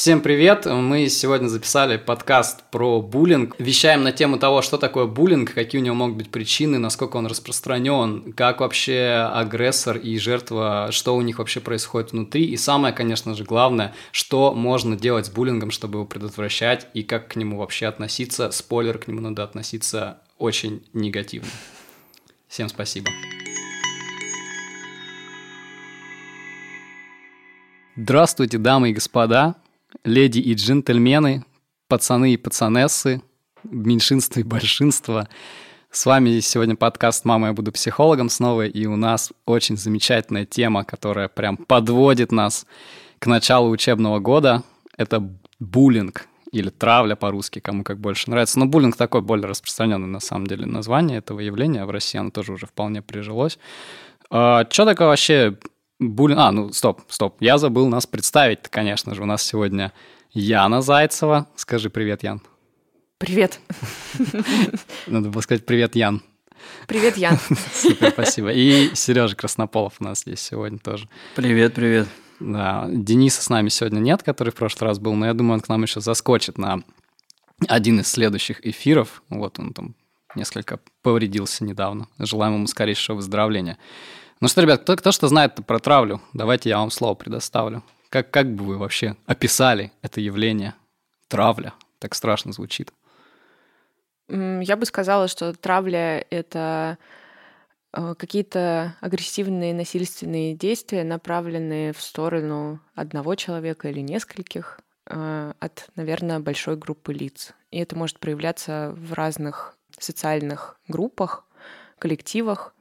Всем 0.00 0.22
привет! 0.22 0.64
Мы 0.64 1.10
сегодня 1.10 1.48
записали 1.48 1.98
подкаст 1.98 2.62
про 2.70 3.02
буллинг. 3.02 3.54
Вещаем 3.58 4.02
на 4.02 4.12
тему 4.12 4.38
того, 4.38 4.62
что 4.62 4.78
такое 4.78 5.04
буллинг, 5.04 5.52
какие 5.52 5.78
у 5.78 5.84
него 5.84 5.94
могут 5.94 6.16
быть 6.16 6.30
причины, 6.30 6.78
насколько 6.78 7.18
он 7.18 7.26
распространен, 7.26 8.32
как 8.32 8.60
вообще 8.60 9.30
агрессор 9.30 9.98
и 9.98 10.18
жертва, 10.18 10.88
что 10.90 11.14
у 11.14 11.20
них 11.20 11.38
вообще 11.38 11.60
происходит 11.60 12.12
внутри. 12.12 12.46
И 12.46 12.56
самое, 12.56 12.94
конечно 12.94 13.34
же, 13.34 13.44
главное, 13.44 13.94
что 14.10 14.54
можно 14.54 14.96
делать 14.96 15.26
с 15.26 15.30
буллингом, 15.30 15.70
чтобы 15.70 15.98
его 15.98 16.06
предотвращать 16.06 16.86
и 16.94 17.02
как 17.02 17.28
к 17.28 17.36
нему 17.36 17.58
вообще 17.58 17.84
относиться. 17.84 18.50
Спойлер, 18.52 18.96
к 18.96 19.06
нему 19.06 19.20
надо 19.20 19.44
относиться 19.44 20.20
очень 20.38 20.82
негативно. 20.94 21.50
Всем 22.48 22.70
спасибо. 22.70 23.10
Здравствуйте, 27.96 28.56
дамы 28.56 28.88
и 28.88 28.92
господа, 28.94 29.56
леди 30.04 30.38
и 30.38 30.54
джентльмены, 30.54 31.44
пацаны 31.88 32.34
и 32.34 32.36
пацанессы, 32.36 33.22
меньшинство 33.64 34.40
и 34.40 34.44
большинство. 34.44 35.26
С 35.90 36.06
вами 36.06 36.38
сегодня 36.40 36.76
подкаст 36.76 37.24
«Мама, 37.24 37.48
я 37.48 37.52
буду 37.52 37.72
психологом» 37.72 38.28
снова, 38.28 38.66
и 38.66 38.86
у 38.86 38.96
нас 38.96 39.32
очень 39.44 39.76
замечательная 39.76 40.46
тема, 40.46 40.84
которая 40.84 41.28
прям 41.28 41.56
подводит 41.56 42.30
нас 42.30 42.64
к 43.18 43.26
началу 43.26 43.70
учебного 43.70 44.20
года. 44.20 44.62
Это 44.96 45.28
буллинг 45.58 46.26
или 46.52 46.70
травля 46.70 47.16
по-русски, 47.16 47.58
кому 47.58 47.84
как 47.84 47.98
больше 47.98 48.30
нравится. 48.30 48.58
Но 48.58 48.66
буллинг 48.66 48.96
такой 48.96 49.20
более 49.20 49.46
распространенный 49.46 50.06
на 50.06 50.20
самом 50.20 50.46
деле 50.46 50.66
название 50.66 51.18
этого 51.18 51.40
явления. 51.40 51.84
В 51.84 51.90
России 51.90 52.18
оно 52.18 52.30
тоже 52.30 52.52
уже 52.52 52.66
вполне 52.66 53.02
прижилось. 53.02 53.58
А, 54.30 54.66
что 54.70 54.84
такое 54.84 55.08
вообще 55.08 55.58
Булин... 56.00 56.38
А, 56.38 56.50
ну, 56.50 56.72
стоп, 56.72 57.02
стоп. 57.08 57.36
Я 57.40 57.58
забыл 57.58 57.86
нас 57.86 58.06
представить 58.06 58.62
конечно 58.62 59.14
же. 59.14 59.22
У 59.22 59.26
нас 59.26 59.42
сегодня 59.42 59.92
Яна 60.32 60.80
Зайцева. 60.80 61.46
Скажи 61.56 61.90
привет, 61.90 62.22
Ян. 62.22 62.40
Привет. 63.18 63.60
Надо 65.06 65.28
было 65.28 65.42
сказать 65.42 65.66
привет, 65.66 65.94
Ян. 65.94 66.22
Привет, 66.86 67.18
Ян. 67.18 67.38
Супер, 67.74 68.12
спасибо. 68.12 68.50
И 68.50 68.94
Сережа 68.94 69.36
Краснополов 69.36 69.94
у 70.00 70.04
нас 70.04 70.20
здесь 70.20 70.40
сегодня 70.40 70.78
тоже. 70.78 71.06
Привет, 71.36 71.74
привет. 71.74 72.08
Да, 72.40 72.86
Дениса 72.88 73.42
с 73.42 73.50
нами 73.50 73.68
сегодня 73.68 73.98
нет, 73.98 74.22
который 74.22 74.48
в 74.48 74.54
прошлый 74.54 74.88
раз 74.88 74.98
был, 74.98 75.12
но 75.12 75.26
я 75.26 75.34
думаю, 75.34 75.56
он 75.56 75.60
к 75.60 75.68
нам 75.68 75.82
еще 75.82 76.00
заскочит 76.00 76.56
на 76.56 76.82
один 77.68 78.00
из 78.00 78.08
следующих 78.08 78.66
эфиров. 78.66 79.22
Вот 79.28 79.58
он 79.58 79.74
там 79.74 79.94
несколько 80.34 80.80
повредился 81.02 81.62
недавно. 81.62 82.08
Желаем 82.18 82.54
ему 82.54 82.66
скорейшего 82.66 83.16
выздоровления. 83.16 83.76
Ну 84.40 84.48
что, 84.48 84.62
ребят, 84.62 84.80
кто, 84.80 84.96
кто 84.96 85.12
что 85.12 85.28
знает 85.28 85.54
про 85.66 85.78
травлю? 85.78 86.22
Давайте 86.32 86.70
я 86.70 86.78
вам 86.78 86.90
слово 86.90 87.14
предоставлю. 87.14 87.82
Как, 88.08 88.30
как 88.30 88.50
бы 88.54 88.64
вы 88.64 88.78
вообще 88.78 89.16
описали 89.26 89.92
это 90.00 90.22
явление? 90.22 90.74
Травля. 91.28 91.74
Так 91.98 92.14
страшно 92.14 92.52
звучит. 92.52 92.90
Я 94.28 94.76
бы 94.76 94.86
сказала, 94.86 95.28
что 95.28 95.52
травля— 95.52 96.24
это 96.30 96.96
э, 97.92 98.14
какие-то 98.16 98.96
агрессивные 99.02 99.74
насильственные 99.74 100.54
действия, 100.54 101.04
направленные 101.04 101.92
в 101.92 102.00
сторону 102.00 102.80
одного 102.94 103.34
человека 103.34 103.90
или 103.90 104.00
нескольких 104.00 104.80
э, 105.06 105.52
от, 105.58 105.90
наверное, 105.96 106.40
большой 106.40 106.76
группы 106.76 107.12
лиц. 107.12 107.52
И 107.70 107.78
это 107.78 107.94
может 107.94 108.18
проявляться 108.18 108.94
в 108.96 109.12
разных 109.12 109.76
социальных 109.98 110.80
группах, 110.88 111.44
коллективах, 111.98 112.74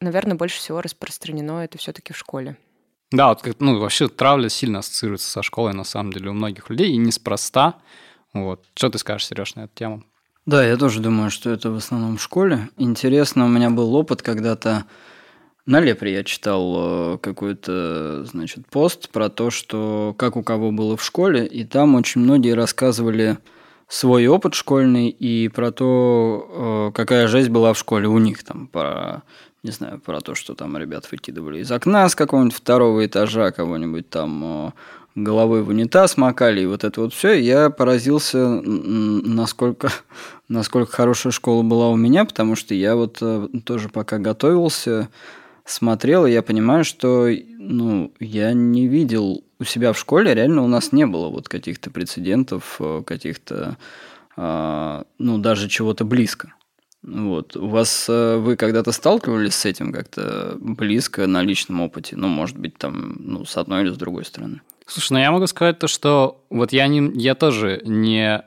наверное, 0.00 0.36
больше 0.36 0.58
всего 0.58 0.80
распространено 0.80 1.64
это 1.64 1.78
все-таки 1.78 2.12
в 2.12 2.18
школе. 2.18 2.56
Да, 3.10 3.28
вот, 3.28 3.42
ну, 3.60 3.78
вообще 3.78 4.08
травля 4.08 4.48
сильно 4.48 4.80
ассоциируется 4.80 5.30
со 5.30 5.42
школой, 5.42 5.72
на 5.72 5.84
самом 5.84 6.12
деле, 6.12 6.30
у 6.30 6.34
многих 6.34 6.68
людей, 6.68 6.92
и 6.92 6.96
неспроста. 6.96 7.76
Вот. 8.34 8.64
Что 8.74 8.90
ты 8.90 8.98
скажешь, 8.98 9.26
Сереж, 9.26 9.54
на 9.54 9.60
эту 9.64 9.74
тему? 9.74 10.04
Да, 10.44 10.64
я 10.64 10.76
тоже 10.76 11.00
думаю, 11.00 11.30
что 11.30 11.50
это 11.50 11.70
в 11.70 11.76
основном 11.76 12.18
в 12.18 12.22
школе. 12.22 12.68
Интересно, 12.76 13.46
у 13.46 13.48
меня 13.48 13.70
был 13.70 13.94
опыт 13.94 14.22
когда-то 14.22 14.84
на 15.68 15.80
Лепре 15.80 16.14
я 16.14 16.24
читал 16.24 16.76
э, 16.78 17.18
какой-то, 17.18 18.24
значит, 18.24 18.66
пост 18.68 19.10
про 19.10 19.28
то, 19.28 19.50
что 19.50 20.14
как 20.16 20.36
у 20.36 20.42
кого 20.42 20.72
было 20.72 20.96
в 20.96 21.04
школе, 21.04 21.44
и 21.46 21.62
там 21.64 21.94
очень 21.94 22.22
многие 22.22 22.54
рассказывали 22.54 23.36
свой 23.86 24.26
опыт 24.28 24.54
школьный 24.54 25.10
и 25.10 25.48
про 25.48 25.70
то, 25.70 26.88
э, 26.88 26.96
какая 26.96 27.28
жизнь 27.28 27.52
была 27.52 27.74
в 27.74 27.78
школе 27.78 28.08
у 28.08 28.16
них, 28.16 28.44
там, 28.44 28.66
про 28.66 29.24
не 29.62 29.70
знаю, 29.70 30.00
про 30.00 30.20
то, 30.20 30.34
что 30.34 30.54
там 30.54 30.76
ребят 30.76 31.10
выкидывали 31.10 31.60
из 31.60 31.70
окна 31.72 32.08
с 32.08 32.14
какого-нибудь 32.14 32.56
второго 32.56 33.04
этажа, 33.04 33.50
кого-нибудь 33.50 34.08
там 34.08 34.72
головой 35.22 35.62
в 35.62 35.68
унитаз 35.68 36.16
макали, 36.16 36.62
и 36.62 36.66
вот 36.66 36.84
это 36.84 37.00
вот 37.00 37.12
все, 37.12 37.32
я 37.32 37.70
поразился, 37.70 38.38
насколько, 38.62 39.90
насколько 40.48 40.92
хорошая 40.92 41.32
школа 41.32 41.62
была 41.62 41.88
у 41.88 41.96
меня, 41.96 42.24
потому 42.24 42.56
что 42.56 42.74
я 42.74 42.96
вот 42.96 43.18
э, 43.20 43.48
тоже 43.64 43.88
пока 43.88 44.18
готовился, 44.18 45.08
смотрел, 45.64 46.26
и 46.26 46.32
я 46.32 46.42
понимаю, 46.42 46.84
что 46.84 47.28
ну, 47.58 48.12
я 48.20 48.52
не 48.52 48.86
видел 48.86 49.44
у 49.58 49.64
себя 49.64 49.92
в 49.92 49.98
школе, 49.98 50.34
реально 50.34 50.62
у 50.62 50.68
нас 50.68 50.92
не 50.92 51.06
было 51.06 51.28
вот 51.28 51.48
каких-то 51.48 51.90
прецедентов, 51.90 52.76
э, 52.80 53.02
каких-то, 53.04 53.76
а, 54.36 55.04
ну, 55.18 55.38
даже 55.38 55.68
чего-то 55.68 56.04
близко. 56.04 56.54
Вот. 57.08 57.56
У 57.56 57.68
вас 57.68 58.06
э, 58.08 58.36
вы 58.36 58.56
когда-то 58.56 58.92
сталкивались 58.92 59.54
с 59.54 59.64
этим 59.64 59.92
как-то 59.92 60.56
близко 60.60 61.26
на 61.26 61.42
личном 61.42 61.80
опыте? 61.80 62.16
Ну, 62.16 62.28
может 62.28 62.58
быть, 62.58 62.76
там, 62.76 63.16
ну, 63.18 63.44
с 63.44 63.56
одной 63.56 63.82
или 63.82 63.90
с 63.90 63.96
другой 63.96 64.24
стороны. 64.24 64.60
Слушай, 64.86 65.12
ну 65.12 65.18
я 65.18 65.32
могу 65.32 65.46
сказать 65.46 65.78
то, 65.78 65.88
что 65.88 66.44
вот 66.50 66.72
я, 66.72 66.86
не, 66.86 67.10
я 67.20 67.34
тоже 67.34 67.80
не 67.84 68.44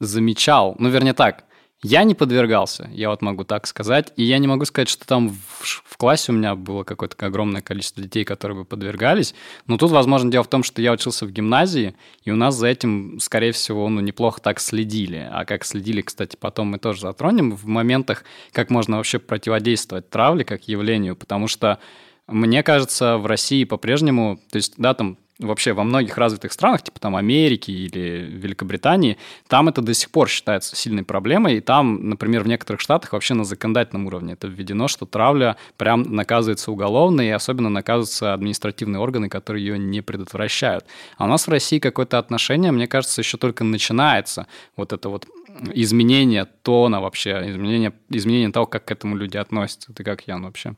замечал, 0.00 0.76
ну, 0.78 0.88
вернее 0.88 1.14
так, 1.14 1.44
я 1.82 2.02
не 2.02 2.14
подвергался, 2.14 2.90
я 2.92 3.08
вот 3.08 3.22
могу 3.22 3.44
так 3.44 3.66
сказать. 3.68 4.12
И 4.16 4.24
я 4.24 4.38
не 4.38 4.48
могу 4.48 4.64
сказать, 4.64 4.88
что 4.88 5.06
там 5.06 5.28
в, 5.28 5.82
в 5.84 5.96
классе 5.96 6.32
у 6.32 6.34
меня 6.34 6.56
было 6.56 6.82
какое-то 6.82 7.14
огромное 7.24 7.62
количество 7.62 8.02
детей, 8.02 8.24
которые 8.24 8.58
бы 8.58 8.64
подвергались. 8.64 9.32
Но 9.68 9.78
тут, 9.78 9.92
возможно, 9.92 10.30
дело 10.30 10.42
в 10.42 10.48
том, 10.48 10.64
что 10.64 10.82
я 10.82 10.92
учился 10.92 11.24
в 11.24 11.30
гимназии, 11.30 11.94
и 12.24 12.32
у 12.32 12.36
нас 12.36 12.56
за 12.56 12.66
этим, 12.66 13.20
скорее 13.20 13.52
всего, 13.52 13.88
ну, 13.88 14.00
неплохо 14.00 14.40
так 14.40 14.58
следили. 14.58 15.28
А 15.30 15.44
как 15.44 15.64
следили, 15.64 16.00
кстати, 16.00 16.36
потом 16.36 16.68
мы 16.68 16.78
тоже 16.78 17.02
затронем 17.02 17.54
в 17.54 17.66
моментах, 17.66 18.24
как 18.50 18.70
можно 18.70 18.96
вообще 18.96 19.20
противодействовать 19.20 20.10
травле 20.10 20.44
как 20.44 20.66
явлению, 20.66 21.14
потому 21.14 21.46
что 21.46 21.78
мне 22.26 22.62
кажется, 22.62 23.18
в 23.18 23.26
России 23.26 23.64
по-прежнему, 23.64 24.38
то 24.50 24.56
есть, 24.56 24.74
да, 24.76 24.94
там 24.94 25.16
вообще 25.38 25.72
во 25.72 25.84
многих 25.84 26.18
развитых 26.18 26.52
странах, 26.52 26.82
типа 26.82 27.00
там 27.00 27.16
Америки 27.16 27.70
или 27.70 28.26
Великобритании, 28.28 29.18
там 29.46 29.68
это 29.68 29.82
до 29.82 29.94
сих 29.94 30.10
пор 30.10 30.28
считается 30.28 30.74
сильной 30.74 31.04
проблемой, 31.04 31.58
и 31.58 31.60
там, 31.60 32.08
например, 32.08 32.42
в 32.42 32.48
некоторых 32.48 32.80
штатах 32.80 33.12
вообще 33.12 33.34
на 33.34 33.44
законодательном 33.44 34.06
уровне 34.06 34.32
это 34.32 34.48
введено, 34.48 34.88
что 34.88 35.06
травля 35.06 35.56
прям 35.76 36.02
наказывается 36.02 36.72
уголовно, 36.72 37.20
и 37.20 37.30
особенно 37.30 37.68
наказываются 37.68 38.34
административные 38.34 39.00
органы, 39.00 39.28
которые 39.28 39.64
ее 39.64 39.78
не 39.78 40.00
предотвращают. 40.00 40.84
А 41.16 41.24
у 41.24 41.28
нас 41.28 41.46
в 41.46 41.50
России 41.50 41.78
какое-то 41.78 42.18
отношение, 42.18 42.72
мне 42.72 42.88
кажется, 42.88 43.20
еще 43.20 43.38
только 43.38 43.64
начинается. 43.64 44.46
Вот 44.76 44.92
это 44.92 45.08
вот 45.08 45.26
изменение 45.72 46.46
тона 46.62 47.00
вообще, 47.00 47.44
изменение, 47.48 47.92
изменение 48.10 48.50
того, 48.50 48.66
как 48.66 48.84
к 48.86 48.90
этому 48.90 49.16
люди 49.16 49.36
относятся. 49.36 49.92
Ты 49.92 50.04
как, 50.04 50.26
Ян, 50.26 50.44
вообще? 50.44 50.74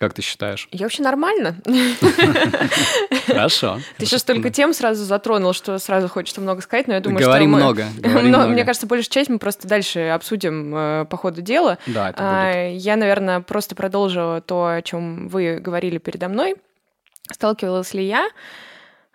Как 0.00 0.14
ты 0.14 0.22
считаешь? 0.22 0.66
Я 0.72 0.86
вообще 0.86 1.02
нормально. 1.02 1.60
Хорошо. 3.26 3.80
Ты 3.98 4.06
сейчас 4.06 4.22
только 4.24 4.50
тем 4.50 4.72
сразу 4.74 5.04
затронул, 5.04 5.52
что 5.52 5.78
сразу 5.78 6.08
хочется 6.08 6.40
много 6.40 6.62
сказать, 6.62 6.86
но 6.86 6.94
я 6.94 7.00
думаю, 7.00 7.20
что... 7.20 7.30
Говори 7.30 7.46
много. 7.46 7.86
Мне 8.02 8.64
кажется, 8.64 8.86
большую 8.86 9.10
часть 9.10 9.30
мы 9.30 9.38
просто 9.38 9.68
дальше 9.68 10.08
обсудим 10.08 10.74
э, 10.74 11.04
по 11.06 11.16
ходу 11.16 11.42
дела. 11.42 11.78
Да, 11.86 12.10
это 12.10 12.18
а, 12.18 12.68
Я, 12.68 12.96
наверное, 12.96 13.40
просто 13.40 13.74
продолжу 13.74 14.42
то, 14.46 14.66
о 14.66 14.82
чем 14.82 15.28
вы 15.28 15.58
говорили 15.58 15.98
передо 15.98 16.28
мной. 16.28 16.56
Сталкивалась 17.32 17.94
ли 17.94 18.04
я? 18.04 18.28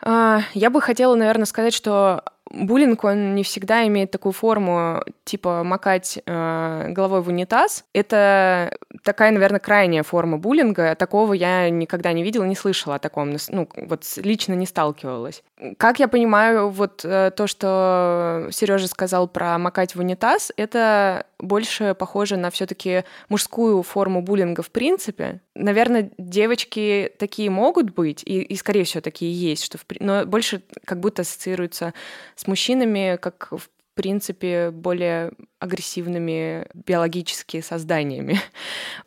А, 0.01 0.41
я 0.53 0.69
бы 0.69 0.81
хотела, 0.81 1.15
наверное, 1.15 1.45
сказать, 1.45 1.73
что 1.73 2.23
буллинг, 2.51 3.03
он 3.03 3.35
не 3.35 3.43
всегда 3.43 3.85
имеет 3.87 4.11
такую 4.11 4.33
форму, 4.33 5.03
типа 5.23 5.63
макать 5.63 6.19
э, 6.25 6.87
головой 6.89 7.21
в 7.21 7.27
унитаз. 7.27 7.85
Это 7.93 8.77
такая, 9.03 9.31
наверное, 9.31 9.59
крайняя 9.59 10.03
форма 10.03 10.37
буллинга. 10.37 10.95
Такого 10.95 11.33
я 11.33 11.69
никогда 11.69 12.13
не 12.13 12.23
видела, 12.23 12.43
не 12.43 12.55
слышала 12.55 12.95
о 12.95 12.99
таком. 12.99 13.35
Ну, 13.49 13.67
вот 13.75 14.03
лично 14.17 14.53
не 14.53 14.65
сталкивалась. 14.65 15.43
Как 15.77 15.99
я 15.99 16.07
понимаю, 16.07 16.69
вот 16.69 17.03
э, 17.03 17.31
то, 17.35 17.47
что 17.47 18.47
Сережа 18.51 18.87
сказал 18.87 19.27
про 19.27 19.57
макать 19.57 19.95
в 19.95 19.99
унитаз, 19.99 20.51
это 20.57 21.25
больше 21.39 21.95
похоже 21.95 22.37
на 22.37 22.49
все-таки 22.51 23.03
мужскую 23.29 23.81
форму 23.83 24.21
буллинга 24.21 24.61
в 24.61 24.69
принципе. 24.69 25.41
Наверное, 25.55 26.11
девочки 26.17 27.11
такие 27.17 27.49
могут 27.49 27.91
быть, 27.91 28.21
и, 28.23 28.41
и 28.41 28.55
скорее 28.55 28.83
всего 28.83 29.01
такие 29.01 29.33
есть, 29.33 29.63
что 29.63 29.77
в, 29.77 29.85
но 29.99 30.25
больше 30.25 30.61
как 30.83 30.99
будто 30.99 31.21
ассоциируются 31.21 31.93
с 32.35 32.47
мужчинами, 32.47 33.17
как 33.21 33.49
в 33.51 33.69
принципе, 33.95 34.71
более 34.71 35.31
агрессивными 35.59 36.67
биологическими 36.73 37.61
созданиями. 37.61 38.39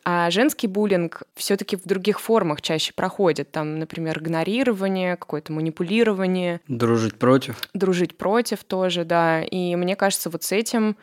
А 0.05 0.31
женский 0.31 0.65
буллинг 0.67 1.23
все-таки 1.35 1.75
в 1.75 1.83
других 1.83 2.19
формах 2.19 2.61
чаще 2.61 2.93
проходит. 2.93 3.51
Там, 3.51 3.77
например, 3.77 4.17
игнорирование, 4.17 5.17
какое-то 5.17 5.51
манипулирование. 5.53 6.61
Дружить 6.67 7.19
против. 7.19 7.57
Дружить 7.73 8.17
против 8.17 8.63
тоже, 8.63 9.03
да. 9.05 9.43
И 9.43 9.75
мне 9.75 9.95
кажется, 9.95 10.31
вот 10.31 10.43
с 10.43 10.51
этим 10.51 10.97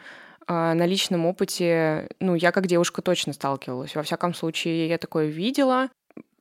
а, 0.49 0.75
на 0.75 0.87
личном 0.87 1.27
опыте, 1.27 2.09
ну, 2.19 2.35
я 2.35 2.51
как 2.51 2.67
девушка 2.67 3.03
точно 3.03 3.33
сталкивалась. 3.33 3.95
Во 3.95 4.03
всяком 4.03 4.35
случае, 4.35 4.89
я 4.89 4.99
такое 4.99 5.27
видела 5.27 5.89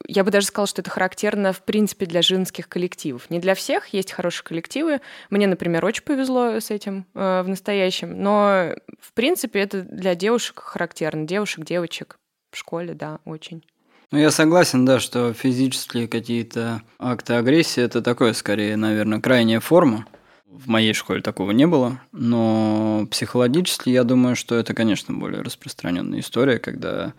я 0.07 0.24
бы 0.24 0.31
даже 0.31 0.48
сказала, 0.48 0.68
что 0.68 0.81
это 0.81 0.90
характерно, 0.90 1.54
в 1.54 1.62
принципе, 1.62 2.06
для 2.06 2.22
женских 2.22 2.68
коллективов. 2.68 3.30
Не 3.30 3.40
для 3.40 3.56
всех, 3.56 3.88
есть 3.88 4.12
хорошие 4.12 4.44
коллективы. 4.44 5.02
Мне, 5.30 5.48
например, 5.48 5.86
очень 5.86 6.04
повезло 6.04 6.60
с 6.60 6.72
этим 6.72 7.06
э, 7.13 7.42
в 7.42 7.48
настоящем, 7.48 8.22
но, 8.22 8.75
в 9.00 9.13
принципе, 9.13 9.60
это 9.60 9.81
для 9.84 10.16
девушек 10.16 10.60
характерно. 10.60 11.25
Девушек, 11.25 11.66
девочек 11.66 12.18
в 12.52 12.57
школе, 12.57 12.94
да, 12.94 13.19
очень. 13.25 13.63
Ну, 14.12 14.19
я 14.19 14.31
согласен, 14.31 14.86
да, 14.86 15.00
что 15.00 15.34
физические 15.34 16.08
какие-то 16.08 16.81
акты 17.00 17.34
агрессии– 17.34 17.84
это 17.84 18.01
такое, 18.01 18.34
скорее, 18.34 18.78
наверное, 18.78 19.19
крайняя 19.19 19.60
форма. 19.60 20.06
В 20.48 20.69
моей 20.69 20.94
школе 20.94 21.22
такого 21.22 21.51
не 21.51 21.68
было, 21.68 22.00
но 22.13 23.06
психологически 23.12 23.90
я 23.90 24.06
думаю, 24.06 24.38
что 24.38 24.56
это, 24.56 24.74
конечно, 24.74 25.13
более 25.13 25.42
распространенная 25.42 26.19
история, 26.19 26.60
когда 26.60 27.13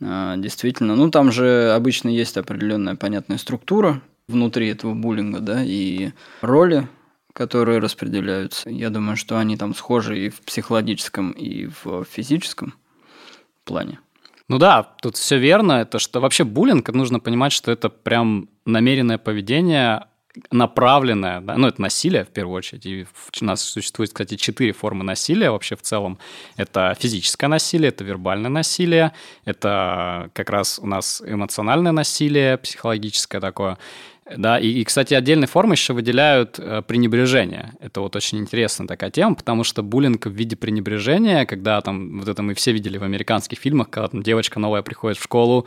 действительно. 0.00 0.96
Ну, 0.96 1.10
там 1.10 1.32
же 1.32 1.72
обычно 1.72 2.08
есть 2.08 2.36
определенная 2.36 2.96
понятная 2.96 3.38
структура 3.38 4.00
внутри 4.28 4.68
этого 4.68 4.94
буллинга, 4.94 5.40
да, 5.40 5.62
и 5.62 6.12
роли, 6.40 6.88
которые 7.32 7.78
распределяются. 7.78 8.70
Я 8.70 8.90
думаю, 8.90 9.16
что 9.16 9.38
они 9.38 9.56
там 9.56 9.74
схожи 9.74 10.26
и 10.26 10.28
в 10.30 10.40
психологическом, 10.40 11.32
и 11.32 11.66
в 11.66 12.04
физическом 12.04 12.74
плане. 13.64 14.00
Ну 14.48 14.58
да, 14.58 14.82
тут 14.82 15.16
все 15.16 15.38
верно. 15.38 15.72
Это 15.72 15.98
что 15.98 16.20
вообще 16.20 16.44
буллинг, 16.44 16.88
нужно 16.90 17.18
понимать, 17.18 17.52
что 17.52 17.72
это 17.72 17.88
прям 17.88 18.48
намеренное 18.66 19.18
поведение 19.18 20.06
направленное, 20.50 21.40
да, 21.40 21.56
ну, 21.56 21.68
это 21.68 21.80
насилие 21.80 22.24
в 22.24 22.28
первую 22.28 22.56
очередь, 22.56 22.86
и 22.86 23.06
у 23.40 23.44
нас 23.44 23.62
существует, 23.62 24.10
кстати, 24.10 24.36
четыре 24.36 24.72
формы 24.72 25.04
насилия 25.04 25.50
вообще 25.50 25.76
в 25.76 25.82
целом. 25.82 26.18
Это 26.56 26.96
физическое 26.98 27.46
насилие, 27.46 27.88
это 27.88 28.04
вербальное 28.04 28.50
насилие, 28.50 29.12
это 29.44 30.30
как 30.32 30.50
раз 30.50 30.78
у 30.82 30.86
нас 30.86 31.22
эмоциональное 31.24 31.92
насилие, 31.92 32.58
психологическое 32.58 33.40
такое, 33.40 33.78
да, 34.36 34.58
и, 34.58 34.68
и, 34.68 34.84
кстати, 34.84 35.12
отдельные 35.12 35.46
формы 35.46 35.74
еще 35.74 35.92
выделяют 35.92 36.58
э, 36.58 36.82
пренебрежение. 36.86 37.74
Это 37.80 38.00
вот 38.00 38.16
очень 38.16 38.38
интересная 38.38 38.86
такая 38.86 39.10
тема, 39.10 39.34
потому 39.34 39.64
что 39.64 39.82
буллинг 39.82 40.26
в 40.26 40.30
виде 40.30 40.56
пренебрежения, 40.56 41.44
когда 41.44 41.80
там, 41.82 42.20
вот 42.20 42.28
это 42.28 42.42
мы 42.42 42.54
все 42.54 42.72
видели 42.72 42.96
в 42.96 43.02
американских 43.02 43.58
фильмах, 43.58 43.90
когда 43.90 44.08
там 44.08 44.22
девочка 44.22 44.58
новая 44.58 44.80
приходит 44.80 45.18
в 45.18 45.22
школу, 45.22 45.66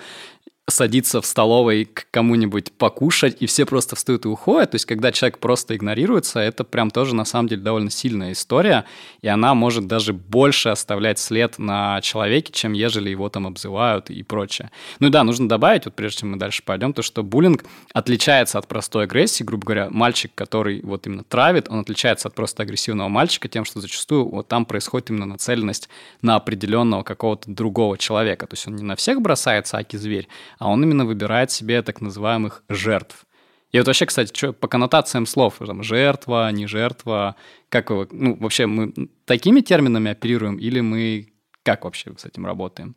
садиться 0.70 1.22
в 1.22 1.26
столовой 1.26 1.86
к 1.86 2.08
кому-нибудь 2.12 2.74
покушать, 2.74 3.38
и 3.40 3.46
все 3.46 3.66
просто 3.66 3.96
встают 3.96 4.26
и 4.26 4.28
уходят. 4.28 4.72
То 4.72 4.76
есть, 4.76 4.86
когда 4.86 5.14
человек 5.14 5.40
просто 5.40 5.78
игнорируется, 5.78 6.42
это 6.42 6.66
прям 6.66 6.92
тоже, 6.92 7.16
на 7.16 7.24
самом 7.24 7.48
деле, 7.48 7.62
довольно 7.62 7.90
сильная 7.90 8.34
история, 8.34 8.84
и 9.22 9.30
она 9.30 9.54
может 9.54 9.88
даже 9.88 10.12
больше 10.12 10.68
оставлять 10.68 11.20
след 11.20 11.58
на 11.58 12.02
человеке, 12.02 12.52
чем 12.52 12.74
ежели 12.74 13.10
его 13.10 13.30
там 13.30 13.48
обзывают 13.48 14.10
и 14.10 14.22
прочее. 14.24 14.70
Ну 15.00 15.08
и 15.08 15.10
да, 15.10 15.24
нужно 15.24 15.48
добавить, 15.48 15.86
вот 15.86 15.96
прежде 15.96 16.20
чем 16.20 16.32
мы 16.32 16.38
дальше 16.38 16.62
пойдем, 16.66 16.92
то, 16.92 17.02
что 17.02 17.24
буллинг 17.24 17.64
отличается 17.94 18.60
от 18.60 18.68
простой 18.68 19.06
агрессии, 19.06 19.46
грубо 19.46 19.66
говоря, 19.66 19.88
мальчик, 19.90 20.32
который 20.36 20.82
вот 20.82 21.08
именно 21.08 21.24
травит, 21.24 21.70
он 21.70 21.80
отличается 21.80 22.28
от 22.28 22.36
просто 22.36 22.64
агрессивного 22.64 23.08
мальчика 23.08 23.48
тем, 23.48 23.64
что 23.64 23.80
зачастую 23.80 24.28
вот 24.28 24.50
там 24.50 24.66
происходит 24.66 25.12
именно 25.12 25.26
нацеленность 25.28 25.88
на 26.22 26.36
определенного 26.36 27.04
какого-то 27.04 27.50
другого 27.50 27.98
человека. 27.98 28.48
То 28.48 28.56
есть 28.56 28.68
он 28.68 28.76
не 28.76 28.84
на 28.84 28.98
всех 28.98 29.22
бросается, 29.22 29.78
аки 29.78 29.96
зверь, 29.96 30.28
а 30.60 30.70
он 30.70 30.84
именно 30.84 31.06
выбирает 31.06 31.52
себе 31.52 31.82
так 31.82 32.02
называемых 32.02 32.64
жертв. 32.70 33.26
И 33.72 33.78
вот 33.78 33.88
вообще, 33.88 34.06
кстати, 34.06 34.36
что 34.36 34.54
по 34.54 34.68
коннотациям 34.68 35.26
слов, 35.26 35.56
там, 35.60 35.84
жертва, 35.84 36.52
не 36.52 36.68
жертва, 36.68 37.36
как 37.70 37.90
ну, 37.90 38.36
вообще 38.40 38.66
мы 38.66 38.94
такими 39.26 39.62
терминами 39.62 40.12
оперируем 40.12 40.58
или 40.58 40.80
мы 40.80 41.34
как 41.64 41.84
вообще 41.84 42.14
с 42.18 42.26
этим 42.26 42.46
работаем? 42.46 42.96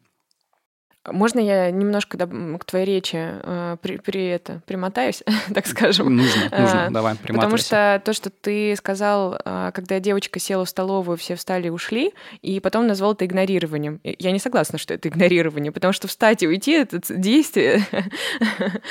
Можно 1.07 1.41
я 1.41 1.71
немножко 1.71 2.19
к 2.19 2.65
твоей 2.67 2.85
речи 2.85 3.17
э, 3.17 3.79
при, 3.81 3.97
при 3.97 4.27
это 4.27 4.61
примотаюсь, 4.67 5.23
так 5.55 5.67
скажем? 5.67 6.15
Нужно, 6.15 6.43
нужно, 6.43 6.87
а, 6.87 6.91
давай, 6.91 7.17
Потому 7.17 7.57
что 7.57 8.03
то, 8.05 8.13
что 8.13 8.29
ты 8.29 8.77
сказал, 8.77 9.39
а, 9.47 9.71
когда 9.71 9.99
девочка 9.99 10.39
села 10.39 10.67
в 10.67 10.69
столовую, 10.69 11.17
все 11.17 11.37
встали 11.37 11.69
и 11.69 11.71
ушли, 11.71 12.13
и 12.43 12.61
потом 12.61 12.87
назвал 12.87 13.15
это 13.15 13.25
игнорированием. 13.25 14.01
Я 14.05 14.31
не 14.31 14.39
согласна, 14.39 14.77
что 14.77 14.93
это 14.93 15.09
игнорирование, 15.09 15.73
потому 15.73 15.95
что 15.95 16.07
встать 16.07 16.43
и 16.43 16.49
уйти— 16.49 16.73
это 16.73 17.01
действие. 17.09 17.83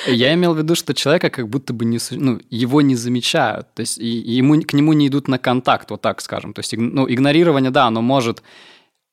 Я 0.08 0.34
имел 0.34 0.56
в 0.56 0.58
виду, 0.58 0.74
что 0.74 0.96
человека 0.96 1.30
как 1.30 1.48
будто 1.48 1.74
бы 1.74 1.86
не, 1.86 2.00
ну, 2.10 2.40
его 2.50 2.82
не 2.82 2.96
замечают, 2.96 3.72
то 3.76 3.82
есть 3.82 3.98
ему, 4.00 4.60
к 4.64 4.74
нему 4.74 4.94
не 4.94 5.10
идут 5.10 5.28
на 5.28 5.38
контакт, 5.38 5.92
вот 5.92 6.02
так 6.02 6.22
скажем. 6.22 6.54
То 6.54 6.62
есть 6.62 6.74
ну, 6.76 7.08
игнорирование, 7.08 7.70
да, 7.70 7.86
оно 7.86 8.02
может 8.02 8.42
Э, 8.42 8.44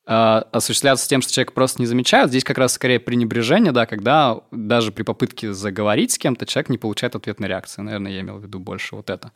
осуществляться 0.07 1.09
тем, 1.09 1.21
что 1.21 1.33
человек 1.33 1.53
просто 1.53 1.81
не 1.81 1.87
замечает. 1.87 2.31
Здесь 2.31 2.45
как 2.45 2.59
раз 2.59 2.73
скорее 2.75 3.01
пренебрежение, 3.01 3.73
да, 3.73 3.87
когда 3.87 4.41
даже 4.53 4.93
при 4.93 5.03
попытке 5.03 5.53
заговорить 5.53 6.13
с 6.13 6.19
кем-то 6.19 6.47
человек 6.47 6.69
не 6.69 6.79
получает 6.79 7.17
ответной 7.17 7.49
реакции. 7.49 7.83
Наверное, 7.83 8.13
я 8.13 8.21
имел 8.21 8.39
в 8.39 8.43
виду 8.43 8.59
больше 8.61 8.95
вот 8.95 9.11
это. 9.11 9.33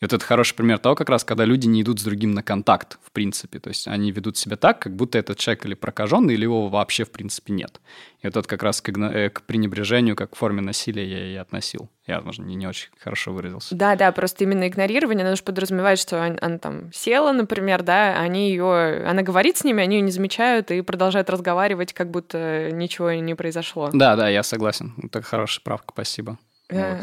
И 0.00 0.04
вот 0.04 0.12
это 0.12 0.24
хороший 0.24 0.54
пример 0.54 0.78
того, 0.78 0.94
как 0.94 1.08
раз, 1.08 1.24
когда 1.24 1.44
люди 1.44 1.66
не 1.66 1.82
идут 1.82 2.00
с 2.00 2.04
другим 2.04 2.32
на 2.32 2.42
контакт, 2.42 2.98
в 3.02 3.10
принципе. 3.12 3.58
То 3.58 3.68
есть 3.68 3.86
они 3.88 4.10
ведут 4.10 4.36
себя 4.36 4.56
так, 4.56 4.78
как 4.78 4.94
будто 4.94 5.18
этот 5.18 5.38
человек 5.38 5.66
или 5.66 5.74
прокаженный, 5.74 6.34
или 6.34 6.42
его 6.42 6.68
вообще, 6.68 7.04
в 7.04 7.10
принципе, 7.10 7.52
нет. 7.52 7.80
И 8.20 8.26
вот 8.26 8.36
это 8.36 8.48
как 8.48 8.62
раз 8.62 8.80
к, 8.80 8.88
э, 8.88 9.30
к 9.30 9.42
пренебрежению, 9.42 10.16
как 10.16 10.30
к 10.30 10.36
форме 10.36 10.60
насилия 10.60 11.06
я 11.06 11.32
и 11.32 11.36
относил. 11.36 11.88
Я, 12.06 12.16
возможно, 12.16 12.44
не, 12.44 12.54
не 12.54 12.66
очень 12.66 12.90
хорошо 12.98 13.32
выразился. 13.32 13.74
Да, 13.74 13.96
да, 13.96 14.12
просто 14.12 14.44
именно 14.44 14.68
игнорирование, 14.68 15.24
оно 15.26 15.36
же 15.36 15.42
подразумевает, 15.42 15.98
что 15.98 16.22
она, 16.22 16.36
она 16.40 16.58
там 16.58 16.92
села, 16.92 17.32
например, 17.32 17.82
да, 17.82 18.18
они 18.18 18.50
ее, 18.50 19.04
она 19.06 19.22
говорит 19.22 19.56
с 19.58 19.64
ними, 19.64 19.82
они 19.82 19.96
ее 19.96 20.02
не 20.02 20.10
замечают 20.10 20.70
и 20.70 20.82
продолжают 20.82 21.30
разговаривать, 21.30 21.92
как 21.92 22.10
будто 22.10 22.70
ничего 22.72 23.12
не 23.12 23.34
произошло. 23.34 23.90
Да, 23.92 24.16
да, 24.16 24.28
я 24.28 24.42
согласен. 24.42 24.94
Это 25.02 25.22
хорошая 25.22 25.62
правка, 25.62 25.92
спасибо. 25.92 26.38
Вот. 26.70 26.98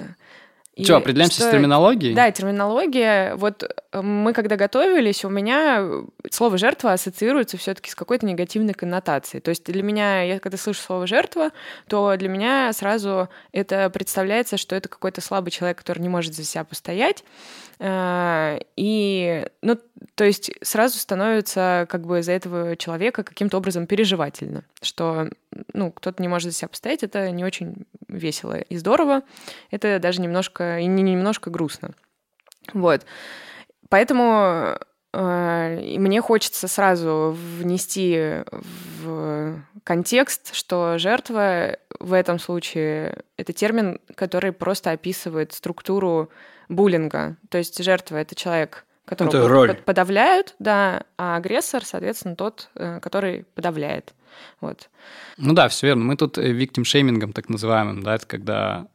Что, 0.79 0.97
определяемся 0.97 1.41
что... 1.41 1.49
с 1.49 1.51
терминологией? 1.51 2.15
Да, 2.15 2.31
терминология. 2.31 3.35
Вот 3.35 3.63
э, 3.63 4.01
мы 4.01 4.31
когда 4.31 4.55
готовились, 4.55 5.25
у 5.25 5.29
меня 5.29 5.85
слово 6.29 6.57
жертва 6.57 6.93
ассоциируется 6.93 7.57
все-таки 7.57 7.89
с 7.89 7.95
какой-то 7.95 8.25
негативной 8.25 8.73
коннотацией. 8.73 9.41
То 9.41 9.49
есть 9.49 9.65
для 9.65 9.83
меня, 9.83 10.21
я 10.23 10.39
когда 10.39 10.57
слышу 10.57 10.81
слово 10.81 11.07
жертва, 11.07 11.51
то 11.87 12.15
для 12.15 12.29
меня 12.29 12.71
сразу 12.71 13.27
это 13.51 13.89
представляется, 13.89 14.55
что 14.55 14.75
это 14.75 14.87
какой-то 14.87 15.19
слабый 15.19 15.51
человек, 15.51 15.77
который 15.77 15.99
не 15.99 16.09
может 16.09 16.33
за 16.33 16.43
себя 16.45 16.63
постоять. 16.63 17.25
Э, 17.83 18.59
и, 18.75 19.43
ну, 19.63 19.75
то 20.13 20.23
есть 20.23 20.51
сразу 20.61 20.99
становится 20.99 21.87
как 21.89 22.05
бы 22.05 22.21
за 22.21 22.31
этого 22.33 22.77
человека 22.77 23.23
каким-то 23.23 23.57
образом 23.57 23.87
переживательно, 23.87 24.63
что, 24.83 25.29
ну, 25.73 25.91
кто-то 25.91 26.21
не 26.21 26.27
может 26.27 26.51
за 26.51 26.57
себя 26.57 26.67
постоять, 26.67 27.01
это 27.01 27.31
не 27.31 27.43
очень 27.43 27.87
весело 28.07 28.53
и 28.59 28.77
здорово, 28.77 29.23
это 29.71 29.97
даже 29.97 30.21
немножко, 30.21 30.77
и 30.77 30.85
не 30.85 31.01
немножко 31.01 31.49
грустно. 31.49 31.95
Вот. 32.71 33.03
Поэтому 33.89 34.77
э, 35.13 35.97
мне 35.97 36.21
хочется 36.21 36.67
сразу 36.67 37.35
внести 37.35 38.43
в 39.01 39.59
контекст, 39.83 40.53
что 40.53 40.99
жертва 40.99 41.77
в 41.99 42.13
этом 42.13 42.37
случае 42.37 43.23
это 43.37 43.53
термин, 43.53 43.99
который 44.13 44.51
просто 44.51 44.91
описывает 44.91 45.53
структуру 45.53 46.29
буллинга. 46.71 47.35
То 47.49 47.57
есть 47.57 47.83
жертва— 47.83 48.17
это 48.17 48.35
человек, 48.35 48.85
которого 49.05 49.73
подавляют, 49.73 50.55
да, 50.59 51.03
а 51.17 51.35
агрессор, 51.35 51.85
соответственно, 51.85 52.35
тот, 52.35 52.69
э, 52.75 52.99
который 52.99 53.45
подавляет. 53.55 54.13
Вот. 54.59 54.89
Ну 55.37 55.53
да, 55.53 55.67
все 55.69 55.87
верно. 55.87 56.03
Мы 56.03 56.15
тут 56.15 56.37
виктим 56.37 56.85
шеймингом 56.85 57.33
так 57.33 57.49
называемым, 57.49 58.03
да, 58.03 58.15
это 58.15 58.27
когда 58.27 58.87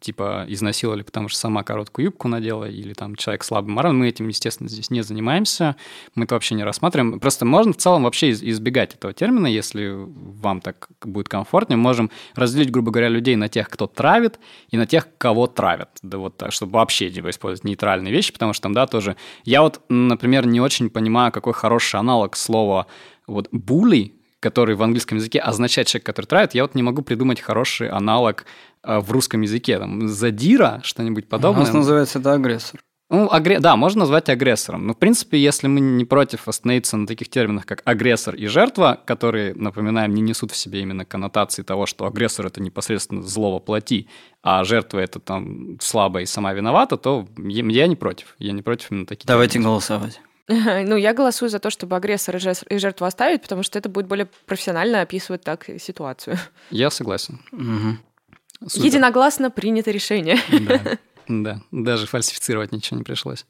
типа 0.00 0.44
изнасиловали, 0.48 1.02
потому 1.02 1.28
что 1.28 1.38
сама 1.38 1.62
короткую 1.62 2.06
юбку 2.06 2.28
надела, 2.28 2.68
или 2.68 2.92
там 2.92 3.16
человек 3.16 3.44
слабый 3.44 3.72
морально. 3.72 4.00
Мы 4.00 4.08
этим, 4.08 4.28
естественно, 4.28 4.68
здесь 4.68 4.90
не 4.90 5.02
занимаемся, 5.02 5.76
мы 6.14 6.24
это 6.24 6.34
вообще 6.34 6.54
не 6.54 6.64
рассматриваем. 6.64 7.20
Просто 7.20 7.46
можно 7.46 7.72
в 7.72 7.76
целом 7.76 8.02
вообще 8.02 8.32
избегать 8.32 8.94
этого 8.94 9.12
термина, 9.12 9.46
если 9.46 9.94
вам 9.96 10.60
так 10.60 10.88
будет 11.02 11.28
комфортнее. 11.28 11.78
Можем 11.78 12.10
разделить, 12.34 12.70
грубо 12.70 12.90
говоря, 12.90 13.08
людей 13.08 13.36
на 13.36 13.48
тех, 13.48 13.70
кто 13.70 13.86
травит, 13.86 14.38
и 14.68 14.76
на 14.76 14.86
тех, 14.86 15.08
кого 15.16 15.46
травят. 15.46 15.90
Да 16.02 16.18
вот 16.18 16.36
так, 16.36 16.52
чтобы 16.52 16.72
вообще 16.72 17.10
типа, 17.10 17.30
использовать 17.30 17.64
нейтральные 17.64 18.12
вещи, 18.12 18.32
потому 18.32 18.52
что 18.52 18.64
там, 18.64 18.74
да, 18.74 18.86
тоже... 18.86 19.16
Я 19.44 19.62
вот, 19.62 19.80
например, 19.88 20.46
не 20.46 20.60
очень 20.60 20.90
понимаю, 20.90 21.32
какой 21.32 21.54
хороший 21.54 21.98
аналог 21.98 22.36
слова 22.36 22.86
вот 23.26 23.48
«були», 23.52 24.14
который 24.44 24.74
в 24.74 24.82
английском 24.82 25.16
языке 25.16 25.40
означает 25.40 25.88
человек, 25.88 26.04
который 26.04 26.26
травит, 26.26 26.54
я 26.54 26.64
вот 26.64 26.74
не 26.74 26.82
могу 26.82 27.00
придумать 27.00 27.40
хороший 27.40 27.88
аналог 27.88 28.44
э, 28.82 28.98
в 28.98 29.10
русском 29.10 29.40
языке. 29.40 29.78
Там 29.78 30.06
задира, 30.06 30.80
что-нибудь 30.84 31.30
подобное. 31.30 31.62
У 31.62 31.64
нас 31.64 31.72
называется 31.72 32.18
это 32.18 32.34
агрессор. 32.34 32.80
Ну, 33.08 33.30
агре... 33.30 33.58
да, 33.58 33.76
можно 33.76 34.00
назвать 34.00 34.28
агрессором. 34.28 34.86
Но, 34.86 34.92
в 34.92 34.98
принципе, 34.98 35.38
если 35.38 35.66
мы 35.66 35.80
не 35.80 36.04
против 36.04 36.46
остановиться 36.46 36.98
на 36.98 37.06
таких 37.06 37.30
терминах, 37.30 37.64
как 37.64 37.80
агрессор 37.86 38.34
и 38.34 38.46
жертва, 38.46 39.00
которые, 39.06 39.54
напоминаем, 39.54 40.12
не 40.12 40.20
несут 40.20 40.52
в 40.52 40.56
себе 40.56 40.82
именно 40.82 41.06
коннотации 41.06 41.62
того, 41.62 41.86
что 41.86 42.04
агрессор— 42.04 42.46
это 42.48 42.60
непосредственно 42.60 43.22
зло 43.22 43.52
воплоти, 43.52 44.08
а 44.42 44.62
жертва— 44.64 44.98
это 45.00 45.20
там 45.20 45.78
слабая 45.80 46.24
и 46.24 46.26
сама 46.26 46.52
виновата, 46.52 46.98
то 46.98 47.26
я 47.38 47.86
не 47.86 47.96
против. 47.96 48.34
Я 48.38 48.52
не 48.52 48.60
против 48.60 48.90
именно 48.90 49.06
таких 49.06 49.26
Давайте 49.26 49.54
терминов. 49.54 49.72
голосовать. 49.72 50.20
Ну, 50.48 50.96
я 50.96 51.14
голосую 51.14 51.48
за 51.48 51.58
то, 51.58 51.70
чтобы 51.70 51.96
агрессора 51.96 52.38
и 52.68 52.78
жертву 52.78 53.06
оставить, 53.06 53.42
потому 53.42 53.62
что 53.62 53.78
это 53.78 53.88
будет 53.88 54.06
более 54.06 54.26
профессионально 54.46 55.00
описывать 55.00 55.42
так 55.42 55.66
ситуацию. 55.78 56.38
Я 56.70 56.90
согласен. 56.90 57.40
Угу. 57.52 58.78
Единогласно 58.84 59.50
принято 59.50 59.90
решение. 59.90 60.38
Да. 60.50 60.80
Да, 61.26 61.62
даже 61.70 62.06
фальсифицировать 62.06 62.70
ничего 62.70 62.98
не 62.98 63.02
пришлось. 63.02 63.46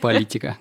Политика. 0.00 0.58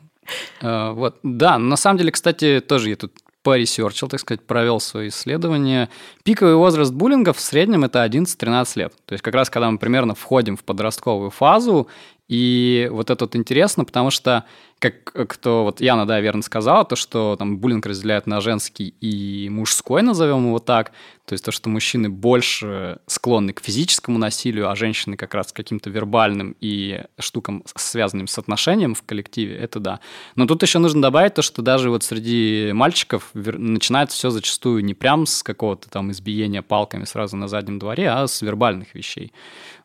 А, 0.61 0.91
вот, 0.91 1.17
да, 1.23 1.57
на 1.57 1.75
самом 1.75 1.97
деле, 1.97 2.11
кстати, 2.11 2.59
тоже 2.59 2.89
я 2.91 2.95
тут 2.95 3.13
поресерчил, 3.41 4.07
так 4.07 4.19
сказать, 4.19 4.45
провел 4.45 4.79
свои 4.79 5.07
исследования. 5.07 5.89
Пиковый 6.23 6.55
возраст 6.55 6.93
буллинга 6.93 7.33
в 7.33 7.39
среднем 7.39 7.83
это 7.83 8.05
11-13 8.05 8.67
лет. 8.75 8.93
То 9.05 9.13
есть 9.13 9.23
как 9.23 9.33
раз 9.33 9.49
когда 9.49 9.71
мы 9.71 9.79
примерно 9.79 10.13
входим 10.13 10.55
в 10.55 10.63
подростковую 10.63 11.31
фазу, 11.31 11.87
и 12.29 12.87
вот 12.91 13.09
это 13.09 13.25
вот 13.25 13.35
интересно, 13.35 13.85
потому 13.85 14.11
что, 14.11 14.45
как 14.77 15.03
кто, 15.03 15.63
вот 15.63 15.81
Яна, 15.81 16.05
да, 16.05 16.21
верно 16.21 16.43
сказала, 16.43 16.85
то, 16.85 16.95
что 16.95 17.35
там 17.37 17.57
буллинг 17.57 17.87
разделяют 17.87 18.27
на 18.27 18.39
женский 18.39 18.93
и 19.01 19.49
мужской, 19.49 20.03
назовем 20.03 20.45
его 20.45 20.59
так, 20.59 20.91
то 21.25 21.33
есть 21.33 21.43
то, 21.43 21.51
что 21.51 21.69
мужчины 21.69 22.07
больше 22.07 22.99
склонны 23.07 23.51
к 23.51 23.61
физическому 23.61 24.19
насилию, 24.19 24.69
а 24.69 24.75
женщины 24.75 25.17
как 25.17 25.33
раз 25.33 25.51
к 25.51 25.55
каким-то 25.55 25.89
вербальным 25.89 26.55
и 26.61 27.01
штукам, 27.17 27.63
связанным 27.75 28.27
с 28.27 28.37
отношением 28.37 28.93
в 28.93 29.01
коллективе, 29.01 29.55
это 29.55 29.79
да. 29.79 29.99
Но 30.35 30.45
тут 30.45 30.61
еще 30.61 30.77
нужно 30.77 31.01
добавить 31.01 31.33
то, 31.33 31.41
что 31.41 31.63
даже 31.63 31.89
вот 31.89 32.03
среди 32.03 32.69
мальчиков 32.73 33.31
начинается 33.33 34.15
все 34.15 34.29
зачастую 34.29 34.85
не 34.85 34.93
прям 34.93 35.25
с 35.25 35.41
какого-то 35.41 35.89
там 35.89 36.11
избиения 36.11 36.61
палками 36.61 37.05
сразу 37.05 37.35
на 37.37 37.47
заднем 37.47 37.79
дворе, 37.79 38.07
а 38.07 38.27
с 38.27 38.43
вербальных 38.43 38.93
вещей. 38.93 39.33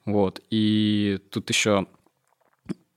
Вот. 0.05 0.43
И 0.51 1.21
тут 1.31 1.49
еще 1.49 1.87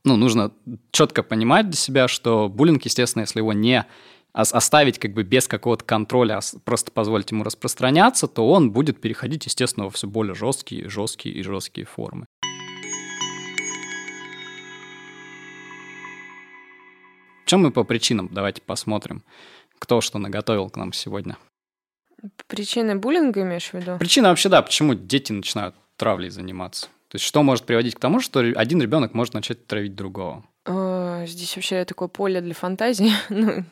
ну, 0.07 0.15
нужно 0.15 0.51
четко 0.91 1.21
понимать 1.21 1.69
для 1.69 1.77
себя, 1.77 2.07
что 2.07 2.47
буллинг, 2.49 2.85
естественно, 2.85 3.23
если 3.23 3.39
его 3.39 3.53
не 3.53 3.85
оставить 4.33 4.99
как 4.99 5.13
бы 5.13 5.23
без 5.23 5.47
какого-то 5.47 5.83
контроля, 5.83 6.37
а 6.37 6.59
просто 6.63 6.91
позволить 6.91 7.31
ему 7.31 7.43
распространяться, 7.43 8.27
то 8.27 8.47
он 8.49 8.71
будет 8.71 9.01
переходить, 9.01 9.45
естественно, 9.45 9.85
во 9.85 9.91
все 9.91 10.07
более 10.07 10.35
жесткие, 10.35 10.89
жесткие 10.89 11.35
и 11.35 11.41
жесткие 11.41 11.85
формы. 11.85 12.25
Чем 17.45 17.61
мы 17.61 17.71
по 17.71 17.83
причинам? 17.83 18.29
Давайте 18.31 18.61
посмотрим, 18.61 19.23
кто 19.79 20.01
что 20.01 20.19
наготовил 20.19 20.69
к 20.69 20.77
нам 20.77 20.93
сегодня. 20.93 21.37
Причины 22.47 22.95
буллинга 22.95 23.41
имеешь 23.41 23.69
в 23.69 23.73
виду? 23.73 23.97
Причина 23.97 24.29
вообще, 24.29 24.49
да, 24.49 24.61
почему 24.61 24.95
дети 24.95 25.31
начинают 25.31 25.75
травлей 25.95 26.29
заниматься. 26.29 26.89
То 27.09 27.15
есть 27.15 27.25
что 27.25 27.41
может 27.41 27.65
приводить 27.65 27.95
к 27.95 27.99
тому, 27.99 28.19
что 28.19 28.39
один 28.39 28.81
ребенок 28.81 29.13
может 29.13 29.33
начать 29.33 29.65
травить 29.65 29.95
другого? 29.95 30.43
А, 30.65 31.25
здесь 31.25 31.55
вообще 31.55 31.85
такое 31.85 32.09
поле 32.09 32.41
для 32.41 32.53
фантазии. 32.53 33.11
ну, 33.29 33.63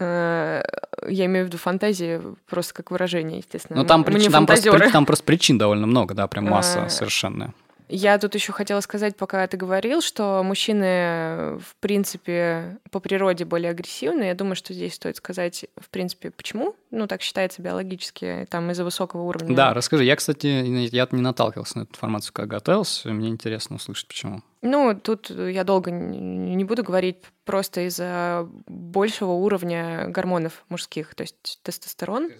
э, 0.00 0.62
я 1.08 1.24
имею 1.26 1.44
в 1.44 1.48
виду 1.48 1.58
фантазии 1.58 2.20
просто 2.48 2.74
как 2.74 2.90
выражение, 2.90 3.38
естественно. 3.38 3.80
Ну, 3.80 3.86
там, 3.86 4.02
причин, 4.02 4.32
там, 4.32 4.46
просто, 4.46 4.90
там 4.90 5.06
просто 5.06 5.24
причин 5.24 5.56
довольно 5.56 5.86
много, 5.86 6.14
да, 6.14 6.26
прям 6.26 6.46
масса 6.46 6.86
а, 6.86 6.88
совершенно. 6.88 7.54
Я 7.96 8.18
тут 8.18 8.34
еще 8.34 8.52
хотела 8.52 8.80
сказать, 8.80 9.16
пока 9.16 9.46
ты 9.46 9.56
говорил, 9.56 10.00
что 10.00 10.42
мужчины, 10.42 11.58
в 11.58 11.76
принципе, 11.78 12.78
по 12.90 12.98
природе 12.98 13.44
более 13.44 13.70
агрессивны. 13.70 14.24
Я 14.24 14.34
думаю, 14.34 14.56
что 14.56 14.74
здесь 14.74 14.94
стоит 14.94 15.16
сказать, 15.16 15.66
в 15.76 15.88
принципе, 15.90 16.32
почему. 16.32 16.74
Ну, 16.90 17.06
так 17.06 17.22
считается 17.22 17.62
биологически, 17.62 18.48
там, 18.50 18.68
из-за 18.72 18.82
высокого 18.82 19.22
уровня. 19.22 19.54
Да, 19.54 19.74
расскажи. 19.74 20.02
Я, 20.02 20.16
кстати, 20.16 20.48
я 20.48 21.08
не 21.08 21.20
наталкивался 21.22 21.78
на 21.78 21.82
эту 21.84 21.92
информацию, 21.92 22.32
как 22.32 22.48
готовился. 22.48 23.10
Мне 23.10 23.28
интересно 23.28 23.76
услышать, 23.76 24.08
почему. 24.08 24.42
Ну, 24.60 24.98
тут 25.00 25.30
я 25.30 25.62
долго 25.62 25.92
не 25.92 26.64
буду 26.64 26.82
говорить, 26.82 27.18
просто 27.44 27.86
из-за 27.86 28.48
большего 28.66 29.30
уровня 29.30 30.06
гормонов 30.08 30.64
мужских, 30.68 31.14
то 31.14 31.22
есть 31.22 31.60
тестостерон. 31.62 32.30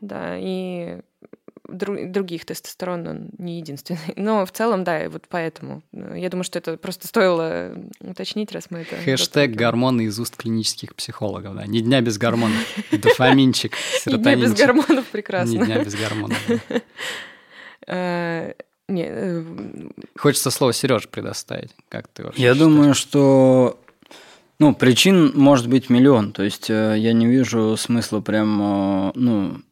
Да, 0.00 0.38
и 0.38 1.00
других 1.68 2.44
тестостерон, 2.44 3.06
он 3.06 3.30
не 3.38 3.58
единственный. 3.58 4.00
Но 4.16 4.44
в 4.44 4.52
целом, 4.52 4.84
да, 4.84 5.08
вот 5.08 5.24
поэтому. 5.28 5.82
Я 5.92 6.28
думаю, 6.28 6.44
что 6.44 6.58
это 6.58 6.76
просто 6.76 7.06
стоило 7.06 7.74
уточнить, 8.00 8.52
раз 8.52 8.66
мы 8.70 8.80
это... 8.80 8.96
Хэштег 8.96 9.52
гормоны 9.52 10.02
из 10.02 10.18
уст 10.18 10.36
клинических 10.36 10.94
психологов, 10.94 11.54
да. 11.54 11.66
Ни 11.66 11.80
дня 11.80 12.00
без 12.00 12.18
гормонов. 12.18 12.58
Дофаминчик, 12.90 13.74
серотонинчик. 13.76 14.08
Ни 14.08 14.22
дня 14.22 14.36
без 14.36 14.54
гормонов 14.54 15.06
прекрасно. 15.06 15.52
Ни 15.52 15.64
дня 15.64 15.84
без 15.84 15.94
гормонов. 15.94 16.38
Э, 17.88 18.52
не, 18.86 19.04
э, 19.08 19.44
Хочется 20.16 20.52
слово 20.52 20.72
Сереж 20.72 21.08
предоставить. 21.08 21.72
Как 21.88 22.06
ты 22.06 22.22
вообще 22.22 22.40
Я 22.40 22.54
думаю, 22.54 22.94
что 22.94 23.80
ну, 24.60 24.72
причин 24.72 25.32
может 25.34 25.68
быть 25.68 25.90
миллион. 25.90 26.30
То 26.30 26.44
есть 26.44 26.70
э, 26.70 26.94
я 26.96 27.12
не 27.12 27.26
вижу 27.26 27.76
смысла 27.76 28.20
прям, 28.20 29.12
ну, 29.16 29.62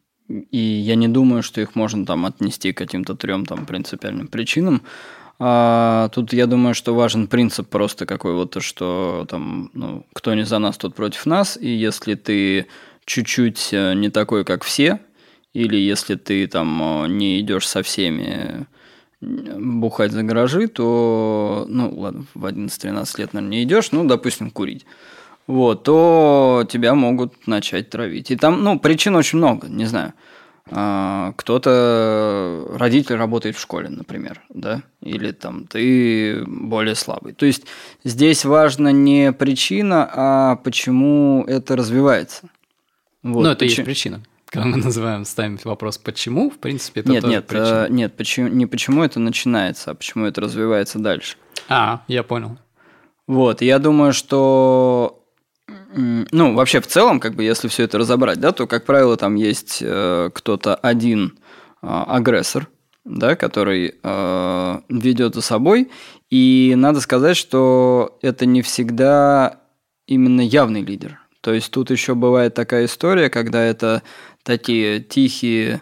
и 0.51 0.57
я 0.57 0.95
не 0.95 1.07
думаю, 1.07 1.43
что 1.43 1.61
их 1.61 1.75
можно 1.75 2.05
там 2.05 2.25
отнести 2.25 2.73
к 2.73 2.77
каким-то 2.77 3.15
трем 3.15 3.45
там 3.45 3.65
принципиальным 3.65 4.27
причинам. 4.27 4.81
А 5.39 6.09
тут 6.09 6.33
я 6.33 6.45
думаю, 6.45 6.75
что 6.75 6.93
важен 6.93 7.27
принцип 7.27 7.67
просто 7.67 8.05
какой 8.05 8.33
вот, 8.33 8.61
что 8.61 9.25
там, 9.27 9.71
ну, 9.73 10.05
кто 10.13 10.35
не 10.35 10.45
за 10.45 10.59
нас, 10.59 10.77
тот 10.77 10.93
против 10.93 11.25
нас. 11.25 11.57
И 11.59 11.67
если 11.67 12.13
ты 12.13 12.67
чуть-чуть 13.05 13.69
э, 13.71 13.93
не 13.95 14.09
такой, 14.09 14.45
как 14.45 14.63
все, 14.63 14.99
или 15.53 15.75
если 15.77 16.15
ты 16.15 16.45
там 16.47 17.05
э, 17.05 17.07
не 17.07 17.39
идешь 17.39 17.67
со 17.67 17.81
всеми 17.81 18.67
бухать 19.19 20.11
за 20.11 20.23
гаражи, 20.23 20.67
то, 20.67 21.65
ну, 21.67 21.91
ладно, 21.99 22.25
в 22.33 22.45
11-13 22.45 23.19
лет, 23.19 23.33
наверное, 23.33 23.57
не 23.57 23.63
идешь, 23.63 23.91
ну, 23.91 24.03
допустим, 24.05 24.51
курить 24.51 24.85
вот, 25.51 25.83
то 25.83 26.65
тебя 26.69 26.95
могут 26.95 27.45
начать 27.45 27.89
травить. 27.89 28.31
И 28.31 28.37
там, 28.37 28.63
ну, 28.63 28.79
причин 28.79 29.15
очень 29.15 29.37
много, 29.37 29.67
не 29.67 29.85
знаю. 29.85 30.13
А, 30.69 31.33
кто-то, 31.35 32.67
родитель 32.77 33.15
работает 33.15 33.57
в 33.57 33.59
школе, 33.59 33.89
например, 33.89 34.41
да, 34.47 34.83
или 35.01 35.31
там 35.31 35.67
ты 35.67 36.45
более 36.45 36.95
слабый. 36.95 37.33
То 37.33 37.45
есть 37.45 37.65
здесь 38.05 38.45
важна 38.45 38.93
не 38.93 39.33
причина, 39.33 40.09
а 40.13 40.55
почему 40.55 41.43
это 41.45 41.75
развивается. 41.75 42.43
Вот, 43.21 43.43
ну, 43.43 43.49
это 43.49 43.59
почему... 43.59 43.75
есть 43.75 43.85
причина. 43.85 44.21
Когда 44.45 44.67
мы 44.67 44.77
называем, 44.77 45.25
ставим 45.25 45.59
вопрос 45.63 45.97
«почему?», 45.97 46.49
в 46.49 46.59
принципе, 46.59 47.01
это 47.01 47.11
нет, 47.11 47.21
тоже 47.21 47.33
нет, 47.33 47.47
причина. 47.47 47.85
Э, 47.85 47.87
нет, 47.89 48.15
почему, 48.15 48.47
не 48.47 48.65
почему 48.65 49.03
это 49.03 49.19
начинается, 49.19 49.91
а 49.91 49.95
почему 49.95 50.25
это 50.25 50.39
развивается 50.39 50.99
дальше. 50.99 51.35
А, 51.67 52.03
я 52.07 52.23
понял. 52.23 52.57
Вот, 53.27 53.61
я 53.61 53.79
думаю, 53.79 54.13
что 54.13 55.20
ну, 55.93 56.53
вообще 56.53 56.79
в 56.79 56.87
целом, 56.87 57.19
как 57.19 57.35
бы, 57.35 57.43
если 57.43 57.67
все 57.67 57.83
это 57.83 57.97
разобрать, 57.97 58.39
да, 58.39 58.51
то, 58.51 58.67
как 58.67 58.85
правило, 58.85 59.17
там 59.17 59.35
есть 59.35 59.79
э, 59.81 60.29
кто-то 60.33 60.75
один 60.75 61.37
э, 61.81 61.87
агрессор, 61.87 62.67
да, 63.03 63.35
который 63.35 63.95
э, 64.01 64.79
ведет 64.89 65.35
за 65.35 65.41
собой, 65.41 65.91
и 66.29 66.73
надо 66.77 67.01
сказать, 67.01 67.35
что 67.35 68.17
это 68.21 68.45
не 68.45 68.61
всегда 68.61 69.59
именно 70.07 70.41
явный 70.41 70.81
лидер. 70.81 71.19
То 71.41 71.53
есть 71.53 71.71
тут 71.71 71.89
еще 71.89 72.15
бывает 72.15 72.53
такая 72.53 72.85
история, 72.85 73.29
когда 73.29 73.61
это 73.63 74.03
такие 74.43 74.99
тихие, 75.01 75.81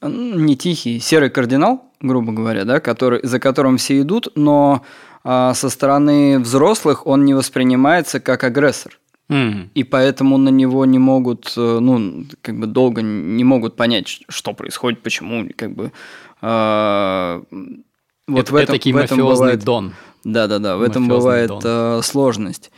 не 0.00 0.56
тихий, 0.56 1.00
серый 1.00 1.30
кардинал, 1.30 1.92
грубо 2.00 2.32
говоря, 2.32 2.64
да, 2.64 2.80
который, 2.80 3.20
за 3.22 3.40
которым 3.40 3.78
все 3.78 4.00
идут, 4.00 4.28
но 4.36 4.84
э, 5.24 5.52
со 5.54 5.68
стороны 5.68 6.38
взрослых 6.38 7.06
он 7.06 7.24
не 7.24 7.34
воспринимается 7.34 8.20
как 8.20 8.44
агрессор. 8.44 8.98
Mm. 9.28 9.70
И 9.74 9.82
поэтому 9.82 10.36
на 10.38 10.50
него 10.50 10.84
не 10.84 10.98
могут, 10.98 11.52
э, 11.56 11.78
ну, 11.80 12.24
как 12.42 12.58
бы 12.58 12.66
долго 12.66 13.02
не 13.02 13.42
могут 13.42 13.74
понять, 13.74 14.20
что 14.28 14.54
происходит, 14.54 15.02
почему, 15.02 15.48
как 15.56 15.74
бы. 15.74 15.92
Э, 16.42 17.42
вот 18.28 18.40
это, 18.40 18.52
в 18.52 18.56
этом, 18.56 18.76
это 18.76 18.92
в 18.92 18.96
этом 18.96 19.18
бывает, 19.18 19.64
дон. 19.64 19.94
Да-да-да, 20.24 20.76
в 20.76 20.82
этом 20.82 21.08
бывает 21.08 21.52
э, 21.64 22.00
сложность. 22.02 22.70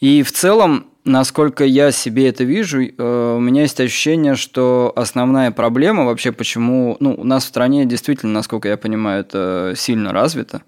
И 0.00 0.22
в 0.22 0.32
целом, 0.32 0.86
насколько 1.04 1.64
я 1.64 1.92
себе 1.92 2.28
это 2.28 2.44
вижу, 2.44 2.82
э, 2.82 3.34
у 3.36 3.40
меня 3.40 3.62
есть 3.62 3.80
ощущение, 3.80 4.34
что 4.34 4.92
основная 4.96 5.50
проблема 5.50 6.04
вообще, 6.04 6.32
почему, 6.32 6.96
ну, 7.00 7.14
у 7.14 7.24
нас 7.24 7.44
в 7.44 7.48
стране 7.48 7.84
действительно, 7.86 8.32
насколько 8.32 8.68
я 8.68 8.76
понимаю, 8.76 9.20
это 9.20 9.74
сильно 9.76 10.12
развито. 10.12 10.62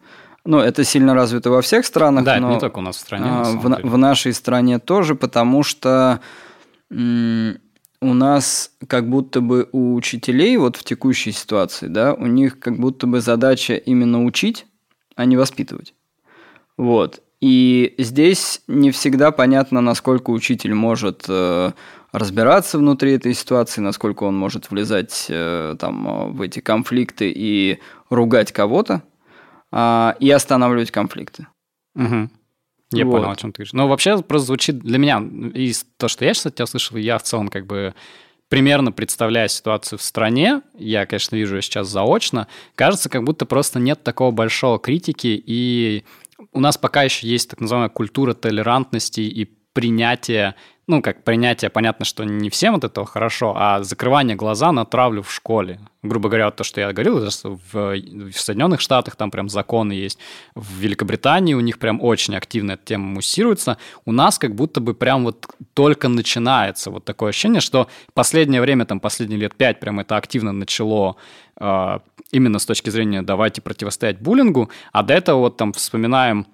Ну, 0.45 0.59
это 0.59 0.85
сильно 0.85 1.15
развито 1.15 1.51
во 1.51 1.63
всех 1.63 1.87
странах. 1.87 2.25
Да, 2.25 2.39
но 2.39 2.49
это 2.49 2.55
не 2.55 2.61
только 2.61 2.79
у 2.79 2.83
нас 2.83 2.97
в 2.97 3.01
стране. 3.01 3.25
А, 3.27 3.45
в, 3.45 3.63
в 3.63 3.99
нашей 3.99 4.35
стране 4.35 4.79
тоже, 4.79 5.15
потому 5.15 5.63
что 5.63 6.21
у 6.91 8.13
нас 8.13 8.71
как 8.87 9.09
будто 9.09 9.41
бы 9.41 9.69
у 9.73 9.95
учителей 9.95 10.57
вот 10.59 10.77
в 10.77 10.85
текущей 10.85 11.33
ситуации, 11.33 11.87
да, 11.87 12.13
у 12.13 12.27
них 12.27 12.59
как 12.59 12.79
будто 12.79 13.07
бы 13.07 13.21
задача 13.21 13.75
именно 13.75 14.25
учить, 14.25 14.67
а 15.17 15.25
не 15.25 15.37
воспитывать. 15.37 15.95
Вот. 16.77 17.23
И 17.41 17.95
здесь 17.99 18.63
не 18.69 18.91
всегда 18.91 19.31
понятно, 19.31 19.81
насколько 19.81 20.31
учитель 20.31 20.75
может 20.75 21.25
э, 21.29 21.73
разбираться 22.13 22.79
внутри 22.79 23.13
этой 23.13 23.35
ситуации, 23.35 23.81
насколько 23.81 24.25
он 24.25 24.37
может 24.37 24.71
влезать 24.71 25.27
э, 25.29 25.77
там, 25.79 26.35
в 26.35 26.41
эти 26.41 26.61
конфликты 26.61 27.33
и 27.35 27.81
ругать 28.09 28.53
кого-то, 28.53 29.03
э, 29.75 30.14
и 30.21 30.31
останавливать 30.31 30.90
конфликты. 30.90 31.47
Угу. 31.97 32.31
Я 32.93 33.04
вот. 33.04 33.12
понял, 33.12 33.31
о 33.31 33.37
чем 33.37 33.52
ты 33.52 33.59
говоришь. 33.59 33.73
Но 33.73 33.88
вообще 33.88 34.23
просто 34.23 34.47
звучит 34.47 34.78
для 34.78 34.99
меня, 34.99 35.23
из 35.54 35.85
то, 35.97 36.09
что 36.09 36.25
я 36.25 36.33
сейчас 36.33 36.47
от 36.47 36.54
тебя 36.54 36.66
слышал, 36.66 36.97
я 36.97 37.19
в 37.19 37.23
целом 37.23 37.49
как 37.49 37.66
бы 37.66 37.95
примерно 38.49 38.93
представляя 38.93 39.49
ситуацию 39.49 39.99
в 39.99 40.02
стране, 40.02 40.62
я, 40.78 41.07
конечно, 41.07 41.35
вижу 41.35 41.57
ее 41.57 41.62
сейчас 41.62 41.88
заочно, 41.88 42.47
кажется, 42.76 43.09
как 43.09 43.25
будто 43.25 43.47
просто 43.47 43.81
нет 43.81 44.02
такого 44.04 44.31
большого 44.31 44.78
критики, 44.78 45.43
и 45.45 46.04
у 46.52 46.61
нас 46.61 46.78
пока 46.78 47.02
еще 47.02 47.26
есть 47.26 47.50
так 47.50 47.61
называемая 47.61 47.88
культура 47.88 48.35
толерантности 48.35 49.21
и 49.21 49.50
принятия 49.75 50.54
ну, 50.87 51.00
как 51.00 51.25
принятие, 51.25 51.71
понятно, 51.71 52.04
что 52.04 52.25
не 52.25 52.50
всем 52.50 52.75
от 52.75 52.85
этого 52.85 53.07
хорошо, 53.07 53.54
а 53.57 53.83
закрывание 53.83 54.37
глаза 54.37 54.71
на 54.71 54.85
травлю 54.85 55.23
в 55.23 55.33
школе. 55.33 55.81
Грубо 56.02 56.28
говоря, 56.28 56.47
вот 56.47 56.57
то, 56.57 56.64
что 56.64 56.81
я 56.81 56.93
говорил, 56.93 57.21
в, 57.21 57.59
в 57.73 58.33
Соединенных 58.35 58.83
Штатах 58.83 59.16
там 59.16 59.31
прям 59.31 59.49
законы 59.49 59.93
есть, 59.93 60.19
в 60.54 60.78
Великобритании 60.78 61.54
у 61.54 61.61
них 61.61 61.78
прям 61.78 62.02
очень 62.02 62.37
активно 62.37 62.73
эта 62.73 62.85
тема 62.85 63.07
муссируется. 63.07 63.78
У 64.04 64.12
нас 64.12 64.38
как 64.38 64.54
будто 64.54 64.81
бы 64.81 64.93
прям 64.93 65.25
вот 65.25 65.47
только 65.73 66.09
начинается 66.09 66.90
вот 66.90 67.07
такое 67.07 67.31
ощущение, 67.31 67.62
что 67.62 67.88
последнее 68.12 68.61
время, 68.61 68.85
там, 68.85 69.00
последние 69.00 69.40
лет 69.40 69.54
пять 69.54 69.81
прям 69.81 70.00
это 70.00 70.16
активно 70.16 70.52
начало 70.52 71.16
э, 71.59 71.99
именно 72.31 72.59
с 72.59 72.66
точки 72.66 72.90
зрения 72.90 73.23
давайте 73.23 73.62
противостоять 73.62 74.21
буллингу, 74.21 74.69
а 74.93 75.02
до 75.02 75.14
этого 75.14 75.38
вот 75.38 75.57
там 75.57 75.73
вспоминаем 75.73 76.47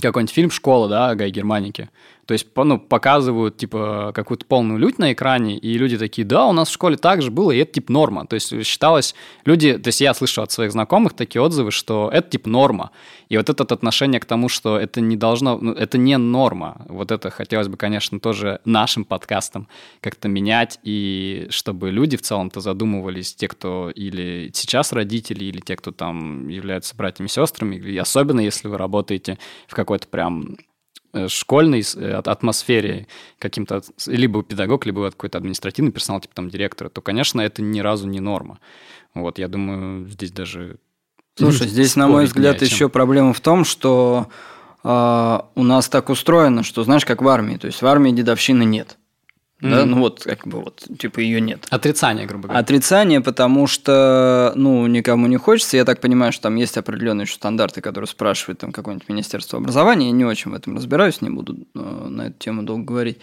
какой-нибудь 0.00 0.32
фильм 0.34 0.50
«Школа», 0.50 0.88
да, 0.88 1.14
Гай 1.16 1.30
Германики. 1.30 1.90
То 2.30 2.34
есть, 2.34 2.46
ну, 2.54 2.78
показывают, 2.78 3.56
типа, 3.56 4.12
какую-то 4.14 4.46
полную 4.46 4.78
лють 4.78 5.00
на 5.00 5.12
экране, 5.12 5.58
и 5.58 5.76
люди 5.76 5.98
такие, 5.98 6.24
да, 6.24 6.46
у 6.46 6.52
нас 6.52 6.68
в 6.68 6.72
школе 6.72 6.96
так 6.96 7.22
же 7.22 7.32
было, 7.32 7.50
и 7.50 7.58
это, 7.58 7.72
типа, 7.72 7.92
норма. 7.92 8.24
То 8.24 8.34
есть, 8.34 8.64
считалось, 8.64 9.16
люди, 9.44 9.76
то 9.76 9.88
есть, 9.88 10.00
я 10.00 10.14
слышу 10.14 10.40
от 10.40 10.52
своих 10.52 10.70
знакомых 10.70 11.14
такие 11.14 11.42
отзывы, 11.42 11.72
что 11.72 12.08
это, 12.12 12.30
типа, 12.30 12.48
норма. 12.48 12.92
И 13.30 13.36
вот 13.36 13.50
это 13.50 13.64
отношение 13.64 14.20
к 14.20 14.26
тому, 14.26 14.48
что 14.48 14.78
это 14.78 15.00
не 15.00 15.16
должно, 15.16 15.58
ну, 15.58 15.72
это 15.72 15.98
не 15.98 16.16
норма. 16.18 16.86
Вот 16.88 17.10
это 17.10 17.30
хотелось 17.30 17.66
бы, 17.66 17.76
конечно, 17.76 18.20
тоже 18.20 18.60
нашим 18.64 19.04
подкастом 19.04 19.66
как-то 20.00 20.28
менять, 20.28 20.78
и 20.84 21.48
чтобы 21.50 21.90
люди 21.90 22.16
в 22.16 22.22
целом-то 22.22 22.60
задумывались, 22.60 23.34
те, 23.34 23.48
кто 23.48 23.90
или 23.90 24.52
сейчас 24.54 24.92
родители, 24.92 25.46
или 25.46 25.58
те, 25.58 25.74
кто 25.74 25.90
там 25.90 26.46
являются 26.46 26.94
братьями 26.94 27.26
и 27.26 27.30
сестрами, 27.30 27.74
и 27.74 27.98
особенно 27.98 28.38
если 28.38 28.68
вы 28.68 28.78
работаете 28.78 29.36
в 29.66 29.74
какой-то 29.74 30.06
прям 30.06 30.58
школьной 31.28 31.84
э, 31.96 32.12
атмосфере 32.12 33.06
каким-то, 33.38 33.82
либо 34.06 34.42
педагог, 34.42 34.86
либо 34.86 35.10
какой-то 35.10 35.38
административный 35.38 35.92
персонал, 35.92 36.20
типа 36.20 36.34
там 36.34 36.48
директора, 36.48 36.88
то, 36.88 37.00
конечно, 37.00 37.40
это 37.40 37.62
ни 37.62 37.80
разу 37.80 38.06
не 38.06 38.20
норма. 38.20 38.60
Вот, 39.14 39.38
я 39.38 39.48
думаю, 39.48 40.08
здесь 40.08 40.32
даже... 40.32 40.76
Слушай, 41.36 41.68
здесь, 41.68 41.96
на 41.96 42.08
мой 42.08 42.26
взгляд, 42.26 42.62
еще 42.62 42.88
проблема 42.88 43.32
в 43.32 43.40
том, 43.40 43.64
что 43.64 44.28
э, 44.84 45.40
у 45.54 45.62
нас 45.62 45.88
так 45.88 46.10
устроено, 46.10 46.62
что, 46.62 46.84
знаешь, 46.84 47.04
как 47.04 47.22
в 47.22 47.28
армии, 47.28 47.56
то 47.56 47.66
есть 47.66 47.82
в 47.82 47.86
армии 47.86 48.12
дедовщины 48.12 48.64
нет. 48.64 48.96
Mm-hmm. 49.60 49.70
Да, 49.70 49.84
ну 49.84 49.98
вот 49.98 50.22
как 50.24 50.46
бы 50.46 50.62
вот 50.62 50.86
типа 50.98 51.20
ее 51.20 51.40
нет. 51.40 51.66
Отрицание, 51.70 52.26
грубо 52.26 52.48
говоря. 52.48 52.60
Отрицание, 52.60 53.20
потому 53.20 53.66
что 53.66 54.52
ну 54.56 54.86
никому 54.86 55.26
не 55.26 55.36
хочется. 55.36 55.76
Я 55.76 55.84
так 55.84 56.00
понимаю, 56.00 56.32
что 56.32 56.44
там 56.44 56.56
есть 56.56 56.78
определенные 56.78 57.24
еще 57.24 57.34
стандарты, 57.34 57.82
которые 57.82 58.08
спрашивают 58.08 58.60
там 58.60 58.72
какое-нибудь 58.72 59.08
министерство 59.08 59.58
образования. 59.58 60.06
Я 60.06 60.12
не 60.12 60.24
очень 60.24 60.50
в 60.50 60.54
этом 60.54 60.76
разбираюсь, 60.76 61.20
не 61.20 61.28
буду 61.28 61.58
э, 61.74 61.78
на 61.78 62.28
эту 62.28 62.38
тему 62.38 62.62
долго 62.62 62.84
говорить. 62.84 63.18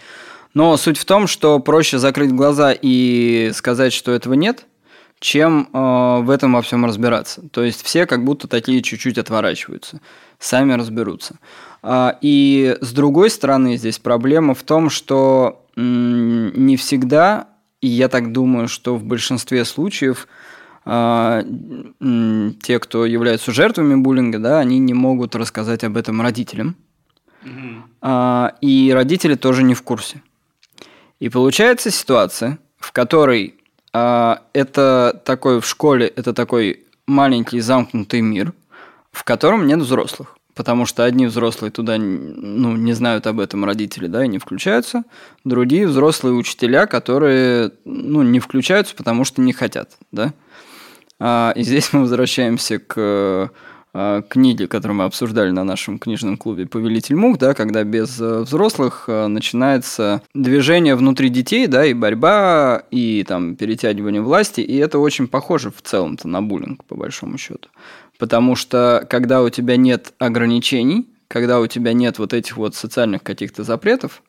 Но 0.54 0.76
суть 0.76 0.98
в 0.98 1.04
том, 1.04 1.26
что 1.26 1.58
проще 1.58 1.98
закрыть 1.98 2.32
глаза 2.32 2.72
и 2.72 3.50
сказать, 3.52 3.92
что 3.92 4.12
этого 4.12 4.34
нет, 4.34 4.64
чем 5.20 5.68
э, 5.72 6.20
в 6.22 6.30
этом 6.30 6.52
во 6.52 6.62
всем 6.62 6.84
разбираться. 6.84 7.42
То 7.50 7.64
есть 7.64 7.82
все 7.82 8.06
как 8.06 8.24
будто 8.24 8.46
такие 8.46 8.82
чуть-чуть 8.82 9.18
отворачиваются, 9.18 10.00
сами 10.38 10.74
разберутся. 10.74 11.38
А, 11.82 12.18
и 12.20 12.76
с 12.80 12.92
другой 12.92 13.30
стороны 13.30 13.76
здесь 13.76 13.98
проблема 13.98 14.54
в 14.54 14.62
том, 14.62 14.90
что 14.90 15.64
не 15.80 16.76
всегда, 16.76 17.48
и 17.80 17.86
я 17.86 18.08
так 18.08 18.32
думаю, 18.32 18.68
что 18.68 18.96
в 18.96 19.04
большинстве 19.04 19.64
случаев 19.64 20.26
а, 20.84 21.44
те, 22.62 22.78
кто 22.80 23.06
являются 23.06 23.52
жертвами 23.52 23.94
буллинга, 23.94 24.38
да, 24.38 24.58
они 24.58 24.78
не 24.78 24.94
могут 24.94 25.36
рассказать 25.36 25.84
об 25.84 25.96
этом 25.96 26.20
родителям. 26.20 26.74
Mm-hmm. 27.44 28.54
И 28.60 28.90
родители 28.92 29.36
тоже 29.36 29.62
не 29.62 29.74
в 29.74 29.82
курсе. 29.82 30.22
И 31.20 31.28
получается 31.28 31.90
ситуация, 31.90 32.58
в 32.78 32.90
которой 32.90 33.54
а, 33.92 34.42
это 34.52 35.20
такой 35.24 35.60
в 35.60 35.66
школе, 35.66 36.08
это 36.08 36.32
такой 36.34 36.84
маленький 37.06 37.60
замкнутый 37.60 38.20
мир, 38.20 38.52
в 39.12 39.22
котором 39.22 39.66
нет 39.66 39.78
взрослых 39.78 40.37
потому 40.58 40.86
что 40.86 41.04
одни 41.04 41.26
взрослые 41.26 41.70
туда 41.70 41.98
ну, 41.98 42.76
не 42.76 42.92
знают 42.92 43.28
об 43.28 43.38
этом 43.38 43.64
родители, 43.64 44.08
да, 44.08 44.24
и 44.24 44.28
не 44.28 44.38
включаются, 44.38 45.04
другие 45.44 45.86
взрослые 45.86 46.34
учителя, 46.34 46.86
которые 46.86 47.70
ну, 47.84 48.22
не 48.22 48.40
включаются, 48.40 48.96
потому 48.96 49.24
что 49.24 49.40
не 49.40 49.52
хотят, 49.52 49.92
да. 50.10 50.34
А, 51.20 51.52
и 51.54 51.62
здесь 51.62 51.92
мы 51.92 52.00
возвращаемся 52.00 52.80
к 52.80 53.52
а, 53.94 54.22
книге, 54.22 54.66
которую 54.66 54.98
мы 54.98 55.04
обсуждали 55.04 55.50
на 55.50 55.62
нашем 55.62 56.00
книжном 56.00 56.36
клубе 56.36 56.66
«Повелитель 56.66 57.14
мух», 57.14 57.38
да, 57.38 57.54
когда 57.54 57.84
без 57.84 58.20
э, 58.20 58.40
взрослых 58.40 59.04
э, 59.06 59.28
начинается 59.28 60.22
движение 60.34 60.96
внутри 60.96 61.28
детей, 61.28 61.68
да, 61.68 61.86
и 61.86 61.94
борьба, 61.94 62.82
и 62.90 63.24
там 63.26 63.54
перетягивание 63.54 64.22
власти, 64.22 64.60
и 64.60 64.76
это 64.76 64.98
очень 64.98 65.28
похоже 65.28 65.70
в 65.70 65.80
целом-то 65.82 66.26
на 66.26 66.42
буллинг, 66.42 66.84
по 66.84 66.96
большому 66.96 67.38
счету. 67.38 67.68
Потому 68.18 68.56
что 68.56 69.06
когда 69.08 69.42
у 69.42 69.48
тебя 69.48 69.76
нет 69.76 70.12
ограничений, 70.18 71.08
когда 71.28 71.60
у 71.60 71.66
тебя 71.66 71.92
нет 71.92 72.18
вот 72.18 72.32
этих 72.32 72.56
вот 72.56 72.74
социальных 72.74 73.22
каких-то 73.22 73.62
запретов, 73.62 74.22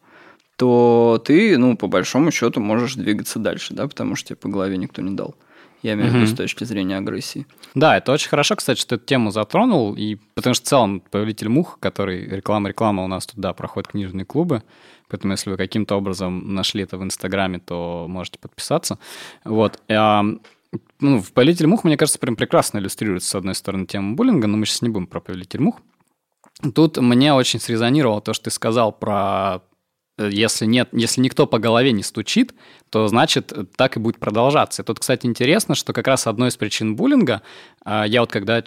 то 0.58 1.22
ты, 1.26 1.58
ну, 1.58 1.78
по 1.78 1.88
большому 1.88 2.32
счету, 2.32 2.60
можешь 2.60 2.96
двигаться 2.96 3.40
дальше, 3.40 3.74
да, 3.74 3.88
потому 3.88 4.16
что 4.16 4.30
тебе 4.30 4.36
по 4.36 4.50
голове 4.50 4.78
никто 4.78 5.02
не 5.02 5.16
дал. 5.16 5.36
Я 5.82 5.94
имею 5.94 6.12
в 6.12 6.16
виду 6.16 6.28
с 6.28 6.36
точки 6.36 6.66
зрения 6.66 6.98
агрессии. 6.98 7.48
Да, 7.74 7.96
это 7.96 8.12
очень 8.12 8.28
хорошо, 8.28 8.58
кстати, 8.58 8.78
что 8.78 8.96
эту 8.96 9.06
тему 9.06 9.32
затронул, 9.32 9.96
и 9.96 10.18
потому 10.36 10.54
что 10.54 10.66
в 10.66 10.68
целом 10.68 11.02
«Повелитель 11.12 11.48
мух», 11.48 11.78
который 11.80 12.28
реклама-реклама 12.28 13.06
у 13.06 13.08
нас 13.08 13.26
тут, 13.26 13.38
да, 13.40 13.54
проходит 13.54 13.88
книжные 13.88 14.26
клубы, 14.26 14.62
поэтому 15.08 15.32
если 15.32 15.50
вы 15.50 15.56
каким-то 15.56 15.96
образом 15.96 16.54
нашли 16.54 16.84
это 16.84 16.98
в 16.98 17.04
Инстаграме, 17.04 17.60
то 17.60 18.08
можете 18.10 18.40
подписаться. 18.40 19.00
Вот 19.46 19.80
ну, 21.00 21.22
в 21.22 21.32
«Повелитель 21.34 21.68
мух», 21.68 21.84
мне 21.84 21.98
кажется, 21.98 22.20
прям 22.20 22.36
прекрасно 22.36 22.78
иллюстрируется, 22.78 23.30
с 23.30 23.36
одной 23.36 23.56
стороны, 23.56 23.86
тема 23.86 24.16
буллинга, 24.16 24.48
но 24.48 24.58
мы 24.58 24.66
сейчас 24.66 24.82
не 24.82 24.90
будем 24.90 25.08
про 25.08 25.20
«Повелитель 25.20 25.62
мух». 25.62 25.82
Тут 26.76 26.98
мне 26.98 27.34
очень 27.34 27.60
срезонировало 27.60 28.22
то, 28.22 28.34
что 28.34 28.46
ты 28.46 28.52
сказал 28.52 28.92
про 28.92 29.62
э, 30.18 30.30
если 30.32 30.66
нет, 30.66 30.90
если 30.92 31.22
никто 31.22 31.48
по 31.48 31.58
голове 31.58 31.94
не 31.94 32.04
стучит, 32.04 32.54
то 32.90 33.08
значит 33.08 33.54
так 33.78 33.96
и 33.96 34.00
будет 34.00 34.20
продолжаться. 34.20 34.82
И 34.82 34.86
тут, 34.86 35.00
кстати, 35.00 35.26
интересно, 35.26 35.76
что 35.76 35.94
как 35.94 36.08
раз 36.08 36.28
одной 36.28 36.50
из 36.50 36.58
причин 36.58 36.96
буллинга, 36.96 37.42
а, 37.86 38.06
я 38.06 38.20
вот 38.20 38.32
когда 38.32 38.62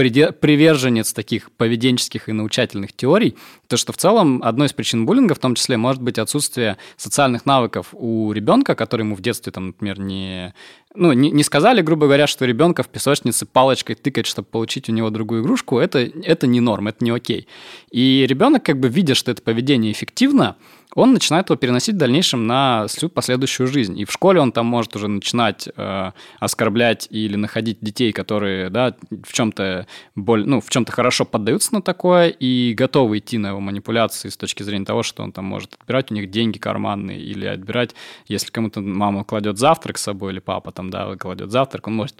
приверженец 0.00 1.12
таких 1.12 1.50
поведенческих 1.52 2.28
и 2.28 2.32
научательных 2.32 2.92
теорий, 2.92 3.36
то 3.68 3.76
что 3.76 3.92
в 3.92 3.96
целом 3.96 4.42
одной 4.42 4.68
из 4.68 4.72
причин 4.72 5.06
буллинга 5.06 5.34
в 5.34 5.38
том 5.38 5.54
числе 5.54 5.76
может 5.76 6.02
быть 6.02 6.18
отсутствие 6.18 6.76
социальных 6.96 7.46
навыков 7.46 7.88
у 7.92 8.32
ребенка, 8.32 8.74
который 8.74 9.02
ему 9.02 9.14
в 9.14 9.20
детстве, 9.20 9.52
там, 9.52 9.68
например, 9.68 9.98
не, 9.98 10.54
ну, 10.94 11.12
не, 11.12 11.30
не 11.30 11.42
сказали, 11.42 11.82
грубо 11.82 12.06
говоря, 12.06 12.26
что 12.26 12.44
ребенка 12.44 12.82
в 12.82 12.88
песочнице 12.88 13.46
палочкой 13.46 13.94
тыкать, 13.94 14.26
чтобы 14.26 14.48
получить 14.48 14.88
у 14.88 14.92
него 14.92 15.10
другую 15.10 15.42
игрушку, 15.42 15.78
это, 15.78 15.98
это 15.98 16.46
не 16.46 16.60
норм, 16.60 16.88
это 16.88 17.04
не 17.04 17.10
окей. 17.10 17.46
И 17.90 18.26
ребенок, 18.28 18.64
как 18.64 18.80
бы 18.80 18.88
видя, 18.88 19.14
что 19.14 19.30
это 19.30 19.42
поведение 19.42 19.92
эффективно, 19.92 20.56
он 20.94 21.12
начинает 21.12 21.48
его 21.48 21.56
переносить 21.56 21.94
в 21.94 21.98
дальнейшем 21.98 22.46
на 22.46 22.86
всю 22.88 23.08
последующую 23.08 23.66
жизнь. 23.66 23.98
И 23.98 24.04
в 24.04 24.12
школе 24.12 24.40
он 24.40 24.52
там 24.52 24.66
может 24.66 24.96
уже 24.96 25.08
начинать 25.08 25.68
э, 25.76 26.12
оскорблять 26.38 27.06
или 27.10 27.36
находить 27.36 27.78
детей, 27.80 28.12
которые, 28.12 28.70
да, 28.70 28.96
в 29.10 29.32
чем-то 29.32 29.86
боль, 30.16 30.46
ну, 30.46 30.60
в 30.60 30.68
чем-то 30.68 30.92
хорошо 30.92 31.24
поддаются 31.24 31.74
на 31.74 31.82
такое 31.82 32.28
и 32.28 32.74
готовы 32.74 33.18
идти 33.18 33.38
на 33.38 33.48
его 33.48 33.60
манипуляции 33.60 34.28
с 34.28 34.36
точки 34.36 34.62
зрения 34.62 34.84
того, 34.84 35.02
что 35.02 35.22
он 35.22 35.32
там 35.32 35.44
может 35.44 35.74
отбирать 35.80 36.10
у 36.10 36.14
них 36.14 36.30
деньги 36.30 36.58
карманные 36.58 37.20
или 37.20 37.46
отбирать, 37.46 37.94
если 38.26 38.50
кому-то 38.50 38.80
мама 38.80 39.24
кладет 39.24 39.58
завтрак 39.58 39.98
с 39.98 40.02
собой 40.02 40.32
или 40.32 40.40
папа 40.40 40.72
там, 40.72 40.90
да, 40.90 41.14
кладет 41.16 41.50
завтрак, 41.50 41.86
он 41.86 41.94
может 41.94 42.16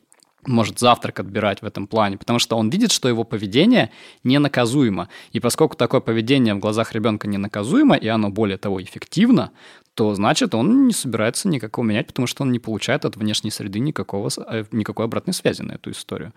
может 0.46 0.78
завтрак 0.78 1.20
отбирать 1.20 1.62
в 1.62 1.66
этом 1.66 1.86
плане, 1.86 2.16
потому 2.16 2.38
что 2.38 2.56
он 2.56 2.70
видит, 2.70 2.92
что 2.92 3.08
его 3.08 3.24
поведение 3.24 3.90
ненаказуемо. 4.24 5.08
И 5.32 5.40
поскольку 5.40 5.76
такое 5.76 6.00
поведение 6.00 6.54
в 6.54 6.58
глазах 6.58 6.92
ребенка 6.92 7.28
ненаказуемо, 7.28 7.96
и 7.96 8.08
оно 8.08 8.30
более 8.30 8.56
того 8.58 8.82
эффективно, 8.82 9.52
то 9.94 10.14
значит 10.14 10.54
он 10.54 10.86
не 10.86 10.92
собирается 10.92 11.48
никакого 11.48 11.84
менять, 11.84 12.06
потому 12.06 12.26
что 12.26 12.42
он 12.42 12.52
не 12.52 12.58
получает 12.58 13.04
от 13.04 13.16
внешней 13.16 13.50
среды 13.50 13.80
никакого, 13.80 14.30
э, 14.46 14.64
никакой 14.72 15.04
обратной 15.04 15.34
связи 15.34 15.62
на 15.62 15.72
эту 15.72 15.90
историю. 15.90 16.32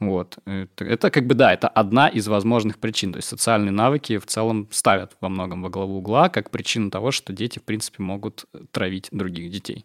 Вот. 0.00 0.38
Это, 0.46 1.10
как 1.10 1.26
бы, 1.26 1.34
да, 1.34 1.52
это 1.52 1.68
одна 1.68 2.08
из 2.08 2.26
возможных 2.26 2.78
причин. 2.78 3.12
То 3.12 3.18
есть 3.18 3.28
социальные 3.28 3.70
навыки 3.70 4.18
в 4.18 4.26
целом 4.26 4.66
ставят 4.70 5.12
во 5.20 5.28
многом 5.28 5.62
во 5.62 5.68
главу 5.68 5.98
угла 5.98 6.28
как 6.28 6.50
причину 6.50 6.90
того, 6.90 7.12
что 7.12 7.32
дети, 7.32 7.58
в 7.58 7.62
принципе, 7.62 8.02
могут 8.02 8.46
травить 8.72 9.08
других 9.12 9.50
детей. 9.50 9.84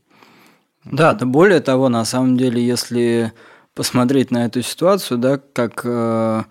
Да, 0.85 1.13
да 1.13 1.25
более 1.25 1.59
того, 1.59 1.89
на 1.89 2.05
самом 2.05 2.37
деле, 2.37 2.65
если 2.65 3.33
посмотреть 3.79 4.29
на 4.29 4.43
эту 4.43 4.61
ситуацию, 4.61 5.17
да, 5.17 5.39
как 5.53 5.83
э, 5.85 6.43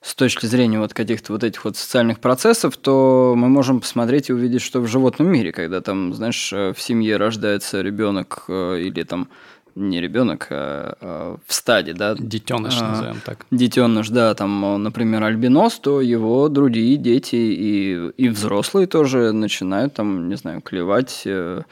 с 0.00 0.14
точки 0.16 0.46
зрения 0.46 0.80
вот 0.80 0.92
каких-то 0.92 1.32
вот 1.32 1.44
этих 1.44 1.64
вот 1.64 1.76
социальных 1.76 2.18
процессов, 2.18 2.76
то 2.76 3.34
мы 3.36 3.48
можем 3.48 3.78
посмотреть 3.78 4.30
и 4.30 4.32
увидеть, 4.32 4.62
что 4.62 4.80
в 4.80 4.88
животном 4.88 5.28
мире, 5.28 5.52
когда 5.52 5.80
там, 5.80 6.12
знаешь, 6.12 6.52
э, 6.52 6.72
в 6.76 6.82
семье 6.82 7.18
рождается 7.18 7.82
ребенок 7.82 8.46
э, 8.48 8.80
или 8.80 9.04
там 9.04 9.28
не 9.76 10.00
ребенок, 10.00 10.48
а, 10.50 10.96
а 11.00 11.36
в 11.46 11.54
стаде, 11.54 11.92
да. 11.94 12.16
Детеныш, 12.18 12.74
а, 12.80 12.88
назовем 12.88 13.20
так. 13.24 13.46
Детеныш, 13.52 14.08
да, 14.08 14.34
там, 14.34 14.82
например, 14.82 15.22
альбинос, 15.22 15.78
то 15.78 16.00
его 16.00 16.48
другие 16.48 16.96
дети 16.96 17.36
и, 17.36 18.10
и 18.16 18.28
взрослые 18.28 18.88
тоже 18.88 19.30
начинают 19.30 19.94
там, 19.94 20.28
не 20.28 20.34
знаю, 20.34 20.60
клевать, 20.62 21.22
э, 21.26 21.62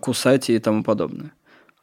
кусать 0.00 0.50
и 0.50 0.58
тому 0.58 0.82
подобное. 0.82 1.30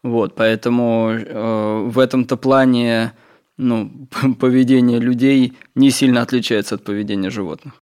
Вот, 0.04 0.36
поэтому 0.36 1.12
э, 1.12 1.88
в 1.88 1.98
этом-то 1.98 2.38
плане 2.38 3.14
ну, 3.58 4.08
поведение 4.40 5.00
людей 5.00 5.54
не 5.76 5.92
сильно 5.92 6.22
отличается 6.22 6.76
от 6.76 6.84
поведения 6.84 7.30
животных. 7.30 7.83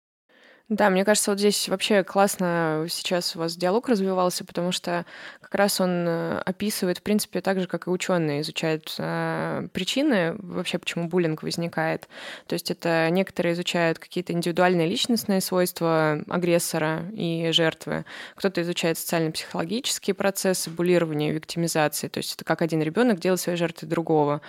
Да, 0.70 0.88
мне 0.88 1.04
кажется, 1.04 1.32
вот 1.32 1.40
здесь 1.40 1.68
вообще 1.68 2.04
классно 2.04 2.86
сейчас 2.88 3.34
у 3.34 3.40
вас 3.40 3.56
диалог 3.56 3.88
развивался, 3.88 4.44
потому 4.44 4.70
что 4.70 5.04
как 5.40 5.52
раз 5.56 5.80
он 5.80 6.06
э, 6.06 6.42
описывает, 6.46 6.98
в 6.98 7.02
принципе, 7.02 7.40
так 7.40 7.60
же, 7.60 7.66
как 7.66 7.88
и 7.88 7.90
ученые 7.90 8.42
изучают 8.42 8.94
э, 8.98 9.66
причины 9.72 10.36
вообще, 10.38 10.78
почему 10.78 11.08
буллинг 11.08 11.42
возникает. 11.42 12.08
То 12.46 12.52
есть 12.52 12.70
это 12.70 13.10
некоторые 13.10 13.54
изучают 13.54 13.98
какие-то 13.98 14.32
индивидуальные 14.32 14.86
личностные 14.86 15.40
свойства 15.40 16.22
агрессора 16.28 17.02
и 17.14 17.50
жертвы, 17.50 18.04
кто-то 18.36 18.62
изучает 18.62 18.96
социально-психологические 18.96 20.14
процессы 20.14 20.70
буллирования 20.70 21.32
виктимизации, 21.32 22.06
то 22.06 22.18
есть 22.18 22.36
это 22.36 22.44
как 22.44 22.62
один 22.62 22.80
ребенок 22.80 23.18
делает 23.18 23.40
своей 23.40 23.58
жертвой 23.58 23.88
другого. 23.88 24.40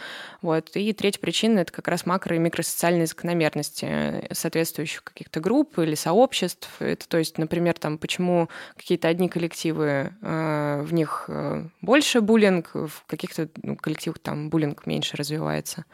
Вот. 0.44 0.70
И 0.76 0.94
третья 0.94 1.20
причина— 1.20 1.60
это 1.62 1.72
как 1.74 1.88
раз 1.88 2.04
макро- 2.04 2.36
и 2.36 2.40
микросоциальные 2.40 3.08
закономерности 3.08 3.88
э, 3.90 4.34
соответствующих 4.36 5.04
каких-то 5.04 5.40
групп 5.40 5.80
или 5.80 5.96
сообществ, 5.96 6.11
сообществ. 6.12 6.70
Это, 6.80 7.08
то 7.08 7.18
есть, 7.18 7.38
например, 7.38 7.74
там, 7.74 7.98
почему 7.98 8.50
какие-то 8.76 9.08
одни 9.08 9.30
коллективы, 9.30 10.14
э, 10.22 10.82
в 10.84 10.94
них 10.94 11.26
э, 11.28 11.64
больше 11.82 12.22
буллинг, 12.22 12.72
в 12.74 13.06
каких-то 13.08 13.48
ну, 13.64 13.78
коллективах 13.78 14.20
там 14.20 14.50
буллинг 14.50 14.86
меньше 14.86 15.16
развивается. 15.16 15.86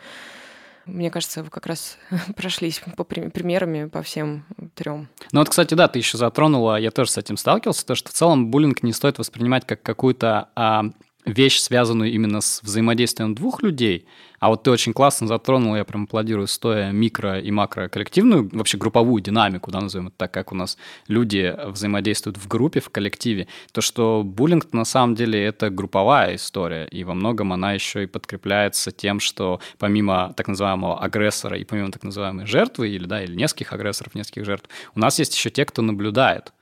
Мне 0.88 1.12
кажется, 1.12 1.44
вы 1.44 1.50
как 1.50 1.68
раз 1.68 1.98
прошлись 2.36 2.82
по 2.96 3.04
примерами 3.04 3.88
по 3.88 4.02
всем 4.02 4.46
трем. 4.74 5.08
Ну 5.32 5.42
вот, 5.42 5.50
кстати, 5.50 5.76
да, 5.76 5.88
ты 5.88 6.00
еще 6.00 6.18
затронула, 6.18 6.80
я 6.80 6.90
тоже 6.90 7.12
с 7.12 7.18
этим 7.18 7.38
сталкивался, 7.38 7.86
то, 7.86 7.94
что 7.94 8.10
в 8.10 8.14
целом 8.14 8.50
буллинг 8.50 8.82
не 8.84 8.94
стоит 8.94 9.20
воспринимать 9.20 9.68
как 9.68 9.84
какую-то 9.84 10.50
а, 10.56 10.86
вещь, 11.28 11.60
связанную 11.60 12.12
именно 12.12 12.42
с 12.42 12.62
взаимодействием 12.64 13.36
двух 13.36 13.62
людей, 13.62 14.08
а 14.40 14.50
вот 14.50 14.64
ты 14.64 14.72
очень 14.72 14.94
классно 14.94 15.28
затронул, 15.28 15.76
я 15.76 15.84
прям 15.84 16.04
аплодирую, 16.04 16.48
стоя 16.48 16.92
микро 16.92 17.40
и 17.40 17.50
макро 17.50 17.88
коллективную, 17.88 18.50
вообще 18.54 18.78
групповую 18.78 19.22
динамику, 19.22 19.72
да, 19.72 19.82
назовем 19.82 20.08
это 20.08 20.18
так, 20.18 20.32
как 20.32 20.52
у 20.52 20.56
нас 20.56 20.78
люди 21.08 21.56
взаимодействуют 21.66 22.38
в 22.38 22.48
группе, 22.48 22.80
в 22.80 22.90
коллективе, 22.90 23.48
то, 23.72 23.82
что 23.82 24.24
буллинг 24.24 24.72
на 24.74 24.86
самом 24.86 25.16
деле 25.16 25.44
это 25.44 25.70
групповая 25.70 26.36
история, 26.36 26.86
и 26.86 27.04
во 27.04 27.14
многом 27.14 27.52
она 27.54 27.74
еще 27.74 28.04
и 28.04 28.08
подкрепляется 28.08 28.92
тем, 28.92 29.20
что 29.20 29.60
помимо 29.80 30.34
так 30.38 30.48
называемого 30.48 31.00
агрессора 31.00 31.58
и 31.58 31.64
помимо 31.64 31.92
так 31.92 32.04
называемой 32.04 32.46
жертвы, 32.46 32.90
или, 32.90 33.06
да, 33.06 33.24
или 33.24 33.36
нескольких 33.36 33.74
агрессоров, 33.74 34.14
нескольких 34.14 34.46
жертв, 34.46 34.70
у 34.94 35.00
нас 35.00 35.18
есть 35.18 35.36
еще 35.36 35.50
те, 35.50 35.66
кто 35.66 35.82
наблюдает. 35.82 36.54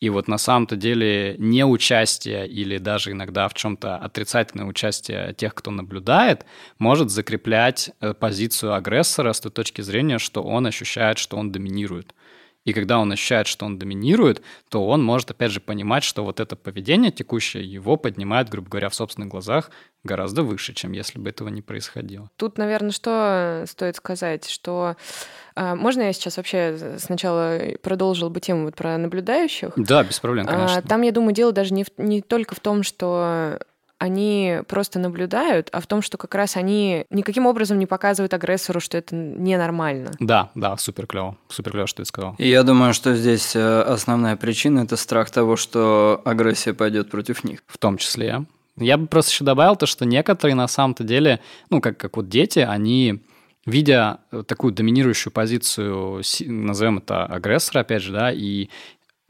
И 0.00 0.08
вот 0.08 0.28
на 0.28 0.38
самом-то 0.38 0.76
деле 0.76 1.36
неучастие 1.38 2.48
или 2.48 2.78
даже 2.78 3.12
иногда 3.12 3.48
в 3.48 3.54
чем-то 3.54 3.96
отрицательное 3.96 4.64
участие 4.66 5.34
тех, 5.34 5.54
кто 5.54 5.70
наблюдает, 5.70 6.46
может 6.78 7.10
закреплять 7.10 7.90
э, 8.00 8.14
позицию 8.14 8.74
агрессора 8.74 9.34
с 9.34 9.40
той 9.40 9.52
точки 9.52 9.82
зрения, 9.82 10.18
что 10.18 10.42
он 10.42 10.66
ощущает, 10.66 11.18
что 11.18 11.36
он 11.36 11.52
доминирует. 11.52 12.14
И 12.64 12.72
когда 12.74 12.98
он 12.98 13.10
ощущает, 13.10 13.46
что 13.46 13.64
он 13.64 13.78
доминирует, 13.78 14.42
то 14.68 14.86
он 14.86 15.02
может, 15.02 15.30
опять 15.30 15.50
же, 15.50 15.60
понимать, 15.60 16.04
что 16.04 16.24
вот 16.24 16.40
это 16.40 16.56
поведение 16.56 17.10
текущее 17.10 17.64
его 17.64 17.96
поднимает, 17.96 18.50
грубо 18.50 18.68
говоря, 18.68 18.90
в 18.90 18.94
собственных 18.94 19.30
глазах 19.30 19.70
гораздо 20.04 20.42
выше, 20.42 20.74
чем 20.74 20.92
если 20.92 21.18
бы 21.18 21.30
этого 21.30 21.48
не 21.48 21.62
происходило. 21.62 22.30
Тут, 22.36 22.58
наверное, 22.58 22.90
что 22.90 23.64
стоит 23.66 23.96
сказать, 23.96 24.48
что 24.48 24.96
а, 25.54 25.74
можно 25.74 26.02
я 26.02 26.12
сейчас 26.12 26.36
вообще 26.36 26.96
сначала 26.98 27.58
продолжил 27.82 28.30
бы 28.30 28.40
тему 28.40 28.64
вот 28.64 28.76
про 28.76 28.98
наблюдающих? 28.98 29.72
Да, 29.76 30.02
без 30.04 30.20
проблем, 30.20 30.46
а, 30.48 30.52
конечно. 30.52 30.82
Там, 30.82 31.02
я 31.02 31.12
думаю, 31.12 31.34
дело 31.34 31.52
даже 31.52 31.72
не, 31.72 31.84
в, 31.84 31.88
не 31.96 32.20
только 32.22 32.54
в 32.54 32.60
том, 32.60 32.82
что 32.82 33.58
они 34.00 34.60
просто 34.66 34.98
наблюдают, 34.98 35.68
а 35.72 35.80
в 35.80 35.86
том, 35.86 36.00
что 36.00 36.16
как 36.16 36.34
раз 36.34 36.56
они 36.56 37.04
никаким 37.10 37.46
образом 37.46 37.78
не 37.78 37.84
показывают 37.84 38.32
агрессору, 38.32 38.80
что 38.80 38.96
это 38.96 39.14
ненормально. 39.14 40.12
Да, 40.18 40.50
да, 40.54 40.76
супер 40.78 41.06
клево. 41.06 41.36
Супер 41.48 41.72
клево, 41.72 41.86
что 41.86 42.02
ты 42.02 42.06
сказал. 42.06 42.34
И 42.38 42.48
я 42.48 42.62
думаю, 42.62 42.94
что 42.94 43.14
здесь 43.14 43.54
э, 43.54 43.82
основная 43.82 44.36
причина 44.36 44.80
это 44.80 44.96
страх 44.96 45.30
того, 45.30 45.56
что 45.56 46.22
агрессия 46.24 46.72
пойдет 46.72 47.10
против 47.10 47.44
них. 47.44 47.62
В 47.66 47.76
том 47.76 47.98
числе. 47.98 48.46
Я 48.78 48.96
бы 48.96 49.06
просто 49.06 49.32
еще 49.32 49.44
добавил 49.44 49.76
то, 49.76 49.84
что 49.84 50.06
некоторые 50.06 50.54
на 50.54 50.66
самом-то 50.66 51.04
деле, 51.04 51.40
ну, 51.68 51.82
как, 51.82 51.98
как 51.98 52.16
вот 52.16 52.30
дети, 52.30 52.60
они 52.60 53.20
видя 53.66 54.20
такую 54.46 54.72
доминирующую 54.72 55.30
позицию, 55.30 56.22
назовем 56.46 56.98
это 56.98 57.26
агрессора, 57.26 57.80
опять 57.80 58.02
же, 58.02 58.12
да, 58.12 58.32
и, 58.32 58.70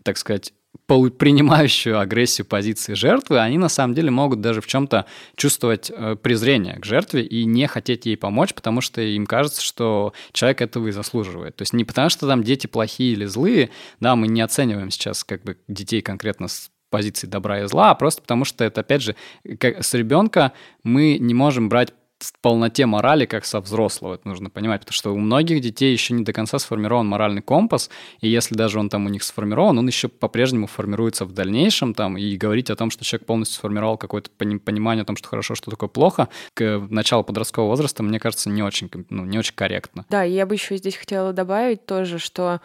так 0.05 0.17
сказать, 0.17 0.53
принимающую 0.87 1.99
агрессию 1.99 2.47
позиции 2.47 2.95
жертвы, 2.95 3.41
они 3.41 3.59
на 3.59 3.69
самом 3.69 3.95
деле 3.95 4.11
могут 4.11 4.41
даже 4.41 4.61
в 4.61 4.67
чем-то 4.67 5.07
чувствовать 5.37 5.91
э, 5.95 6.17
презрение 6.17 6.79
к 6.79 6.85
жертве 6.85 7.23
и 7.23 7.45
не 7.45 7.67
хотеть 7.69 8.07
ей 8.07 8.17
помочь, 8.17 8.55
потому 8.55 8.81
что 8.81 9.01
им 9.01 9.27
кажется, 9.27 9.63
что 9.63 10.13
человек 10.33 10.63
этого 10.63 10.89
и 10.89 10.91
заслуживает. 10.91 11.57
То 11.57 11.63
есть 11.63 11.73
не 11.73 11.85
потому, 11.85 12.09
что 12.09 12.27
там 12.27 12.43
дети 12.43 12.67
плохие 12.67 13.13
или 13.13 13.25
злые, 13.27 13.71
да, 14.01 14.17
мы 14.17 14.27
не 14.27 14.41
оцениваем 14.41 14.91
сейчас 14.91 15.23
как 15.23 15.43
бы 15.45 15.59
детей 15.69 16.03
конкретно 16.03 16.49
с 16.49 16.71
позиции 16.91 17.29
добра 17.29 17.61
и 17.61 17.67
зла, 17.67 17.91
а 17.91 17.95
просто 17.95 18.23
потому 18.23 18.45
что 18.45 18.65
это, 18.65 18.81
опять 18.81 19.03
же, 19.03 19.15
как 19.59 19.85
с 19.85 19.95
ребенка 19.95 20.53
мы 20.83 21.19
не 21.19 21.35
можем 21.35 21.69
брать 21.69 21.93
полноте 22.41 22.87
морали, 22.87 23.27
как 23.27 23.45
со 23.45 23.61
взрослого, 23.61 24.15
это 24.15 24.29
нужно 24.29 24.51
понимать, 24.51 24.81
потому 24.81 24.95
что 24.95 25.13
у 25.13 25.19
многих 25.19 25.61
детей 25.61 25.93
еще 25.93 26.15
не 26.15 26.25
до 26.25 26.33
конца 26.33 26.59
сформирован 26.59 27.07
моральный 27.07 27.43
компас, 27.43 27.91
и 28.21 28.29
если 28.29 28.55
даже 28.55 28.79
он 28.79 28.89
там 28.89 29.07
у 29.07 29.09
них 29.09 29.23
сформирован, 29.23 29.79
он 29.79 29.87
еще 29.87 30.09
по-прежнему 30.09 30.67
формируется 30.67 31.25
в 31.25 31.33
дальнейшем, 31.33 31.95
там, 31.95 32.17
и 32.17 32.37
говорить 32.37 32.71
о 32.71 32.77
том, 32.77 32.91
что 32.91 33.05
человек 33.05 33.27
полностью 33.27 33.57
сформировал 33.57 33.97
какое-то 33.97 34.31
понимание 34.31 35.03
о 35.03 35.07
том, 35.07 35.17
что 35.17 35.29
хорошо, 35.29 35.55
что 35.55 35.71
такое 35.71 35.89
плохо, 35.89 36.29
к 36.55 36.87
началу 36.91 37.25
подросткового 37.25 37.71
возраста, 37.71 38.03
мне 38.03 38.19
кажется, 38.19 38.51
не 38.51 38.63
очень, 38.63 38.91
ну, 39.11 39.25
не 39.25 39.39
очень 39.39 39.55
корректно. 39.55 40.05
Да, 40.09 40.23
я 40.23 40.47
бы 40.47 40.55
еще 40.55 40.77
здесь 40.77 40.97
хотела 40.97 41.33
добавить 41.33 41.87
тоже, 41.87 42.19
что 42.19 42.61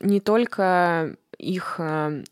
не 0.00 0.20
только 0.20 1.16
их 1.38 1.76
э, 1.78 2.24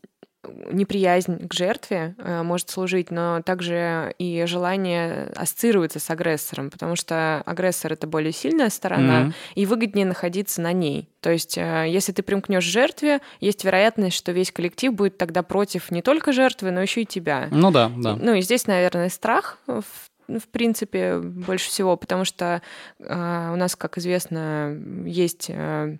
неприязнь 0.71 1.47
к 1.47 1.53
жертве 1.53 2.15
э, 2.17 2.43
может 2.43 2.69
служить, 2.69 3.11
но 3.11 3.41
также 3.41 4.13
и 4.17 4.45
желание 4.45 5.31
ассоциироваться 5.35 5.99
с 5.99 6.09
агрессором, 6.09 6.69
потому 6.69 6.95
что 6.95 7.41
агрессор 7.45 7.93
это 7.93 8.07
более 8.07 8.31
сильная 8.31 8.69
сторона, 8.69 9.21
mm-hmm. 9.21 9.33
и 9.55 9.65
выгоднее 9.65 10.05
находиться 10.05 10.61
на 10.61 10.73
ней. 10.73 11.09
То 11.21 11.31
есть, 11.31 11.57
э, 11.57 11.85
если 11.87 12.11
ты 12.11 12.23
примкнешь 12.23 12.65
к 12.65 12.69
жертве, 12.69 13.19
есть 13.39 13.63
вероятность, 13.63 14.15
что 14.15 14.31
весь 14.31 14.51
коллектив 14.51 14.93
будет 14.93 15.17
тогда 15.17 15.43
против 15.43 15.91
не 15.91 16.01
только 16.01 16.31
жертвы, 16.31 16.71
но 16.71 16.81
еще 16.81 17.01
и 17.01 17.05
тебя. 17.05 17.47
Ну 17.51 17.71
да, 17.71 17.91
да. 17.95 18.15
Ну 18.15 18.33
и 18.33 18.41
здесь, 18.41 18.67
наверное, 18.67 19.09
страх 19.09 19.57
в 19.67 19.83
в 20.27 20.47
принципе, 20.49 21.19
больше 21.19 21.69
всего, 21.69 21.95
потому 21.95 22.25
что 22.25 22.61
э, 22.99 23.51
у 23.53 23.55
нас, 23.55 23.75
как 23.75 23.97
известно, 23.97 24.77
есть 25.05 25.45
э, 25.49 25.97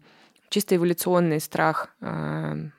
чисто 0.50 0.76
эволюционный 0.76 1.40
страх 1.40 1.90
э, 2.02 2.70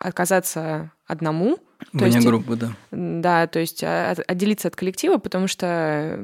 оказаться 0.00 0.90
одному. 1.06 1.58
Вне 1.92 2.06
есть, 2.06 2.26
группы, 2.26 2.56
да. 2.56 2.72
Да, 2.90 3.46
то 3.46 3.58
есть 3.58 3.84
а, 3.84 4.16
отделиться 4.26 4.68
от 4.68 4.76
коллектива, 4.76 5.18
потому 5.18 5.46
что 5.46 6.18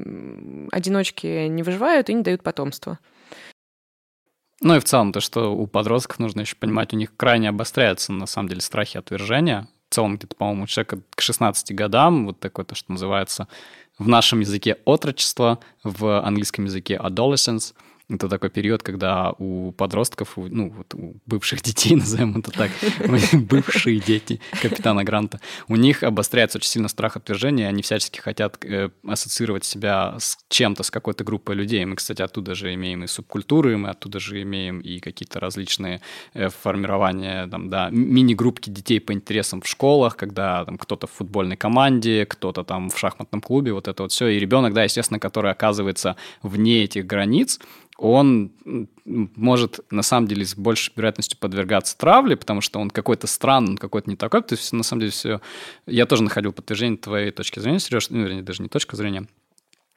одиночки 0.72 1.46
не 1.46 1.62
выживают 1.62 2.10
и 2.10 2.14
не 2.14 2.22
дают 2.22 2.42
потомства. 2.42 2.98
Ну 4.62 4.74
и 4.74 4.80
в 4.80 4.84
целом 4.84 5.12
то, 5.12 5.20
что 5.20 5.54
у 5.54 5.66
подростков 5.66 6.18
нужно 6.18 6.40
еще 6.40 6.56
понимать, 6.56 6.92
у 6.94 6.96
них 6.96 7.14
крайне 7.16 7.50
обостряются 7.50 8.12
на 8.12 8.26
самом 8.26 8.48
деле 8.48 8.62
страхи 8.62 8.96
отвержения. 8.96 9.68
В 9.88 9.94
целом 9.94 10.16
где-то, 10.16 10.34
по-моему, 10.34 10.64
у 10.64 10.66
человека 10.66 11.00
к 11.14 11.20
16 11.20 11.74
годам, 11.74 12.26
вот 12.26 12.40
такое 12.40 12.64
то, 12.64 12.74
что 12.74 12.90
называется 12.90 13.46
в 13.98 14.08
нашем 14.08 14.40
языке 14.40 14.78
отрочество, 14.84 15.58
в 15.84 16.20
английском 16.22 16.64
языке 16.64 16.98
adolescence– 17.02 17.74
это 18.08 18.28
такой 18.28 18.50
период, 18.50 18.82
когда 18.84 19.32
у 19.38 19.72
подростков, 19.72 20.34
ну, 20.36 20.70
вот 20.70 20.94
у 20.94 21.16
бывших 21.26 21.62
детей, 21.62 21.96
назовем 21.96 22.36
это 22.38 22.52
так, 22.52 22.70
бывшие 23.32 23.98
дети 24.00 24.40
капитана 24.62 25.02
Гранта, 25.02 25.40
у 25.68 25.76
них 25.76 26.02
обостряется 26.02 26.58
очень 26.58 26.70
сильно 26.70 26.88
страх 26.88 27.16
отвержения, 27.16 27.68
они 27.68 27.82
всячески 27.82 28.20
хотят 28.20 28.64
э, 28.64 28.90
ассоциировать 29.06 29.64
себя 29.64 30.16
с 30.18 30.38
чем-то, 30.48 30.84
с 30.84 30.90
какой-то 30.90 31.24
группой 31.24 31.56
людей. 31.56 31.84
Мы, 31.84 31.96
кстати, 31.96 32.22
оттуда 32.22 32.54
же 32.54 32.72
имеем 32.74 33.02
и 33.02 33.06
субкультуры, 33.08 33.76
мы 33.76 33.90
оттуда 33.90 34.20
же 34.20 34.40
имеем 34.42 34.80
и 34.80 35.00
какие-то 35.00 35.40
различные 35.40 36.00
э, 36.34 36.48
формирования, 36.48 37.48
там, 37.48 37.68
да, 37.68 37.88
мини-группки 37.90 38.70
детей 38.70 39.00
по 39.00 39.12
интересам 39.12 39.62
в 39.62 39.66
школах, 39.66 40.16
когда 40.16 40.64
там 40.64 40.78
кто-то 40.78 41.08
в 41.08 41.10
футбольной 41.10 41.56
команде, 41.56 42.24
кто-то 42.24 42.62
там 42.62 42.88
в 42.90 42.98
шахматном 42.98 43.40
клубе, 43.40 43.72
вот 43.72 43.88
это 43.88 44.04
вот 44.04 44.12
все. 44.12 44.28
И 44.28 44.38
ребенок, 44.38 44.74
да, 44.74 44.84
естественно, 44.84 45.18
который 45.18 45.50
оказывается 45.50 46.14
вне 46.42 46.84
этих 46.84 47.04
границ, 47.04 47.58
он 47.98 48.52
может 49.04 49.80
на 49.90 50.02
самом 50.02 50.28
деле 50.28 50.44
с 50.44 50.54
большей 50.54 50.92
вероятностью 50.96 51.38
подвергаться 51.38 51.96
травле, 51.96 52.36
потому 52.36 52.60
что 52.60 52.78
он 52.78 52.90
какой-то 52.90 53.26
странный, 53.26 53.70
он 53.70 53.78
какой-то 53.78 54.10
не 54.10 54.16
такой. 54.16 54.42
То 54.42 54.54
есть, 54.54 54.72
на 54.72 54.82
самом 54.82 55.00
деле, 55.00 55.12
все... 55.12 55.40
Я 55.86 56.06
тоже 56.06 56.22
находил 56.22 56.52
подтверждение 56.52 56.98
твоей 56.98 57.30
точки 57.30 57.58
зрения, 57.58 57.78
Сереж, 57.78 58.10
ну, 58.10 58.18
вернее, 58.18 58.42
даже 58.42 58.62
не 58.62 58.68
точка 58.68 58.96
зрения, 58.96 59.26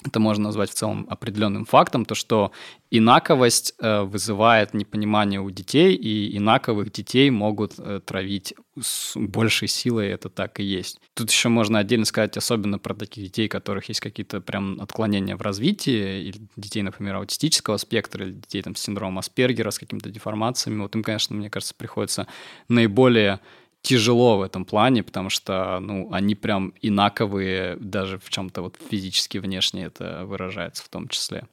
это 0.05 0.19
можно 0.21 0.45
назвать 0.45 0.69
в 0.69 0.75
целом 0.75 1.05
определенным 1.09 1.65
фактом, 1.65 2.05
то 2.05 2.15
что 2.15 2.53
инаковость 2.89 3.73
э, 3.79 4.01
вызывает 4.03 4.73
непонимание 4.73 5.41
у 5.41 5.49
детей, 5.49 5.93
и 5.93 6.37
инаковых 6.37 6.89
детей 6.91 7.29
могут 7.29 7.73
э, 7.77 7.99
травить 8.05 8.53
с 8.79 9.17
большей 9.17 9.67
силой, 9.67 10.07
это 10.07 10.29
так 10.29 10.61
и 10.61 10.63
есть. 10.63 11.01
Тут 11.15 11.29
еще 11.29 11.49
можно 11.49 11.79
отдельно 11.79 12.05
сказать, 12.05 12.37
особенно 12.37 12.79
про 12.79 12.93
таких 12.93 13.25
детей, 13.25 13.47
у 13.47 13.49
которых 13.49 13.89
есть 13.89 13.99
какие-то 13.99 14.39
прям 14.39 14.79
отклонения 14.79 15.35
в 15.35 15.41
развитии, 15.41 16.23
или 16.23 16.47
детей, 16.55 16.81
например, 16.81 17.15
аутистического 17.15 17.75
спектра, 17.75 18.25
или 18.25 18.33
детей 18.33 18.61
там 18.61 18.75
с 18.75 18.81
синдромом 18.81 19.19
Аспергера, 19.19 19.69
с 19.69 19.79
какими-то 19.79 20.09
деформациями. 20.09 20.81
Вот 20.81 20.95
им, 20.95 21.03
конечно, 21.03 21.35
мне 21.35 21.49
кажется, 21.49 21.75
приходится 21.75 22.25
наиболее 22.69 23.41
тяжело 23.81 24.37
в 24.37 24.41
этом 24.41 24.65
плане, 24.65 25.03
потому 25.03 25.29
что, 25.29 25.79
ну, 25.79 26.09
они 26.11 26.35
прям 26.35 26.73
инаковые, 26.81 27.75
даже 27.77 28.19
в 28.19 28.29
чем-то 28.29 28.61
вот 28.61 28.77
физически 28.89 29.37
внешне 29.37 29.85
это 29.85 30.25
выражается 30.25 30.83
в 30.83 30.89
том 30.89 31.07
числе. 31.07 31.47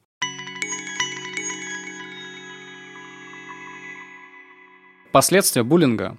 Последствия 5.12 5.62
буллинга. 5.62 6.19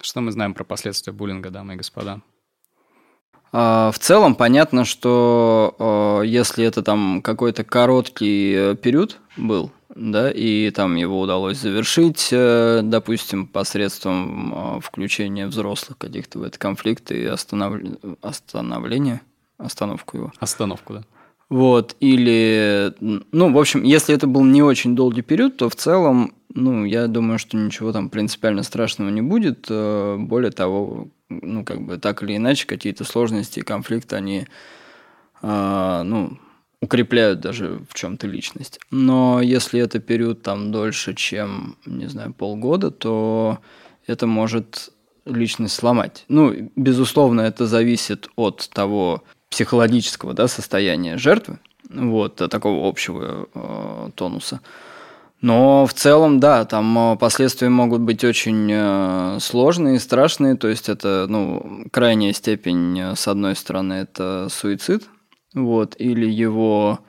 Что 0.00 0.20
мы 0.20 0.32
знаем 0.32 0.52
про 0.52 0.64
последствия 0.64 1.12
буллинга, 1.12 1.48
дамы 1.50 1.74
и 1.74 1.76
господа? 1.76 2.20
А, 3.50 3.90
в 3.92 3.98
целом 3.98 4.34
понятно, 4.34 4.84
что 4.84 5.74
а, 5.78 6.20
если 6.22 6.66
это 6.66 6.82
там 6.82 7.22
какой-то 7.22 7.64
короткий 7.64 8.52
э, 8.52 8.74
период 8.74 9.20
был, 9.36 9.70
да, 9.94 10.30
и 10.30 10.70
там 10.70 10.96
его 10.96 11.20
удалось 11.20 11.58
завершить, 11.58 12.28
э, 12.32 12.80
допустим, 12.82 13.46
посредством 13.46 14.54
а, 14.54 14.80
включения 14.80 15.46
взрослых 15.46 15.98
каких-то 15.98 16.40
в 16.40 16.42
этот 16.42 16.58
конфликт 16.58 17.12
и 17.12 17.24
останов... 17.24 17.80
остановления, 18.20 19.22
остановку 19.56 20.16
его. 20.16 20.32
Остановку, 20.40 20.94
да. 20.94 21.02
Вот, 21.48 21.94
или, 22.00 22.92
ну, 23.00 23.52
в 23.52 23.58
общем, 23.58 23.84
если 23.84 24.14
это 24.14 24.26
был 24.26 24.44
не 24.44 24.62
очень 24.62 24.96
долгий 24.96 25.22
период, 25.22 25.58
то 25.58 25.68
в 25.68 25.76
целом, 25.76 26.34
ну, 26.52 26.84
я 26.84 27.06
думаю, 27.06 27.38
что 27.38 27.56
ничего 27.56 27.92
там 27.92 28.08
принципиально 28.08 28.64
страшного 28.64 29.10
не 29.10 29.22
будет. 29.22 29.66
Э, 29.68 30.16
более 30.18 30.50
того, 30.50 31.08
ну, 31.28 31.64
как 31.64 31.82
бы 31.82 31.98
так 31.98 32.22
или 32.24 32.36
иначе, 32.36 32.66
какие-то 32.66 33.04
сложности 33.04 33.60
и 33.60 33.62
конфликты, 33.62 34.16
они, 34.16 34.46
ну, 35.42 36.38
укрепляют 36.84 37.40
даже 37.40 37.80
в 37.88 37.94
чем-то 37.94 38.26
личность. 38.26 38.78
Но 38.90 39.40
если 39.40 39.80
это 39.80 39.98
период 39.98 40.42
там 40.42 40.70
дольше, 40.70 41.14
чем, 41.14 41.76
не 41.86 42.06
знаю, 42.06 42.32
полгода, 42.32 42.90
то 42.90 43.58
это 44.06 44.26
может 44.26 44.90
личность 45.24 45.74
сломать. 45.74 46.24
Ну, 46.28 46.70
безусловно, 46.76 47.40
это 47.40 47.66
зависит 47.66 48.28
от 48.36 48.68
того 48.72 49.24
психологического 49.50 50.34
да, 50.34 50.48
состояния 50.48 51.16
жертвы, 51.16 51.58
вот, 51.88 52.36
такого 52.36 52.88
общего 52.88 53.48
э, 53.54 54.10
тонуса. 54.14 54.60
Но 55.40 55.86
в 55.86 55.92
целом, 55.92 56.40
да, 56.40 56.64
там 56.64 57.18
последствия 57.18 57.68
могут 57.68 58.00
быть 58.00 58.24
очень 58.24 58.68
э, 58.72 59.38
сложные, 59.40 60.00
страшные. 60.00 60.56
То 60.56 60.68
есть 60.68 60.88
это, 60.88 61.26
ну, 61.28 61.84
крайняя 61.92 62.32
степень, 62.32 62.98
э, 62.98 63.14
с 63.14 63.28
одной 63.28 63.54
стороны, 63.54 63.94
это 63.94 64.48
суицид, 64.50 65.04
вот, 65.54 65.94
или 65.98 66.26
его 66.26 67.00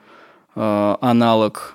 э, 0.54 0.96
аналог, 1.00 1.74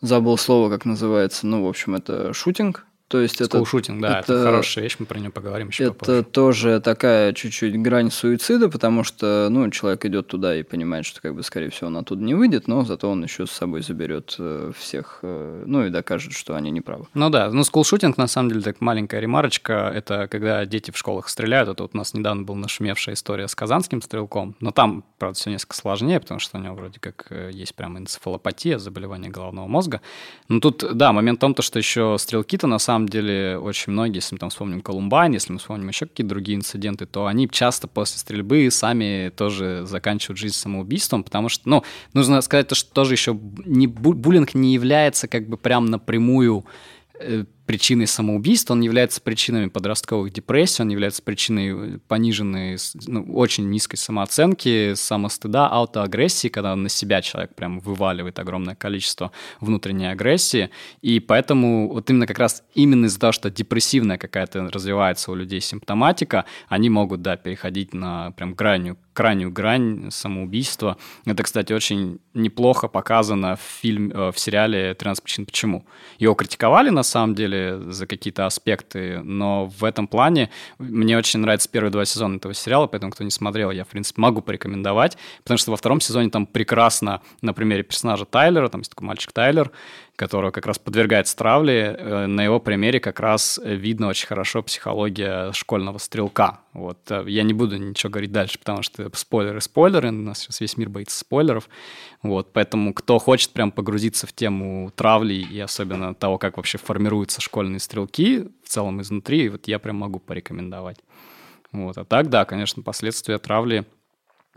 забыл 0.00 0.38
слово, 0.38 0.70
как 0.70 0.84
называется, 0.84 1.46
ну, 1.46 1.64
в 1.64 1.68
общем, 1.68 1.96
это 1.96 2.32
шутинг, 2.32 2.86
то 3.08 3.20
есть 3.20 3.40
это, 3.40 3.64
шутинг, 3.64 4.02
да, 4.02 4.20
это, 4.20 4.34
это 4.34 4.44
хорошая 4.44 4.84
вещь, 4.84 4.96
мы 4.98 5.06
про 5.06 5.18
нее 5.18 5.30
поговорим 5.30 5.68
еще 5.68 5.84
Это 5.84 5.92
попозже. 5.94 6.22
тоже 6.24 6.80
такая 6.80 7.32
чуть-чуть 7.32 7.80
грань 7.80 8.10
суицида, 8.10 8.68
потому 8.68 9.02
что, 9.02 9.48
ну, 9.50 9.70
человек 9.70 10.04
идет 10.04 10.26
туда 10.26 10.54
и 10.54 10.62
понимает, 10.62 11.06
что, 11.06 11.22
как 11.22 11.34
бы, 11.34 11.42
скорее 11.42 11.70
всего, 11.70 11.88
он 11.88 11.96
оттуда 11.96 12.22
не 12.22 12.34
выйдет, 12.34 12.68
но 12.68 12.84
зато 12.84 13.10
он 13.10 13.22
еще 13.22 13.46
с 13.46 13.50
собой 13.50 13.80
заберет 13.80 14.36
э, 14.38 14.72
всех, 14.76 15.20
э, 15.22 15.64
ну, 15.66 15.86
и 15.86 15.90
докажет, 15.90 16.34
что 16.34 16.54
они 16.54 16.70
не 16.70 16.82
правы. 16.82 17.06
Ну 17.14 17.30
да, 17.30 17.50
ну, 17.50 17.64
скулшутинг, 17.64 18.18
на 18.18 18.26
самом 18.26 18.50
деле, 18.50 18.60
так 18.60 18.80
маленькая 18.80 19.20
ремарочка, 19.20 19.90
это 19.94 20.28
когда 20.28 20.66
дети 20.66 20.90
в 20.90 20.98
школах 20.98 21.30
стреляют, 21.30 21.70
это 21.70 21.84
вот 21.84 21.94
у 21.94 21.96
нас 21.96 22.12
недавно 22.12 22.42
была 22.42 22.58
нашумевшая 22.58 23.14
история 23.14 23.48
с 23.48 23.54
казанским 23.54 24.02
стрелком, 24.02 24.54
но 24.60 24.70
там, 24.70 25.02
правда, 25.18 25.38
все 25.38 25.50
несколько 25.50 25.76
сложнее, 25.76 26.20
потому 26.20 26.40
что 26.40 26.58
у 26.58 26.60
него 26.60 26.74
вроде 26.74 27.00
как 27.00 27.26
э, 27.30 27.50
есть 27.54 27.74
прям 27.74 27.96
энцефалопатия, 27.96 28.76
заболевание 28.78 29.30
головного 29.30 29.66
мозга. 29.66 30.02
Но 30.48 30.60
тут, 30.60 30.84
да, 30.94 31.12
момент 31.12 31.38
в 31.38 31.40
том, 31.40 31.54
что 31.58 31.78
еще 31.78 32.16
стрелки-то 32.18 32.66
на 32.66 32.78
самом 32.78 32.97
самом 32.98 33.08
деле 33.08 33.58
очень 33.58 33.92
многие, 33.92 34.16
если 34.16 34.34
мы 34.34 34.38
там 34.38 34.50
вспомним 34.50 34.80
Колумбайн, 34.80 35.32
если 35.32 35.52
мы 35.52 35.58
вспомним 35.58 35.88
еще 35.88 36.06
какие-то 36.06 36.30
другие 36.30 36.56
инциденты, 36.56 37.06
то 37.06 37.26
они 37.26 37.48
часто 37.48 37.86
после 37.86 38.18
стрельбы 38.18 38.68
сами 38.70 39.32
тоже 39.36 39.86
заканчивают 39.86 40.38
жизнь 40.38 40.56
самоубийством, 40.56 41.22
потому 41.22 41.48
что, 41.48 41.68
ну, 41.68 41.84
нужно 42.12 42.40
сказать 42.40 42.68
то, 42.68 42.74
что 42.74 42.92
тоже 42.92 43.14
еще 43.14 43.38
не, 43.64 43.86
буллинг 43.86 44.54
не 44.54 44.74
является 44.74 45.28
как 45.28 45.48
бы 45.48 45.56
прям 45.56 45.86
напрямую 45.86 46.64
э, 47.20 47.44
причиной 47.68 48.06
самоубийства, 48.06 48.72
он 48.72 48.80
является 48.80 49.20
причинами 49.20 49.68
подростковых 49.68 50.32
депрессий, 50.32 50.80
он 50.80 50.88
является 50.88 51.22
причиной 51.22 51.98
пониженной, 52.08 52.78
ну, 53.06 53.30
очень 53.34 53.68
низкой 53.68 53.96
самооценки, 53.96 54.94
самостыда, 54.94 55.68
аутоагрессии, 55.68 56.48
когда 56.48 56.74
на 56.74 56.88
себя 56.88 57.20
человек 57.20 57.54
прям 57.54 57.80
вываливает 57.80 58.38
огромное 58.38 58.74
количество 58.74 59.32
внутренней 59.60 60.10
агрессии. 60.10 60.70
И 61.02 61.20
поэтому 61.20 61.92
вот 61.92 62.08
именно 62.08 62.26
как 62.26 62.38
раз 62.38 62.64
именно 62.74 63.04
из-за 63.04 63.20
того, 63.20 63.32
что 63.32 63.50
депрессивная 63.50 64.16
какая-то 64.16 64.70
развивается 64.70 65.30
у 65.30 65.34
людей 65.34 65.60
симптоматика, 65.60 66.46
они 66.70 66.88
могут, 66.88 67.20
да, 67.20 67.36
переходить 67.36 67.92
на 67.92 68.30
прям 68.30 68.54
крайнюю 68.54 68.96
крайнюю 69.18 69.50
грань 69.50 70.12
самоубийства. 70.12 70.96
Это, 71.26 71.42
кстати, 71.42 71.72
очень 71.72 72.20
неплохо 72.34 72.86
показано 72.86 73.56
в, 73.56 73.60
фильме, 73.60 74.12
э, 74.14 74.30
в 74.30 74.38
сериале 74.38 74.92
«13 74.92 75.22
причин 75.24 75.44
почему». 75.44 75.84
Его 76.20 76.34
критиковали, 76.34 76.90
на 76.90 77.02
самом 77.02 77.34
деле, 77.34 77.57
за 77.88 78.06
какие-то 78.06 78.46
аспекты, 78.46 79.20
но 79.22 79.66
в 79.66 79.84
этом 79.84 80.06
плане 80.08 80.50
мне 80.78 81.16
очень 81.16 81.40
нравятся 81.40 81.68
первые 81.68 81.90
два 81.90 82.04
сезона 82.04 82.36
этого 82.36 82.54
сериала, 82.54 82.86
поэтому, 82.86 83.12
кто 83.12 83.24
не 83.24 83.30
смотрел, 83.30 83.70
я, 83.70 83.84
в 83.84 83.88
принципе, 83.88 84.20
могу 84.20 84.40
порекомендовать, 84.40 85.16
потому 85.42 85.58
что 85.58 85.70
во 85.70 85.76
втором 85.76 86.00
сезоне 86.00 86.30
там 86.30 86.46
прекрасно 86.46 87.20
на 87.42 87.52
примере 87.52 87.82
персонажа 87.82 88.24
Тайлера, 88.24 88.68
там 88.68 88.80
есть 88.80 88.90
такой 88.90 89.06
мальчик 89.06 89.32
Тайлер, 89.32 89.70
которого 90.18 90.50
как 90.50 90.66
раз 90.66 90.80
подвергается 90.80 91.36
травле, 91.36 91.94
э, 91.96 92.26
на 92.26 92.42
его 92.42 92.58
примере 92.58 92.98
как 92.98 93.20
раз 93.20 93.60
видно 93.62 94.08
очень 94.08 94.26
хорошо 94.26 94.64
психология 94.64 95.52
школьного 95.52 95.98
стрелка. 95.98 96.58
Вот. 96.72 96.98
Э, 97.08 97.22
я 97.28 97.44
не 97.44 97.52
буду 97.52 97.76
ничего 97.76 98.10
говорить 98.10 98.32
дальше, 98.32 98.58
потому 98.58 98.82
что 98.82 99.08
спойлеры, 99.14 99.60
спойлеры, 99.60 100.08
у 100.08 100.12
нас 100.12 100.40
сейчас 100.40 100.60
весь 100.60 100.76
мир 100.76 100.88
боится 100.88 101.16
спойлеров. 101.16 101.68
Вот. 102.22 102.52
Поэтому 102.52 102.94
кто 102.94 103.18
хочет 103.18 103.50
прям 103.50 103.70
погрузиться 103.70 104.26
в 104.26 104.32
тему 104.32 104.92
травли 104.94 105.34
и 105.34 105.58
особенно 105.60 106.14
того, 106.14 106.38
как 106.38 106.56
вообще 106.56 106.78
формируются 106.78 107.40
школьные 107.40 107.78
стрелки 107.78 108.48
в 108.64 108.68
целом 108.68 109.00
изнутри, 109.00 109.48
вот 109.48 109.68
я 109.68 109.78
прям 109.78 109.96
могу 109.96 110.18
порекомендовать. 110.18 110.98
Вот. 111.72 111.96
А 111.98 112.04
так, 112.04 112.28
да, 112.28 112.44
конечно, 112.44 112.82
последствия 112.82 113.38
травли 113.38 113.86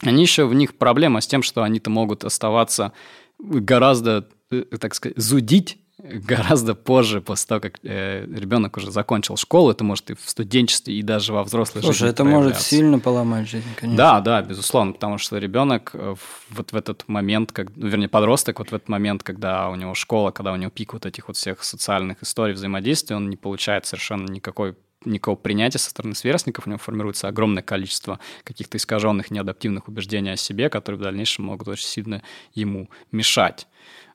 они 0.04 0.24
еще 0.24 0.46
в 0.46 0.54
них 0.56 0.80
проблема 0.80 1.22
с 1.22 1.28
тем, 1.28 1.44
что 1.44 1.62
они-то 1.62 1.92
могут 1.92 2.24
оставаться 2.24 2.92
гораздо 3.38 4.28
Э, 4.52 4.64
так 4.80 4.94
сказать, 4.94 5.18
зудить 5.18 5.78
гораздо 6.04 6.76
позже, 6.76 7.22
после 7.22 7.48
того, 7.48 7.62
как 7.62 7.80
э, 7.84 8.26
ребенок 8.26 8.78
уже 8.78 8.92
закончил 8.92 9.38
школу, 9.38 9.72
это 9.72 9.84
может 9.84 10.10
и 10.12 10.16
в 10.16 10.30
студенчестве, 10.30 10.96
и 10.96 11.02
даже 11.02 11.34
во 11.34 11.44
взрослой 11.44 11.82
Слушай, 11.82 12.00
жизни. 12.00 12.10
это 12.10 12.24
может 12.24 12.60
сильно 12.60 13.00
поломать 13.00 13.48
жизнь, 13.50 13.68
конечно. 13.76 13.98
Да, 13.98 14.22
да, 14.22 14.42
безусловно, 14.42 14.94
потому 14.94 15.18
что 15.18 15.38
ребенок 15.38 15.92
э, 15.94 16.16
вот 16.50 16.72
в 16.72 16.76
этот 16.76 17.04
момент, 17.08 17.52
как, 17.52 17.76
ну, 17.76 17.88
вернее, 17.88 18.08
подросток, 18.08 18.60
вот 18.60 18.72
в 18.72 18.76
этот 18.76 18.90
момент, 18.90 19.24
когда 19.24 19.70
у 19.70 19.76
него 19.76 19.94
школа, 19.94 20.32
когда 20.32 20.54
у 20.54 20.56
него 20.56 20.72
пик 20.72 20.94
вот 20.94 21.06
этих 21.06 21.28
вот 21.28 21.38
всех 21.38 21.64
социальных 21.64 22.24
историй 22.24 22.54
взаимодействия, 22.54 23.16
он 23.16 23.30
не 23.30 23.38
получает 23.38 23.86
совершенно 23.86 24.30
никакой 24.30 24.76
никакого 25.04 25.36
принятия 25.36 25.80
со 25.80 25.90
стороны 25.90 26.14
сверстников, 26.14 26.68
у 26.68 26.70
него 26.70 26.78
формируется 26.78 27.28
огромное 27.28 27.64
количество 27.64 28.20
каких-то 28.44 28.78
искаженных, 28.78 29.32
неадаптивных 29.32 29.88
убеждений 29.88 30.30
о 30.30 30.36
себе, 30.36 30.70
которые 30.70 31.00
в 31.00 31.04
дальнейшем 31.04 31.46
могут 31.46 31.68
очень 31.68 31.88
сильно 31.88 32.22
ему 32.54 32.88
мешать. 33.12 33.68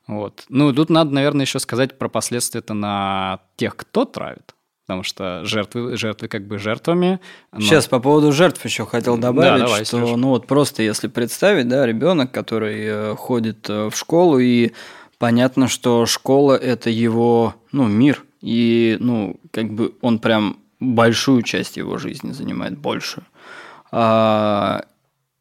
Вот. 0.07 0.45
Ну, 0.49 0.73
тут 0.73 0.89
надо, 0.89 1.13
наверное, 1.13 1.45
еще 1.45 1.59
сказать 1.59 1.97
про 1.97 2.07
последствия-то 2.07 2.73
на 2.73 3.41
тех, 3.57 3.75
кто 3.75 4.05
травит. 4.05 4.55
Потому 4.87 5.03
что 5.03 5.43
жертвы, 5.43 5.97
жертвы 5.97 6.29
как 6.29 6.47
бы 6.47 6.57
жертвами. 6.59 7.19
Но... 7.51 7.59
Сейчас 7.59 7.87
по 7.87 7.99
поводу 7.99 8.31
жертв 8.31 8.63
еще 8.63 8.85
хотел 8.85 9.17
добавить, 9.17 9.59
да, 9.59 9.65
давай, 9.65 9.83
что 9.83 9.97
Сереж. 9.97 10.15
ну 10.15 10.29
вот 10.29 10.47
просто 10.47 10.81
если 10.81 11.09
представить, 11.09 11.67
да, 11.67 11.85
ребенок, 11.85 12.31
который 12.31 12.85
э, 12.85 13.15
ходит 13.17 13.69
э, 13.69 13.89
в 13.89 13.97
школу 13.97 14.39
и 14.39 14.71
понятно, 15.17 15.67
что 15.67 16.05
школа 16.05 16.53
это 16.53 16.89
его, 16.89 17.55
ну, 17.73 17.85
мир, 17.85 18.23
и 18.39 18.95
ну 19.01 19.37
как 19.51 19.73
бы 19.73 19.93
он 19.99 20.19
прям 20.19 20.59
большую 20.79 21.41
часть 21.41 21.75
его 21.75 21.97
жизни 21.97 22.31
занимает 22.31 22.77
большую. 22.77 23.25
А, 23.91 24.85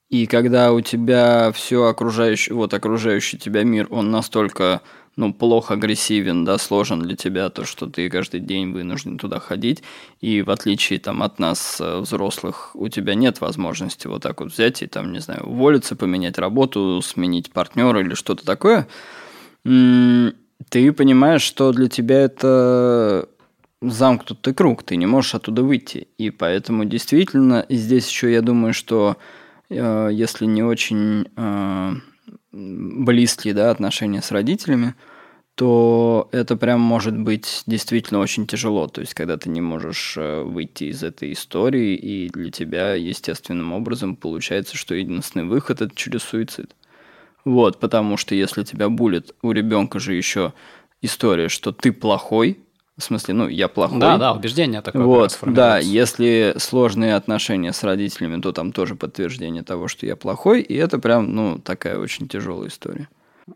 и 0.09 0.27
когда 0.27 0.73
у 0.73 0.81
тебя 0.81 1.51
все 1.53 1.85
окружающее, 1.85 2.55
вот 2.55 2.73
окружающий 2.75 3.39
тебя 3.39 3.65
мир, 3.65 3.87
он 3.91 4.11
настолько 4.11 4.83
ну, 5.17 5.33
плохо 5.33 5.75
агрессивен, 5.75 6.45
да, 6.45 6.59
сложен 6.59 7.01
для 7.01 7.17
тебя, 7.17 7.49
то, 7.49 7.65
что 7.65 7.87
ты 7.87 8.09
каждый 8.11 8.41
день 8.41 8.73
вынужден 8.73 9.17
туда 9.19 9.41
ходить, 9.41 9.83
и 10.21 10.43
в 10.43 10.51
отличие 10.51 10.99
там 10.99 11.23
от 11.23 11.39
нас, 11.39 11.79
э, 11.81 12.01
взрослых, 12.01 12.71
у 12.75 12.89
тебя 12.89 13.15
нет 13.15 13.41
возможности 13.41 14.07
вот 14.07 14.23
так 14.23 14.41
вот 14.41 14.53
взять 14.53 14.83
и 14.83 14.87
там, 14.87 15.13
не 15.13 15.21
знаю, 15.21 15.45
уволиться, 15.45 15.97
поменять 15.97 16.39
работу, 16.39 17.01
сменить 17.03 17.51
партнера 17.51 18.01
или 18.01 18.15
что-то 18.15 18.45
такое, 18.45 18.87
ты 19.65 20.93
понимаешь, 20.93 21.43
что 21.43 21.73
для 21.73 21.89
тебя 21.89 22.21
это 22.21 23.29
замкнутый 23.81 24.55
круг, 24.55 24.83
ты 24.83 24.97
не 24.97 25.07
можешь 25.07 25.35
оттуда 25.35 25.63
выйти. 25.63 26.09
И 26.19 26.31
поэтому 26.31 26.85
действительно, 26.85 27.67
здесь 27.69 28.09
еще 28.09 28.33
я 28.33 28.43
думаю, 28.43 28.73
что 28.75 29.17
если 29.69 30.47
не 30.47 30.63
очень 30.63 31.27
э, 31.37 31.93
близкие 32.53 33.55
да, 33.55 33.71
отношения 33.71 34.23
с 34.23 34.31
родителями, 34.31 34.95
то 35.57 36.29
это 36.33 36.55
прям 36.57 36.81
может 36.81 37.19
быть 37.19 37.63
действительно 37.67 38.21
очень 38.21 38.47
тяжело. 38.47 38.89
То 38.89 39.01
есть, 39.01 39.15
когда 39.15 39.39
ты 39.39 39.49
не 39.49 39.63
можешь 39.63 40.15
э, 40.19 40.43
выйти 40.43 40.85
из 40.85 41.03
этой 41.03 41.33
истории, 41.33 41.95
и 41.95 42.29
для 42.29 42.51
тебя 42.51 42.95
естественным 42.95 43.73
образом 43.73 44.17
получается, 44.17 44.77
что 44.77 44.95
единственный 44.95 45.47
выход 45.47 45.81
это 45.81 45.97
через 45.97 46.23
суицид. 46.23 46.77
Вот, 47.47 47.81
потому 47.81 48.19
что 48.19 48.35
если 48.35 48.65
тебя 48.65 48.91
булит, 48.91 49.35
у 49.41 49.53
ребенка 49.53 49.99
же 49.99 50.15
еще 50.15 50.53
история, 51.01 51.49
что 51.49 51.73
ты 51.73 51.91
плохой, 51.91 52.59
в 52.99 53.03
смысле, 53.03 53.35
ну, 53.35 53.49
я 53.49 53.69
плохой. 53.69 54.01
Да, 54.01 54.17
да, 54.17 54.33
убеждение 54.33 54.81
такое. 54.81 55.03
Вот, 55.03 55.39
да, 55.43 55.79
если 55.79 56.55
сложные 56.57 57.15
отношения 57.15 57.73
с 57.73 57.83
родителями, 57.83 58.41
то 58.41 58.53
там 58.53 58.73
тоже 58.73 58.95
подтверждение 58.95 59.63
того, 59.63 59.87
что 59.87 60.07
я 60.07 60.17
плохой, 60.17 60.63
и 60.63 60.75
это 60.75 60.99
прям, 60.99 61.35
ну, 61.35 61.59
такая 61.59 61.99
очень 61.99 62.27
тяжелая 62.27 62.69
история. 62.69 63.09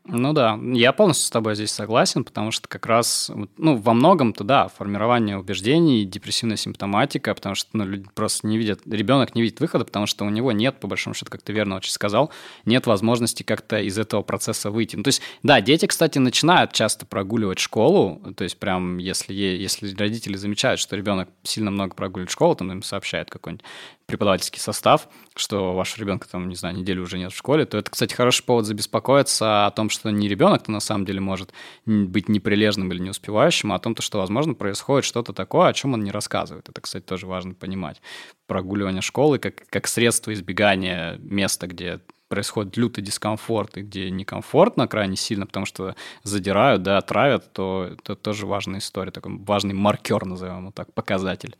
Ну 0.05 0.33
да, 0.33 0.57
я 0.73 0.93
полностью 0.93 1.27
с 1.27 1.31
тобой 1.31 1.57
здесь 1.57 1.73
согласен, 1.73 2.23
потому 2.23 2.53
что 2.53 2.69
как 2.69 2.87
раз, 2.87 3.29
ну, 3.57 3.77
во 3.77 3.93
многом-то, 3.93 4.45
да, 4.45 4.69
формирование 4.69 5.37
убеждений, 5.37 6.05
депрессивная 6.05 6.57
симптоматика, 6.57 7.35
потому 7.35 7.57
что 7.57 7.71
ну, 7.73 7.85
люди 7.85 8.07
просто 8.15 8.47
не 8.47 8.57
видят, 8.57 8.83
ребенок 8.87 9.35
не 9.35 9.43
видит 9.43 9.59
выхода, 9.59 9.85
потому 9.85 10.07
что 10.07 10.25
у 10.25 10.31
него 10.31 10.53
нет, 10.53 10.79
по 10.79 10.87
большому 10.87 11.15
счету, 11.15 11.33
как 11.33 11.43
ты 11.43 11.53
верно 11.53 11.75
очень 11.75 11.91
сказал, 11.91 12.31
нет 12.65 12.87
возможности 12.87 13.43
как-то 13.43 13.81
из 13.81 13.99
этого 13.99 14.23
процесса 14.23 14.71
выйти. 14.71 14.95
Ну, 14.95 15.03
то 15.03 15.09
есть, 15.09 15.23
да, 15.43 15.61
дети, 15.61 15.87
кстати, 15.87 16.19
начинают 16.19 16.73
часто 16.73 17.05
прогуливать 17.05 17.59
школу, 17.59 18.23
то 18.37 18.45
есть 18.45 18.61
прям 18.61 18.99
если, 18.99 19.35
если 19.35 19.93
родители 19.97 20.37
замечают, 20.37 20.79
что 20.79 20.95
ребенок 20.95 21.29
сильно 21.43 21.73
много 21.73 21.97
прогуливает 21.97 22.31
школу, 22.31 22.55
там 22.55 22.71
им 22.71 22.85
сообщают 22.85 23.29
какой-нибудь 23.29 23.65
преподавательский 24.11 24.61
состав, 24.61 25.09
что 25.37 25.73
ваш 25.75 25.97
ребенка 25.97 26.29
там, 26.29 26.49
не 26.49 26.57
знаю, 26.57 26.77
неделю 26.77 27.03
уже 27.03 27.17
нет 27.17 27.33
в 27.33 27.37
школе, 27.37 27.65
то 27.65 27.79
это, 27.79 27.91
кстати, 27.91 28.13
хороший 28.13 28.45
повод 28.45 28.67
забеспокоиться 28.67 29.67
о 29.67 29.71
том, 29.71 29.89
что 29.89 30.11
не 30.11 30.29
ребенок-то 30.29 30.73
на 30.73 30.81
самом 30.81 31.05
деле 31.05 31.21
может 31.21 31.53
быть 31.87 32.29
неприлежным 32.29 32.93
или 32.93 32.99
не 32.99 33.11
успевающим, 33.11 33.73
а 33.73 33.77
о 33.77 33.79
том, 33.79 33.95
что, 34.01 34.19
возможно, 34.19 34.55
происходит 34.55 35.05
что-то 35.05 35.33
такое, 35.33 35.69
о 35.69 35.73
чем 35.73 35.95
он 35.95 36.03
не 36.03 36.11
рассказывает. 36.11 36.69
Это, 36.69 36.81
кстати, 36.81 37.05
тоже 37.05 37.27
важно 37.27 37.55
понимать. 37.55 38.03
Прогуливание 38.49 39.03
школы 39.03 39.39
как, 39.39 39.67
как 39.71 39.87
средство 39.87 40.33
избегания 40.33 41.17
места, 41.21 41.69
где 41.69 42.01
происходит 42.29 42.77
лютый 42.77 43.03
дискомфорт 43.03 43.77
и 43.77 43.83
где 43.83 44.11
некомфортно 44.11 44.89
крайне 44.89 45.17
сильно, 45.17 45.47
потому 45.47 45.67
что 45.67 45.95
задирают, 46.23 46.83
да, 46.83 47.01
травят, 47.01 47.53
то 47.53 47.91
это 47.93 48.17
тоже 48.17 48.47
важная 48.47 48.81
история, 48.81 49.11
такой 49.11 49.37
важный 49.39 49.75
маркер, 49.75 50.25
назовем 50.25 50.61
его 50.61 50.71
так, 50.71 50.93
показатель. 50.95 51.57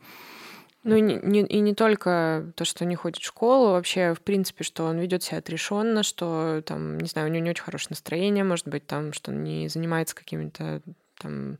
Ну 0.83 0.95
и 0.95 1.01
не, 1.01 1.41
и 1.41 1.59
не 1.59 1.75
только 1.75 2.51
то, 2.55 2.65
что 2.65 2.85
не 2.85 2.95
ходит 2.95 3.21
в 3.21 3.25
школу, 3.25 3.71
вообще, 3.71 4.15
в 4.15 4.21
принципе, 4.21 4.63
что 4.63 4.85
он 4.85 4.97
ведет 4.97 5.21
себя 5.21 5.37
отрешенно, 5.37 6.01
что 6.01 6.63
там, 6.65 6.97
не 6.99 7.07
знаю, 7.07 7.27
у 7.27 7.31
него 7.31 7.43
не 7.43 7.51
очень 7.51 7.63
хорошее 7.63 7.91
настроение, 7.91 8.43
может 8.43 8.67
быть, 8.67 8.87
там, 8.87 9.13
что 9.13 9.31
он 9.31 9.43
не 9.43 9.67
занимается 9.67 10.15
какими-то 10.15 10.81
там 11.19 11.59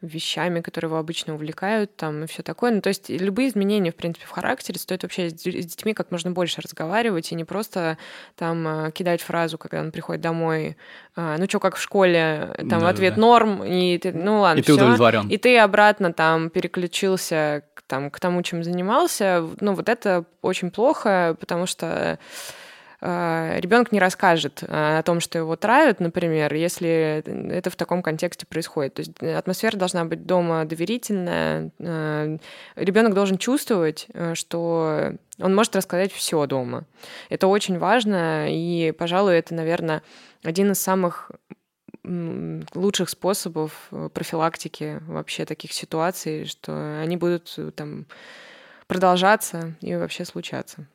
вещами, 0.00 0.60
которые 0.60 0.88
его 0.88 0.98
обычно 0.98 1.34
увлекают, 1.34 1.96
там, 1.96 2.24
и 2.24 2.26
все 2.26 2.42
такое. 2.42 2.70
Ну, 2.70 2.80
то 2.80 2.88
есть 2.88 3.08
любые 3.08 3.48
изменения, 3.48 3.90
в 3.90 3.96
принципе, 3.96 4.26
в 4.26 4.30
характере 4.30 4.78
стоит 4.78 5.02
вообще 5.02 5.28
с 5.30 5.32
детьми 5.32 5.92
как 5.92 6.12
можно 6.12 6.30
больше 6.30 6.60
разговаривать 6.60 7.32
и 7.32 7.34
не 7.34 7.44
просто 7.44 7.98
там 8.36 8.66
э, 8.66 8.90
кидать 8.92 9.22
фразу, 9.22 9.58
когда 9.58 9.80
он 9.80 9.90
приходит 9.90 10.22
домой, 10.22 10.76
«А, 11.16 11.36
ну 11.36 11.46
что, 11.48 11.58
как 11.58 11.76
в 11.76 11.82
школе, 11.82 12.54
там, 12.58 12.80
да, 12.80 12.88
ответ 12.88 13.16
да. 13.16 13.20
норм, 13.20 13.64
и 13.64 13.98
ты, 13.98 14.12
ну 14.12 14.40
ладно, 14.40 14.60
И 14.60 14.62
ты 14.62 14.74
удовлетворен. 14.74 15.28
И 15.28 15.36
ты 15.36 15.58
обратно 15.58 16.12
там 16.12 16.50
переключился 16.50 17.64
там, 17.88 18.10
к 18.10 18.20
тому, 18.20 18.42
чем 18.42 18.62
занимался. 18.62 19.44
Ну, 19.60 19.72
вот 19.74 19.88
это 19.88 20.24
очень 20.42 20.70
плохо, 20.70 21.36
потому 21.40 21.66
что 21.66 22.18
ребенок 23.00 23.92
не 23.92 24.00
расскажет 24.00 24.62
э, 24.62 24.98
о 24.98 25.02
том, 25.04 25.20
что 25.20 25.38
его 25.38 25.54
травят, 25.54 26.00
например, 26.00 26.52
если 26.54 27.22
это 27.52 27.70
в 27.70 27.76
таком 27.76 28.02
контексте 28.02 28.44
происходит. 28.44 28.94
То 28.94 29.00
есть 29.00 29.22
атмосфера 29.22 29.76
должна 29.76 30.04
быть 30.04 30.26
дома 30.26 30.64
доверительная. 30.64 31.70
Э, 31.78 32.38
ребенок 32.74 33.14
должен 33.14 33.38
чувствовать, 33.38 34.08
что 34.34 35.12
он 35.38 35.54
может 35.54 35.76
рассказать 35.76 36.12
все 36.12 36.44
дома. 36.46 36.86
Это 37.28 37.46
очень 37.46 37.78
важно, 37.78 38.46
и, 38.48 38.92
пожалуй, 38.98 39.36
это, 39.36 39.54
наверное, 39.54 40.02
один 40.42 40.72
из 40.72 40.80
самых 40.80 41.30
лучших 42.04 43.10
способов 43.10 43.90
профилактики 44.14 45.00
вообще 45.06 45.44
таких 45.44 45.72
ситуаций, 45.72 46.46
что 46.46 47.00
они 47.02 47.16
будут 47.16 47.56
там 47.76 48.06
продолжаться 48.86 49.74
и 49.82 49.94
вообще 49.94 50.24
случаться. 50.24 50.86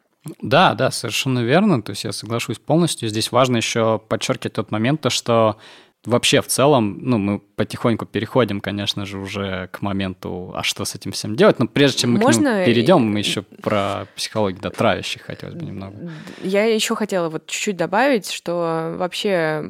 Да, 0.42 0.74
да, 0.74 0.92
совершенно 0.92 1.40
верно. 1.40 1.82
То 1.82 1.92
есть 1.92 2.04
я 2.04 2.12
соглашусь 2.12 2.60
полностью. 2.60 3.10
Здесь 3.10 3.32
важно 3.32 3.58
еще 3.58 4.00
подчеркивать 4.00 4.54
тот 4.54 4.72
момент, 4.72 5.02
то, 5.02 5.10
что 5.10 5.58
вообще 6.06 6.42
в 6.42 6.48
целом, 6.48 7.00
ну, 7.02 7.18
мы 7.18 7.40
потихоньку 7.40 8.06
переходим, 8.06 8.60
конечно 8.60 9.06
же, 9.06 9.18
уже 9.18 9.70
к 9.72 9.82
моменту, 9.82 10.52
а 10.56 10.64
что 10.64 10.86
с 10.86 10.96
этим 10.96 11.12
всем 11.12 11.36
делать. 11.36 11.60
Но 11.60 11.68
прежде 11.68 12.00
чем 12.00 12.14
мы 12.14 12.20
Можно... 12.20 12.42
к 12.42 12.54
нему 12.56 12.66
перейдем, 12.66 13.02
мы 13.02 13.20
еще 13.20 13.42
про 13.42 14.08
психологию 14.16 14.62
да, 14.62 14.70
травящих 14.70 15.22
хотелось 15.22 15.56
бы 15.56 15.66
немного. 15.66 15.96
Я 16.42 16.66
еще 16.66 16.96
хотела 16.96 17.30
вот 17.30 17.48
чуть-чуть 17.48 17.78
добавить, 17.78 18.30
что 18.30 18.96
вообще 18.98 19.64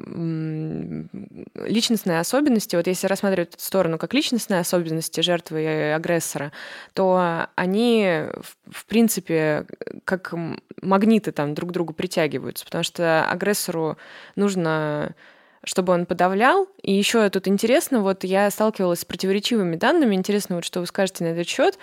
личностные 1.55 2.19
особенности, 2.19 2.75
вот 2.75 2.87
если 2.87 3.07
рассматривать 3.07 3.53
эту 3.53 3.63
сторону 3.63 3.97
как 3.97 4.13
личностные 4.13 4.59
особенности 4.59 5.21
жертвы 5.21 5.63
и 5.63 5.67
агрессора, 5.67 6.51
то 6.93 7.47
они, 7.55 8.23
в 8.69 8.85
принципе, 8.87 9.65
как 10.05 10.33
магниты 10.81 11.31
там 11.31 11.53
друг 11.53 11.69
к 11.69 11.73
другу 11.73 11.93
притягиваются, 11.93 12.65
потому 12.65 12.83
что 12.83 13.23
агрессору 13.29 13.97
нужно 14.35 15.15
чтобы 15.63 15.93
он 15.93 16.05
подавлял. 16.05 16.67
И 16.81 16.93
еще 16.93 17.29
тут 17.29 17.47
интересно, 17.47 18.01
вот 18.01 18.23
я 18.23 18.49
сталкивалась 18.49 19.01
с 19.01 19.05
противоречивыми 19.05 19.75
данными. 19.75 20.15
Интересно, 20.15 20.55
вот 20.55 20.65
что 20.65 20.79
вы 20.79 20.87
скажете 20.87 21.23
на 21.23 21.29
этот 21.29 21.47
счет. 21.47 21.77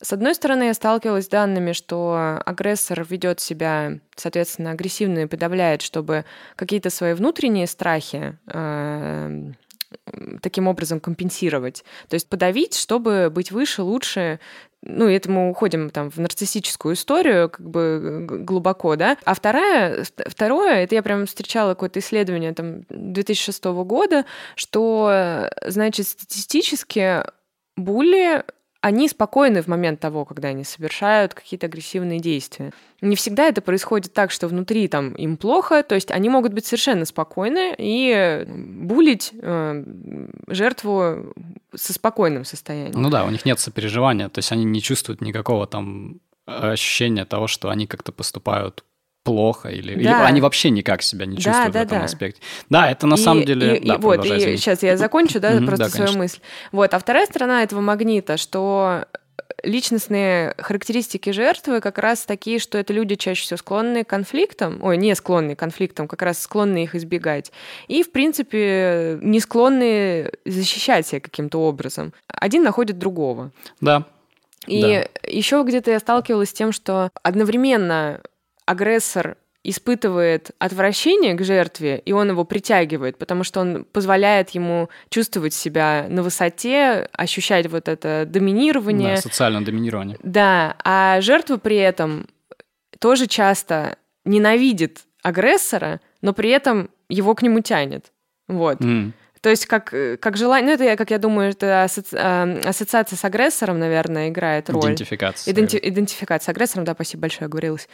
С 0.00 0.12
одной 0.12 0.34
стороны, 0.34 0.64
я 0.64 0.74
сталкивалась 0.74 1.26
с 1.26 1.28
данными, 1.28 1.72
что 1.72 2.40
агрессор 2.44 3.06
ведет 3.08 3.38
себя, 3.38 4.00
соответственно, 4.16 4.72
агрессивно 4.72 5.20
и 5.20 5.26
подавляет, 5.26 5.80
чтобы 5.80 6.24
какие-то 6.56 6.90
свои 6.90 7.14
внутренние 7.14 7.68
страхи 7.68 8.36
э, 8.48 9.52
таким 10.40 10.68
образом 10.68 11.00
компенсировать. 11.00 11.84
То 12.08 12.14
есть 12.14 12.28
подавить, 12.28 12.76
чтобы 12.76 13.30
быть 13.30 13.50
выше, 13.50 13.82
лучше, 13.82 14.40
ну, 14.82 15.08
это 15.08 15.30
мы 15.30 15.50
уходим 15.50 15.90
там 15.90 16.10
в 16.10 16.18
нарциссическую 16.18 16.94
историю, 16.94 17.48
как 17.50 17.68
бы 17.68 18.26
глубоко, 18.28 18.96
да. 18.96 19.16
А 19.24 19.34
вторая, 19.34 20.04
второе, 20.26 20.84
это 20.84 20.94
я 20.94 21.02
прям 21.02 21.26
встречала 21.26 21.70
какое-то 21.70 22.00
исследование 22.00 22.52
там 22.52 22.82
2006 22.88 23.64
года, 23.64 24.24
что, 24.56 25.50
значит, 25.66 26.08
статистически 26.08 27.22
були 27.76 28.42
они 28.82 29.08
спокойны 29.08 29.62
в 29.62 29.68
момент 29.68 30.00
того, 30.00 30.24
когда 30.24 30.48
они 30.48 30.64
совершают 30.64 31.34
какие-то 31.34 31.66
агрессивные 31.66 32.18
действия. 32.18 32.72
Не 33.00 33.14
всегда 33.14 33.44
это 33.46 33.62
происходит 33.62 34.12
так, 34.12 34.32
что 34.32 34.48
внутри 34.48 34.88
там 34.88 35.12
им 35.14 35.36
плохо, 35.36 35.84
то 35.84 35.94
есть 35.94 36.10
они 36.10 36.28
могут 36.28 36.52
быть 36.52 36.66
совершенно 36.66 37.04
спокойны 37.04 37.74
и 37.78 38.44
булить 38.48 39.30
э, 39.40 39.84
жертву 40.48 41.32
со 41.74 41.92
спокойным 41.92 42.44
состоянием. 42.44 43.00
Ну 43.00 43.08
да, 43.08 43.24
у 43.24 43.30
них 43.30 43.44
нет 43.44 43.60
сопереживания, 43.60 44.28
то 44.28 44.40
есть 44.40 44.50
они 44.50 44.64
не 44.64 44.82
чувствуют 44.82 45.20
никакого 45.20 45.68
там 45.68 46.20
ощущения 46.44 47.24
того, 47.24 47.46
что 47.46 47.70
они 47.70 47.86
как-то 47.86 48.10
поступают 48.10 48.84
плохо 49.22 49.68
или, 49.68 49.94
да. 49.94 50.00
или 50.00 50.08
они 50.08 50.40
вообще 50.40 50.70
никак 50.70 51.02
себя 51.02 51.26
не 51.26 51.36
чувствуют 51.36 51.72
да, 51.72 51.80
да, 51.80 51.80
в 51.80 51.82
этом 51.86 51.98
да. 51.98 52.04
аспекте. 52.04 52.40
Да, 52.68 52.90
это 52.90 53.06
на 53.06 53.14
и, 53.14 53.18
самом 53.18 53.44
деле. 53.44 53.78
И, 53.78 53.86
да, 53.86 53.94
и 53.94 53.98
вот, 53.98 54.24
и 54.24 54.56
сейчас 54.56 54.82
я 54.82 54.96
закончу, 54.96 55.40
да, 55.40 55.52
mm-hmm, 55.52 55.66
просто 55.66 55.84
да, 55.84 55.90
свою 55.90 56.18
мысль. 56.18 56.40
Вот, 56.72 56.92
а 56.92 56.98
вторая 56.98 57.26
сторона 57.26 57.62
этого 57.62 57.80
магнита, 57.80 58.36
что 58.36 59.06
личностные 59.62 60.54
характеристики 60.58 61.30
жертвы 61.30 61.80
как 61.80 61.98
раз 61.98 62.24
такие, 62.24 62.58
что 62.58 62.78
это 62.78 62.92
люди 62.92 63.14
чаще 63.14 63.42
всего 63.42 63.58
склонны 63.58 64.04
к 64.04 64.08
конфликтам, 64.08 64.82
ой, 64.82 64.96
не 64.96 65.14
склонны 65.14 65.54
к 65.54 65.58
конфликтам, 65.58 66.08
как 66.08 66.22
раз 66.22 66.40
склонны 66.40 66.84
их 66.84 66.94
избегать, 66.94 67.52
и, 67.88 68.02
в 68.02 68.10
принципе, 68.12 69.18
не 69.20 69.40
склонны 69.40 70.32
защищать 70.44 71.06
себя 71.06 71.20
каким-то 71.20 71.58
образом. 71.60 72.12
Один 72.26 72.62
находит 72.62 72.98
другого. 72.98 73.52
Да. 73.80 74.04
И 74.66 74.80
да. 74.80 75.28
еще 75.28 75.62
где-то 75.66 75.90
я 75.90 75.98
сталкивалась 75.98 76.50
с 76.50 76.52
тем, 76.52 76.72
что 76.72 77.10
одновременно 77.22 78.20
агрессор 78.72 79.36
испытывает 79.64 80.50
отвращение 80.58 81.34
к 81.34 81.44
жертве, 81.44 82.02
и 82.04 82.12
он 82.12 82.30
его 82.30 82.44
притягивает, 82.44 83.16
потому 83.16 83.44
что 83.44 83.60
он 83.60 83.84
позволяет 83.84 84.50
ему 84.50 84.88
чувствовать 85.08 85.54
себя 85.54 86.06
на 86.08 86.22
высоте, 86.22 87.08
ощущать 87.12 87.68
вот 87.68 87.88
это 87.88 88.24
доминирование. 88.26 89.16
Да, 89.16 89.22
социальное 89.22 89.62
доминирование. 89.62 90.18
Да, 90.22 90.76
а 90.82 91.20
жертва 91.20 91.58
при 91.58 91.76
этом 91.76 92.26
тоже 92.98 93.28
часто 93.28 93.96
ненавидит 94.24 95.02
агрессора, 95.22 96.00
но 96.22 96.32
при 96.32 96.50
этом 96.50 96.90
его 97.08 97.34
к 97.34 97.42
нему 97.42 97.60
тянет. 97.60 98.10
Вот. 98.48 98.80
Mm. 98.80 99.12
То 99.42 99.50
есть 99.50 99.66
как, 99.66 99.92
э, 99.92 100.16
как 100.18 100.36
желание, 100.36 100.68
ну 100.68 100.84
это, 100.84 100.96
как 100.96 101.10
я 101.10 101.18
думаю, 101.18 101.50
это. 101.50 101.88
Эм, 102.12 102.60
ассоциация 102.64 103.16
с 103.16 103.24
агрессором, 103.24 103.80
наверное, 103.80 104.28
играет 104.28 104.70
роль. 104.70 104.84
Идентификация. 104.84 105.52
Иденти... 105.52 105.80
Идентификация 105.82 106.46
с 106.46 106.48
агрессором, 106.48 106.84
да, 106.84 106.94
спасибо 106.94 107.22
большое, 107.22 107.46
оговорилась. 107.46 107.88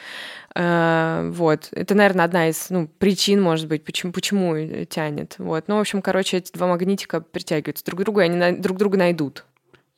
Э, 0.55 1.31
вот. 1.33 1.69
Это, 1.73 1.95
наверное, 1.95 2.27
одна 2.27 2.51
из 2.51 2.69
ну, 2.69 2.87
причин, 2.87 3.41
может 3.41 3.67
быть, 3.67 3.83
почему, 3.83 4.13
почему 4.13 4.85
тянет. 4.85 5.37
Вот. 5.39 5.69
Ну, 5.69 5.79
в 5.79 5.81
общем, 5.81 6.03
короче, 6.03 6.37
эти 6.37 6.53
два 6.53 6.67
магнитика 6.67 7.23
притягиваются 7.23 7.83
друг 7.87 8.01
к 8.01 8.05
другу, 8.05 8.21
и 8.21 8.25
они 8.25 8.59
друг 8.59 8.77
друга 8.77 8.99
найдут. 8.99 9.47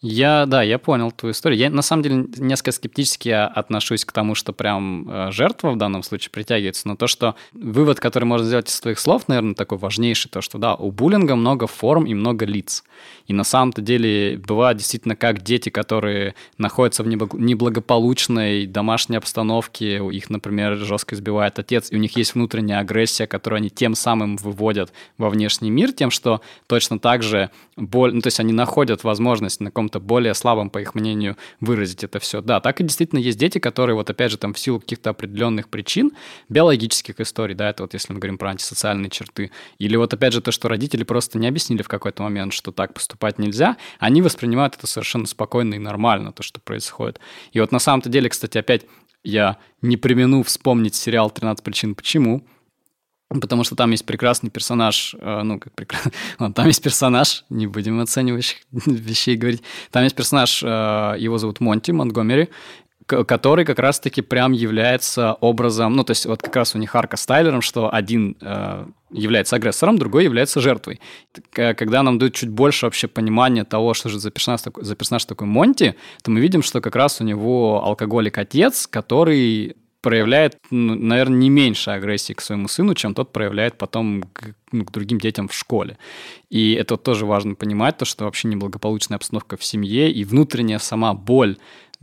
Я, 0.02 0.46
да, 0.46 0.62
я 0.62 0.78
понял 0.78 1.12
твою 1.12 1.32
историю. 1.32 1.58
Я, 1.58 1.68
на 1.68 1.82
самом 1.82 2.02
деле, 2.02 2.26
несколько 2.38 2.72
скептически 2.72 3.28
отношусь 3.28 4.06
к 4.06 4.12
тому, 4.12 4.34
что 4.34 4.54
прям 4.54 5.06
э, 5.06 5.30
жертва 5.30 5.72
в 5.72 5.76
данном 5.76 6.02
случае 6.02 6.30
притягивается, 6.30 6.88
но 6.88 6.96
то, 6.96 7.06
что 7.06 7.34
вывод, 7.52 8.00
который 8.00 8.24
можно 8.24 8.46
сделать 8.46 8.70
из 8.70 8.80
твоих 8.80 8.98
слов, 8.98 9.28
наверное, 9.28 9.54
такой 9.54 9.76
важнейший, 9.76 10.30
то, 10.30 10.40
что, 10.40 10.56
да, 10.56 10.74
у 10.74 10.90
буллинга 10.90 11.36
много 11.36 11.66
форм 11.66 12.06
и 12.06 12.14
много 12.14 12.46
лиц. 12.46 12.82
И 13.26 13.34
на 13.34 13.44
самом-то 13.44 13.82
деле 13.82 14.38
бывает 14.38 14.78
действительно 14.78 15.16
как 15.16 15.42
дети, 15.42 15.68
которые 15.68 16.34
находятся 16.56 17.02
в 17.02 17.06
неблагополучной 17.06 18.66
домашней 18.66 19.16
обстановке, 19.16 19.98
их, 19.98 20.30
например, 20.30 20.76
жестко 20.76 21.14
избивает 21.14 21.58
отец, 21.58 21.92
и 21.92 21.96
у 21.96 21.98
них 21.98 22.16
есть 22.16 22.34
внутренняя 22.34 22.80
агрессия, 22.80 23.26
которую 23.26 23.58
они 23.58 23.68
тем 23.68 23.94
самым 23.94 24.36
выводят 24.38 24.94
во 25.18 25.28
внешний 25.28 25.70
мир, 25.70 25.92
тем, 25.92 26.10
что 26.10 26.40
точно 26.66 26.98
так 26.98 27.22
же 27.22 27.50
боль, 27.76 28.14
ну, 28.14 28.22
то 28.22 28.28
есть 28.28 28.40
они 28.40 28.54
находят 28.54 29.04
возможность 29.04 29.60
на 29.60 29.70
каком-то 29.90 30.00
более 30.00 30.34
слабом, 30.34 30.70
по 30.70 30.78
их 30.78 30.94
мнению, 30.94 31.36
выразить 31.60 32.04
это 32.04 32.18
все. 32.18 32.40
Да, 32.40 32.60
так 32.60 32.80
и 32.80 32.84
действительно 32.84 33.18
есть 33.18 33.38
дети, 33.38 33.58
которые 33.58 33.96
вот 33.96 34.10
опять 34.10 34.30
же 34.30 34.36
там 34.36 34.52
в 34.54 34.58
силу 34.58 34.80
каких-то 34.80 35.10
определенных 35.10 35.68
причин, 35.68 36.12
биологических 36.48 37.20
историй, 37.20 37.54
да, 37.54 37.70
это 37.70 37.82
вот 37.82 37.94
если 37.94 38.12
мы 38.12 38.20
говорим 38.20 38.38
про 38.38 38.50
антисоциальные 38.50 39.10
черты, 39.10 39.50
или 39.78 39.96
вот 39.96 40.14
опять 40.14 40.32
же 40.32 40.40
то, 40.40 40.52
что 40.52 40.68
родители 40.68 41.04
просто 41.04 41.38
не 41.38 41.48
объяснили 41.48 41.82
в 41.82 41.88
какой-то 41.88 42.22
момент, 42.22 42.52
что 42.52 42.72
так 42.72 42.94
поступать 42.94 43.38
нельзя, 43.38 43.76
они 43.98 44.22
воспринимают 44.22 44.76
это 44.76 44.86
совершенно 44.86 45.26
спокойно 45.26 45.74
и 45.74 45.78
нормально, 45.78 46.32
то, 46.32 46.42
что 46.42 46.60
происходит. 46.60 47.20
И 47.52 47.60
вот 47.60 47.72
на 47.72 47.78
самом-то 47.78 48.08
деле, 48.08 48.28
кстати, 48.28 48.58
опять 48.58 48.86
я 49.24 49.56
не 49.82 49.96
примену 49.96 50.42
вспомнить 50.42 50.94
сериал 50.94 51.32
«13 51.34 51.62
причин 51.62 51.94
почему», 51.94 52.42
Потому 53.30 53.62
что 53.62 53.76
там 53.76 53.92
есть 53.92 54.04
прекрасный 54.04 54.50
персонаж, 54.50 55.14
э, 55.18 55.42
ну, 55.42 55.60
как 55.60 55.72
прекрасный, 55.74 56.12
там 56.54 56.66
есть 56.66 56.82
персонаж, 56.82 57.44
не 57.48 57.68
будем 57.68 58.00
оценивающих 58.00 58.58
вещей 58.72 59.36
говорить, 59.36 59.62
там 59.92 60.02
есть 60.02 60.16
персонаж, 60.16 60.62
э, 60.64 61.14
его 61.18 61.38
зовут 61.38 61.60
Монти 61.60 61.92
Монтгомери, 61.92 62.48
который 63.06 63.64
как 63.64 63.78
раз-таки 63.78 64.22
прям 64.22 64.52
является 64.52 65.34
образом, 65.34 65.94
ну, 65.94 66.04
то 66.04 66.12
есть 66.12 66.26
вот 66.26 66.42
как 66.42 66.56
раз 66.56 66.74
у 66.74 66.78
них 66.78 66.94
арка 66.94 67.16
с 67.16 67.26
Тайлером, 67.26 67.60
что 67.60 67.92
один 67.92 68.36
э, 68.40 68.86
является 69.10 69.56
агрессором, 69.56 69.98
другой 69.98 70.24
является 70.24 70.60
жертвой. 70.60 71.00
Когда 71.52 72.02
нам 72.02 72.18
дают 72.18 72.34
чуть 72.34 72.50
больше 72.50 72.86
вообще 72.86 73.08
понимания 73.08 73.64
того, 73.64 73.94
что 73.94 74.08
же 74.08 74.18
за 74.18 74.30
персонаж, 74.30 74.60
за 74.76 74.96
персонаж 74.96 75.24
такой 75.24 75.46
Монти, 75.46 75.94
то 76.22 76.30
мы 76.30 76.40
видим, 76.40 76.62
что 76.62 76.80
как 76.80 76.96
раз 76.96 77.20
у 77.20 77.24
него 77.24 77.84
алкоголик-отец, 77.84 78.86
который 78.86 79.76
проявляет, 80.00 80.58
наверное, 80.70 81.38
не 81.38 81.50
меньше 81.50 81.90
агрессии 81.90 82.32
к 82.32 82.40
своему 82.40 82.68
сыну, 82.68 82.94
чем 82.94 83.14
тот 83.14 83.32
проявляет 83.32 83.76
потом 83.76 84.22
к, 84.32 84.54
ну, 84.72 84.84
к 84.84 84.90
другим 84.90 85.18
детям 85.18 85.48
в 85.48 85.54
школе. 85.54 85.98
И 86.48 86.72
это 86.72 86.96
тоже 86.96 87.26
важно 87.26 87.54
понимать, 87.54 87.98
то, 87.98 88.04
что 88.04 88.24
вообще 88.24 88.48
неблагополучная 88.48 89.16
обстановка 89.16 89.56
в 89.56 89.64
семье 89.64 90.10
и 90.10 90.24
внутренняя 90.24 90.78
сама 90.78 91.14
боль 91.14 91.56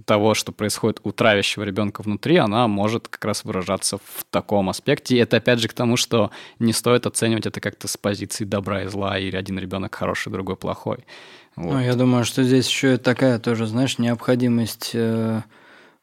того, 0.06 0.36
что 0.36 0.52
происходит 0.52 1.00
у 1.04 1.12
травящего 1.12 1.64
ребенка 1.64 2.02
внутри, 2.02 2.38
она 2.38 2.68
может 2.68 3.08
как 3.08 3.26
раз 3.26 3.44
выражаться 3.44 3.98
в 3.98 4.26
таком 4.30 4.70
аспекте. 4.70 5.16
И 5.16 5.20
это 5.20 5.38
опять 5.38 5.60
же 5.60 5.68
к 5.68 5.74
тому, 5.74 5.98
что 5.98 6.30
не 6.60 6.74
стоит 6.74 7.08
оценивать 7.08 7.48
это 7.48 7.60
как-то 7.60 7.88
с 7.88 7.98
позиции 7.98 8.46
добра 8.46 8.84
и 8.84 8.88
зла, 8.88 9.18
или 9.18 9.36
один 9.36 9.58
ребенок 9.58 9.96
хороший, 9.96 10.32
другой 10.32 10.56
плохой. 10.56 11.00
Вот. 11.56 11.74
Ну, 11.74 11.80
я 11.80 11.96
думаю, 11.96 12.26
что 12.26 12.44
здесь 12.44 12.68
еще 12.68 12.98
такая 12.98 13.40
тоже, 13.40 13.66
знаешь, 13.66 13.98
необходимость 13.98 14.92
э, 14.94 15.42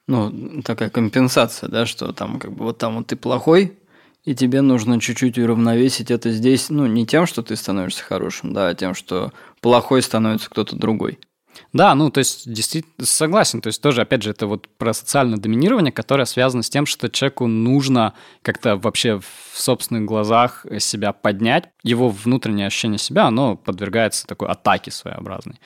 ну, 0.07 0.63
такая 0.63 0.91
компенсация, 0.91 1.69
да, 1.69 1.87
что 1.87 2.13
там 2.13 2.39
как 2.39 2.53
бы 2.53 2.65
вот 2.65 2.79
там 2.79 2.97
вот 2.97 3.07
ты 3.07 3.17
плохой, 3.17 3.79
и 4.25 4.35
тебе 4.35 4.63
нужно 4.63 5.01
чуть-чуть 5.01 5.39
уравновесить 5.39 6.11
это 6.11 6.31
здесь, 6.31 6.71
ну, 6.71 6.87
не 6.87 7.07
тем, 7.07 7.27
что 7.27 7.43
ты 7.43 7.57
становишься 7.57 8.03
хорошим, 8.03 8.53
да, 8.53 8.69
а 8.69 8.75
тем, 8.75 8.95
что 8.95 9.33
плохой 9.61 10.03
становится 10.03 10.49
кто-то 10.51 10.77
другой. 10.77 11.19
Да, 11.73 11.95
ну, 11.95 12.11
то 12.11 12.19
есть, 12.19 12.53
действительно, 12.53 13.07
согласен. 13.07 13.61
То 13.61 13.69
есть, 13.69 13.81
тоже, 13.81 14.03
опять 14.03 14.23
же, 14.23 14.31
это 14.31 14.47
вот 14.47 14.69
про 14.77 14.93
социальное 14.93 15.39
доминирование, 15.39 15.93
которое 15.93 16.25
связано 16.25 16.63
с 16.63 16.71
тем, 16.71 16.85
что 16.85 17.09
человеку 17.09 17.47
нужно 17.47 18.15
как-то 18.43 18.77
вообще 18.77 19.21
в 19.21 19.59
собственных 19.61 20.05
глазах 20.05 20.67
себя 20.79 21.13
поднять. 21.13 21.71
Его 21.83 22.11
внутреннее 22.11 22.67
ощущение 22.67 22.99
себя, 22.99 23.27
оно 23.27 23.57
подвергается 23.57 24.27
такой 24.27 24.49
атаке 24.49 24.91
своеобразной 24.91 25.61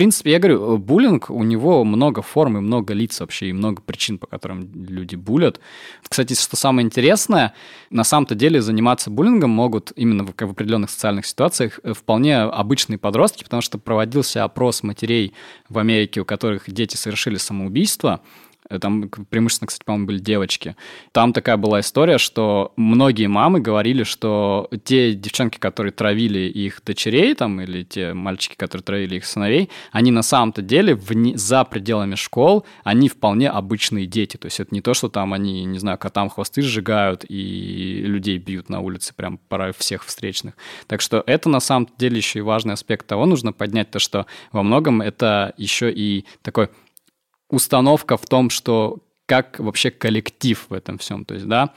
принципе, 0.00 0.30
я 0.30 0.38
говорю, 0.38 0.78
буллинг, 0.78 1.28
у 1.28 1.42
него 1.42 1.84
много 1.84 2.22
форм 2.22 2.56
и 2.56 2.60
много 2.62 2.94
лиц 2.94 3.20
вообще, 3.20 3.50
и 3.50 3.52
много 3.52 3.82
причин, 3.82 4.16
по 4.16 4.26
которым 4.26 4.66
люди 4.74 5.14
булят. 5.14 5.60
Кстати, 6.08 6.32
что 6.32 6.56
самое 6.56 6.86
интересное, 6.86 7.52
на 7.90 8.02
самом-то 8.02 8.34
деле 8.34 8.62
заниматься 8.62 9.10
буллингом 9.10 9.50
могут 9.50 9.92
именно 9.96 10.24
в, 10.24 10.32
в 10.34 10.50
определенных 10.52 10.88
социальных 10.88 11.26
ситуациях 11.26 11.80
э, 11.82 11.92
вполне 11.92 12.38
обычные 12.38 12.96
подростки, 12.96 13.44
потому 13.44 13.60
что 13.60 13.76
проводился 13.76 14.42
опрос 14.42 14.82
матерей 14.82 15.34
в 15.68 15.76
Америке, 15.76 16.22
у 16.22 16.24
которых 16.24 16.70
дети 16.70 16.96
совершили 16.96 17.36
самоубийство, 17.36 18.22
Э, 18.22 18.49
там 18.78 19.08
преимущественно, 19.08 19.66
кстати, 19.66 19.84
по-моему, 19.84 20.06
были 20.06 20.18
девочки. 20.18 20.76
Там 21.12 21.32
такая 21.32 21.56
была 21.56 21.80
история, 21.80 22.18
что 22.18 22.72
многие 22.76 23.26
мамы 23.26 23.60
говорили, 23.60 24.04
что 24.04 24.68
те 24.84 25.14
девчонки, 25.14 25.58
которые 25.58 25.92
травили 25.92 26.40
их 26.40 26.82
дочерей, 26.84 27.34
там, 27.34 27.60
или 27.60 27.82
те 27.82 28.14
мальчики, 28.14 28.54
которые 28.56 28.84
травили 28.84 29.16
их 29.16 29.26
сыновей, 29.26 29.70
они 29.92 30.10
на 30.10 30.22
самом-то 30.22 30.62
деле 30.62 30.94
вне, 30.94 31.36
за 31.36 31.64
пределами 31.64 32.14
школ, 32.14 32.64
они 32.84 33.08
вполне 33.08 33.50
обычные 33.50 34.06
дети. 34.06 34.36
То 34.36 34.46
есть 34.46 34.60
это 34.60 34.74
не 34.74 34.80
то, 34.80 34.94
что 34.94 35.08
там 35.08 35.32
они, 35.32 35.64
не 35.64 35.78
знаю, 35.78 35.98
котам 35.98 36.30
хвосты 36.30 36.62
сжигают 36.62 37.24
и 37.28 38.02
людей 38.04 38.38
бьют 38.38 38.68
на 38.68 38.80
улице 38.80 39.14
прям 39.14 39.38
пора 39.48 39.72
всех 39.72 40.04
встречных. 40.04 40.54
Так 40.86 41.00
что 41.00 41.22
это 41.26 41.48
на 41.48 41.60
самом 41.60 41.88
деле 41.98 42.18
еще 42.18 42.38
и 42.38 42.42
важный 42.42 42.74
аспект 42.74 43.06
того, 43.06 43.26
нужно 43.26 43.52
поднять 43.52 43.90
то, 43.90 43.98
что 43.98 44.26
во 44.52 44.62
многом 44.62 45.02
это 45.02 45.54
еще 45.56 45.90
и 45.92 46.24
такой 46.42 46.68
установка 47.50 48.16
в 48.16 48.26
том, 48.26 48.50
что 48.50 48.98
как 49.26 49.58
вообще 49.60 49.90
коллектив 49.90 50.66
в 50.68 50.72
этом 50.72 50.98
всем. 50.98 51.24
То 51.24 51.34
есть, 51.34 51.46
да, 51.46 51.72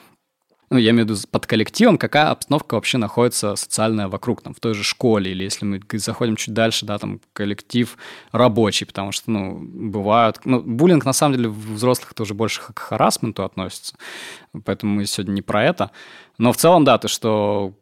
ну, 0.74 0.80
я 0.80 0.90
имею 0.90 1.06
в 1.06 1.10
виду 1.12 1.22
под 1.30 1.46
коллективом, 1.46 2.00
какая 2.00 2.32
обстановка 2.32 2.74
вообще 2.74 2.98
находится 2.98 3.56
социальная 3.56 4.08
вокруг, 4.08 4.42
там, 4.42 4.56
в 4.56 4.60
той 4.60 4.74
же 4.74 4.84
школе, 4.84 5.30
или 5.30 5.44
если 5.44 5.66
мы 5.66 5.80
заходим 5.94 6.36
чуть 6.36 6.56
дальше, 6.56 6.88
да, 6.88 6.98
там, 6.98 7.22
коллектив 7.34 7.96
рабочий, 8.32 8.86
потому 8.86 9.12
что, 9.12 9.30
ну, 9.30 9.60
бывают... 9.62 10.40
Ну, 10.46 10.62
буллинг, 10.62 11.06
на 11.06 11.14
самом 11.14 11.36
деле, 11.36 11.50
в 11.50 11.74
взрослых 11.74 12.16
тоже 12.16 12.34
больше 12.34 12.62
к 12.62 12.80
харасменту 12.80 13.44
относится, 13.44 13.96
поэтому 14.66 14.96
мы 14.96 15.06
сегодня 15.06 15.34
не 15.34 15.42
про 15.44 15.64
это. 15.64 15.92
Но 16.40 16.52
в 16.52 16.58
целом, 16.58 16.84
да, 16.86 16.98
то, 16.98 17.08
что 17.08 17.76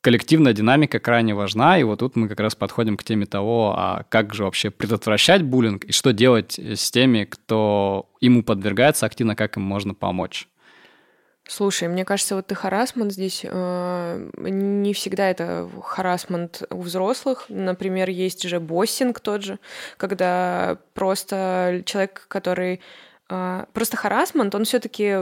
коллективная 0.00 0.52
динамика 0.52 0.98
крайне 0.98 1.34
важна, 1.34 1.78
и 1.78 1.82
вот 1.82 2.00
тут 2.00 2.16
мы 2.16 2.28
как 2.28 2.40
раз 2.40 2.54
подходим 2.54 2.96
к 2.96 3.04
теме 3.04 3.26
того, 3.26 3.74
а 3.76 4.04
как 4.08 4.34
же 4.34 4.44
вообще 4.44 4.70
предотвращать 4.70 5.42
буллинг 5.42 5.84
и 5.84 5.92
что 5.92 6.12
делать 6.12 6.58
с 6.58 6.90
теми, 6.90 7.24
кто 7.24 8.08
ему 8.20 8.42
подвергается 8.42 9.06
активно, 9.06 9.34
как 9.34 9.56
им 9.56 9.62
можно 9.62 9.94
помочь. 9.94 10.48
Слушай, 11.50 11.88
мне 11.88 12.04
кажется, 12.04 12.36
вот 12.36 12.48
ты 12.48 12.54
харасмент 12.54 13.10
здесь 13.10 13.40
э, 13.42 14.30
не 14.36 14.92
всегда 14.92 15.30
это 15.30 15.66
харасмент 15.82 16.62
у 16.68 16.82
взрослых. 16.82 17.46
Например, 17.48 18.10
есть 18.10 18.46
же 18.46 18.60
боссинг 18.60 19.18
тот 19.20 19.42
же, 19.42 19.58
когда 19.96 20.76
просто 20.92 21.82
человек, 21.86 22.26
который 22.28 22.82
э, 23.30 23.64
просто 23.72 23.96
харасмент, 23.96 24.54
он 24.54 24.64
все-таки 24.64 25.20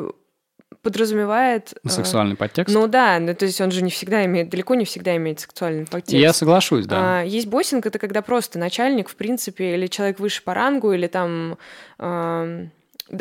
подразумевает... 0.86 1.74
Э, 1.84 1.88
сексуальный 1.88 2.36
подтекст? 2.36 2.72
Ну 2.72 2.86
да, 2.86 3.18
ну, 3.18 3.34
то 3.34 3.44
есть 3.44 3.60
он 3.60 3.72
же 3.72 3.82
не 3.82 3.90
всегда 3.90 4.24
имеет, 4.24 4.50
далеко 4.50 4.76
не 4.76 4.84
всегда 4.84 5.16
имеет 5.16 5.40
сексуальный 5.40 5.84
подтекст. 5.84 6.12
Я 6.12 6.32
соглашусь, 6.32 6.86
да. 6.86 7.20
А, 7.20 7.22
есть 7.24 7.48
боссинг, 7.48 7.86
это 7.86 7.98
когда 7.98 8.22
просто 8.22 8.60
начальник, 8.60 9.08
в 9.08 9.16
принципе, 9.16 9.74
или 9.74 9.88
человек 9.88 10.20
выше 10.20 10.42
по 10.44 10.54
рангу, 10.54 10.92
или 10.92 11.08
там... 11.08 11.58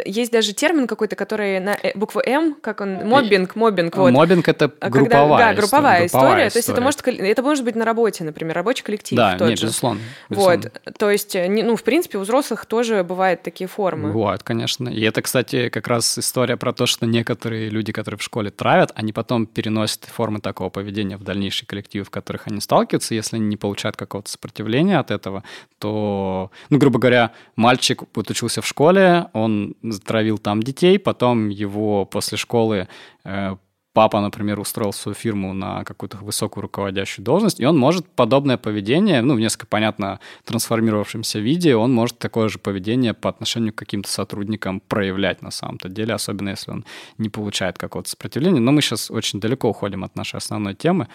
есть 0.06 0.32
даже 0.32 0.54
термин 0.54 0.88
какой-то, 0.88 1.16
который 1.16 1.60
на 1.60 1.78
э, 1.82 1.92
букву 1.96 2.22
М, 2.26 2.56
как 2.56 2.82
он, 2.82 3.08
моббинг, 3.08 3.56
моббинг, 3.56 3.96
вот. 3.98 4.12
Моббинг— 4.12 4.48
это 4.50 4.72
а 4.80 4.90
групповая 4.90 5.28
Когда, 5.30 5.38
Да, 5.38 5.54
групповая 5.54 6.06
история. 6.08 6.26
история. 6.26 6.50
То 6.50 6.58
есть 6.58 6.70
это 6.70 6.82
может, 6.82 7.08
это 7.08 7.44
может 7.44 7.64
быть 7.64 7.76
на 7.76 7.86
работе, 7.86 8.24
например, 8.24 8.56
рабочий 8.56 8.84
коллектив 8.84 9.16
Да, 9.16 9.38
тот 9.38 9.50
нет, 9.50 9.60
же. 9.60 9.68
безусловно, 9.68 10.02
безусловно. 10.30 10.72
Вот, 10.86 10.98
то 10.98 11.12
есть, 11.12 11.36
э, 11.36 11.48
ну, 11.48 11.76
в 11.76 11.84
принципе, 11.84 12.18
у 12.18 12.22
взрослых 12.22 12.66
тоже 12.66 13.04
бывают 13.04 13.44
такие 13.44 13.68
формы. 13.68 14.12
Бывают, 14.12 14.42
конечно. 14.42 14.90
И 14.90 15.02
это, 15.02 15.22
кстати, 15.22 15.70
как 15.70 15.88
раз 15.88 16.18
история 16.18 16.58
про 16.58 16.74
то, 16.74 16.88
что 16.88 17.06
некоторые 17.06 17.70
люди, 17.70 17.92
которые 17.92 18.18
в 18.18 18.24
школе 18.24 18.50
травят, 18.50 18.92
они 18.96 19.14
потом 19.14 19.46
переносят 19.46 20.06
формы 20.06 20.40
такого 20.40 20.70
поведения 20.70 21.18
в 21.18 21.24
дальнейшие 21.24 21.68
коллективы, 21.68 22.06
в 22.06 22.10
которых 22.10 22.48
они 22.48 22.60
сталкиваются. 22.60 23.14
Если 23.14 23.36
они 23.36 23.46
не 23.46 23.58
получают 23.58 23.98
какого-то 23.98 24.32
сопротивления 24.32 24.98
от 24.98 25.12
этого, 25.12 25.44
то, 25.78 26.50
ну, 26.72 26.80
грубо 26.80 26.98
говоря, 26.98 27.32
мальчик 27.56 28.02
вот 28.16 28.30
учился 28.32 28.62
в 28.64 28.68
школе, 28.68 29.28
он 29.34 29.75
затравил 29.82 30.38
там 30.38 30.62
детей, 30.62 31.00
потом 31.00 31.50
его 31.50 32.06
после 32.06 32.38
школы 32.38 32.88
э, 33.24 33.56
папа, 33.96 34.20
например, 34.20 34.60
устроил 34.60 34.92
свою 34.92 35.16
фирму 35.16 35.54
на 35.54 35.86
какую-то 35.86 36.18
высокую 36.18 36.64
руководящую 36.64 37.24
должность, 37.24 37.62
и 37.62 37.66
он 37.66 37.78
может 37.78 38.06
подобное 38.06 38.58
поведение, 38.58 39.22
ну, 39.22 39.36
в 39.36 39.40
несколько, 39.40 39.68
понятно, 39.68 40.20
трансформировавшемся 40.44 41.40
виде, 41.40 41.78
он 41.78 41.94
может 41.94 42.20
такое 42.20 42.50
же 42.50 42.60
поведение 42.60 43.14
по 43.14 43.30
отношению 43.30 43.72
к 43.72 43.78
каким-то 43.78 44.10
сотрудникам 44.10 44.82
проявлять 44.82 45.42
на 45.42 45.50
самом-то 45.50 45.88
деле, 45.88 46.14
особенно 46.14 46.50
если 46.50 46.72
он 46.72 46.86
не 47.18 47.30
получает 47.30 47.78
какого-то 47.78 48.10
сопротивления. 48.10 48.60
Но 48.60 48.74
мы 48.74 48.82
сейчас 48.82 49.10
очень 49.10 49.40
далеко 49.40 49.70
уходим 49.70 50.04
от 50.04 50.16
нашей 50.18 50.38
основной 50.38 50.76
темы. 50.76 51.08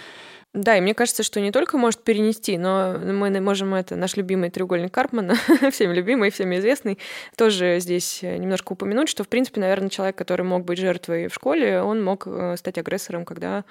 Да, 0.53 0.77
и 0.77 0.81
мне 0.81 0.95
кажется, 0.95 1.23
что 1.23 1.41
не 1.41 1.53
только 1.53 1.79
может 1.79 2.03
перенести, 2.03 2.59
но 2.59 2.99
мы 2.99 3.41
можем 3.41 3.73
это, 3.73 3.95
наш 3.95 4.17
любимый 4.17 4.51
треугольник 4.51 4.93
Карпмана, 4.93 5.37
всеми 5.71 5.95
любимый, 5.95 6.31
всеми 6.31 6.59
известный, 6.59 6.99
тоже 7.37 7.79
здесь 7.79 8.23
немножко 8.23 8.73
упомянуть, 8.73 9.09
что, 9.09 9.23
в 9.23 9.29
принципе, 9.29 9.61
наверное, 9.61 9.91
человек, 9.91 10.17
который 10.17 10.45
мог 10.45 10.65
быть 10.65 10.79
жертвой 10.79 11.29
в 11.29 11.35
школе, 11.35 11.83
он 11.83 12.03
мог 12.03 12.25
э, 12.27 12.57
стать 12.57 12.79
агрессором, 12.79 13.25
когда 13.25 13.65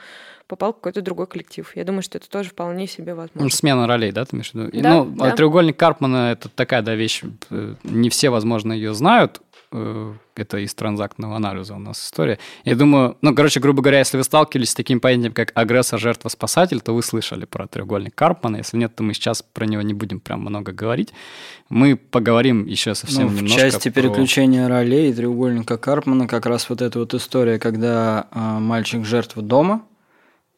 попал 0.47 0.71
в 0.71 0.77
какой-то 0.77 1.01
другой 1.01 1.27
коллектив. 1.27 1.69
Я 1.75 1.84
думаю, 1.84 2.01
что 2.01 2.17
это 2.17 2.30
тоже 2.30 2.51
вполне 2.51 2.88
себе 2.88 3.13
возможно. 3.13 3.49
Смена 3.49 3.86
ролей, 3.86 4.13
да, 4.13 4.23
ты 4.23 4.38
имеешь 4.38 4.51
в 4.51 4.55
виду? 4.55 4.82
Да, 4.82 5.03
ну, 5.03 5.05
да. 5.17 5.36
треугольник 5.36 5.75
Карпмана— 5.75 6.32
это 6.32 6.47
такая, 6.47 6.82
да, 6.82 6.95
вещь, 6.95 7.23
э, 7.49 7.75
не 7.84 8.09
все, 8.09 8.30
возможно, 8.30 8.71
ее 8.71 8.93
знают, 8.93 9.41
Э, 9.49 9.49
это 9.72 10.57
из 10.57 10.74
транзактного 10.74 11.36
анализа 11.36 11.76
у 11.76 11.80
нас 11.80 12.03
история. 12.03 12.39
Я 12.63 12.76
думаю, 12.76 13.17
ну, 13.22 13.36
короче, 13.36 13.59
грубо 13.59 13.82
говоря, 13.82 13.99
если 13.99 14.17
вы 14.17 14.24
сталкивались 14.24 14.72
с 14.72 14.76
таким 14.76 14.99
понятием, 14.99 15.34
как 15.34 15.51
агрессор, 15.53 15.99
жертва, 15.99 16.30
спасатель, 16.30 16.82
то 16.82 16.95
вы 16.95 17.03
слышали 17.03 17.45
про 17.45 17.67
треугольник 17.67 18.15
Карпмана. 18.15 18.57
Если 18.57 18.78
нет, 18.78 18.95
то 18.95 19.03
мы 19.03 19.13
сейчас 19.13 19.43
про 19.43 19.65
него 19.65 19.82
не 19.84 19.93
будем 19.93 20.20
прям 20.20 20.41
много 20.41 20.72
говорить. 20.72 21.13
Мы 21.70 21.95
поговорим 21.95 22.65
еще 22.65 22.95
совсем 22.95 23.28
ну, 23.28 23.34
немножко. 23.34 23.57
В 23.57 23.61
части 23.61 23.89
про... 23.89 24.01
переключения 24.01 24.67
ролей 24.67 25.13
треугольника 25.13 25.78
Карпмана 25.78 26.28
как 26.28 26.47
раз 26.47 26.70
вот 26.70 26.82
эта 26.82 26.99
вот 26.99 27.13
история, 27.13 27.59
когда 27.59 28.28
э, 28.32 28.39
мальчик 28.39 29.05
жертва 29.05 29.43
дома, 29.43 29.84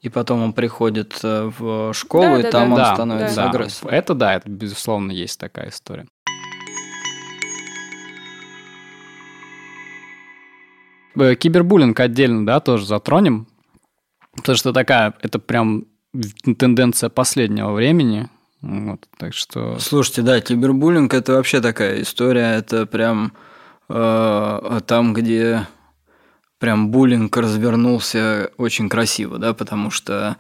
и 0.01 0.09
потом 0.09 0.41
он 0.41 0.53
приходит 0.53 1.19
э, 1.23 1.51
в 1.59 1.93
школу, 1.93 2.23
да, 2.23 2.39
и 2.39 2.43
да, 2.43 2.51
там 2.51 2.69
да. 2.69 2.73
он 2.73 2.77
да, 2.77 2.95
становится 2.95 3.35
да. 3.35 3.49
агрессором. 3.49 3.93
Это 3.93 4.13
да, 4.13 4.35
это 4.35 4.49
безусловно 4.49 5.11
есть 5.11 5.39
такая 5.39 5.69
история. 5.69 6.07
Кибербуллинг 11.15 11.99
отдельно, 11.99 12.45
да, 12.45 12.59
тоже 12.59 12.85
затронем. 12.85 13.47
Потому 14.35 14.57
что 14.57 14.73
такая, 14.73 15.13
это 15.21 15.39
прям 15.39 15.85
тенденция 16.57 17.09
последнего 17.09 17.73
времени. 17.73 18.29
Вот, 18.61 19.07
так 19.17 19.33
что... 19.33 19.77
Слушайте, 19.79 20.21
да, 20.21 20.39
кибербуллинг 20.39 21.13
это 21.13 21.33
вообще 21.33 21.61
такая 21.61 22.01
история. 22.01 22.55
Это 22.55 22.85
прям 22.85 23.33
э, 23.89 24.79
там, 24.85 25.13
где 25.13 25.67
прям 26.59 26.91
буллинг 26.91 27.35
развернулся 27.35 28.51
очень 28.57 28.87
красиво, 28.87 29.37
да, 29.39 29.53
потому 29.53 29.89
что 29.89 30.37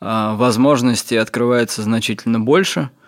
э, 0.00 0.34
возможностей 0.34 1.16
открывается 1.16 1.82
значительно 1.82 2.40
больше– 2.40 2.90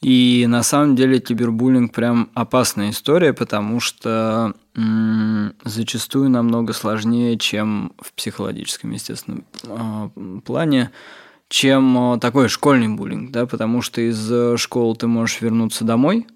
и 0.00 0.46
на 0.48 0.62
самом 0.62 0.96
деле 0.96 1.20
кибербуллинг 1.20 1.92
прям 1.92 2.30
опасная 2.34 2.90
история, 2.90 3.32
потому 3.32 3.80
что 3.80 4.54
м- 4.74 5.54
зачастую 5.64 6.30
намного 6.30 6.72
сложнее, 6.72 7.38
чем 7.38 7.92
в 7.98 8.12
психологическом, 8.12 8.92
естественно, 8.92 9.42
а, 9.66 10.10
плане, 10.44 10.90
чем 11.48 11.98
а, 11.98 12.18
такой 12.18 12.48
школьный 12.48 12.88
буллинг, 12.88 13.30
да, 13.30 13.46
потому 13.46 13.82
что 13.82 14.00
из 14.00 14.58
школы 14.60 14.96
ты 14.96 15.06
можешь 15.06 15.40
вернуться 15.40 15.84
домой, 15.84 16.26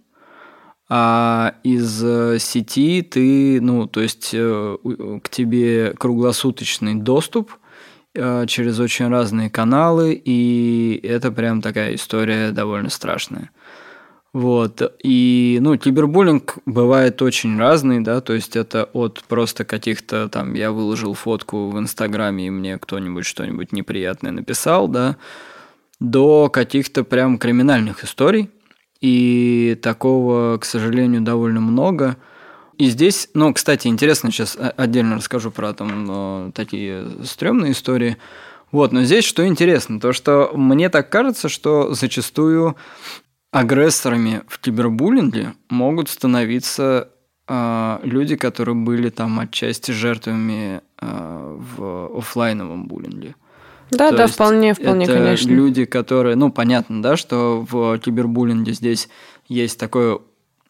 а 0.88 1.54
из 1.64 1.98
сети 2.42 3.02
ты, 3.02 3.60
ну, 3.60 3.86
то 3.88 4.00
есть 4.00 4.30
э, 4.32 4.76
к 5.22 5.28
тебе 5.28 5.94
круглосуточный 5.98 6.94
доступ– 6.94 7.52
Э, 7.60 7.65
через 8.46 8.80
очень 8.80 9.08
разные 9.08 9.50
каналы, 9.50 10.12
и 10.12 10.98
это 11.02 11.30
прям 11.30 11.60
такая 11.60 11.94
история 11.94 12.50
довольно 12.50 12.90
страшная. 12.90 13.50
Вот. 14.32 14.82
И, 15.02 15.58
ну, 15.60 15.76
кибербуллинг 15.76 16.58
бывает 16.66 17.22
очень 17.22 17.58
разный, 17.58 18.00
да, 18.00 18.20
то 18.20 18.34
есть 18.34 18.56
это 18.56 18.84
от 18.92 19.22
просто 19.28 19.64
каких-то 19.64 20.28
там, 20.28 20.54
я 20.54 20.72
выложил 20.72 21.14
фотку 21.14 21.70
в 21.70 21.78
Инстаграме, 21.78 22.46
и 22.46 22.50
мне 22.50 22.78
кто-нибудь 22.78 23.24
что-нибудь 23.24 23.72
неприятное 23.72 24.32
написал, 24.32 24.88
да, 24.88 25.16
до 26.00 26.50
каких-то 26.50 27.04
прям 27.04 27.38
криминальных 27.38 28.04
историй. 28.04 28.50
И 29.00 29.78
такого, 29.82 30.58
к 30.58 30.64
сожалению, 30.64 31.20
довольно 31.20 31.60
много– 31.60 32.16
и 32.78 32.88
здесь, 32.90 33.28
ну, 33.34 33.52
кстати, 33.54 33.88
интересно, 33.88 34.30
сейчас 34.30 34.56
отдельно 34.76 35.16
расскажу 35.16 35.50
про 35.50 35.72
там 35.72 36.52
такие 36.52 37.06
стрёмные 37.24 37.72
истории. 37.72 38.16
Вот, 38.72 38.92
но 38.92 39.04
здесь 39.04 39.24
что 39.24 39.46
интересно, 39.46 40.00
то 40.00 40.12
что 40.12 40.50
мне 40.54 40.88
так 40.88 41.08
кажется, 41.08 41.48
что 41.48 41.94
зачастую 41.94 42.76
агрессорами 43.50 44.42
в 44.48 44.58
кибербуллинге 44.58 45.54
могут 45.70 46.08
становиться 46.08 47.08
э, 47.48 47.98
люди, 48.02 48.36
которые 48.36 48.74
были 48.74 49.08
там 49.08 49.38
отчасти 49.38 49.92
жертвами 49.92 50.82
э, 51.00 51.56
в 51.76 52.18
офлайновом 52.18 52.86
буллинге. 52.86 53.34
Да, 53.90 54.10
То 54.10 54.16
да, 54.16 54.26
вполне, 54.26 54.74
вполне, 54.74 55.04
это 55.04 55.14
конечно. 55.14 55.48
люди, 55.48 55.84
которые, 55.84 56.34
ну, 56.34 56.50
понятно, 56.50 57.02
да, 57.02 57.16
что 57.16 57.64
в 57.70 57.98
кибербуллинге 57.98 58.72
здесь 58.72 59.08
есть 59.46 59.78
такое 59.78 60.18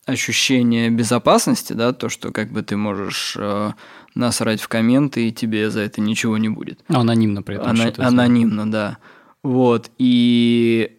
ощущение 0.07 0.89
безопасности, 0.89 1.73
да, 1.73 1.93
то, 1.93 2.09
что 2.09 2.31
как 2.33 2.51
бы 2.51 2.63
ты 2.63 2.77
можешь 2.77 3.37
э, 3.39 3.73
насрать 4.15 4.61
в 4.61 4.69
комменты, 4.69 5.29
и 5.29 5.33
тебе 5.33 5.71
за 5.71 5.81
это 5.81 6.01
ничего 6.01 6.39
не 6.39 6.49
будет. 6.49 6.81
Анонимно 6.89 7.43
при 7.43 7.57
этом. 7.57 7.71
Ана- 7.71 7.93
анонимно, 7.99 8.71
да. 8.71 8.99
Вот. 9.43 9.91
И 9.99 10.96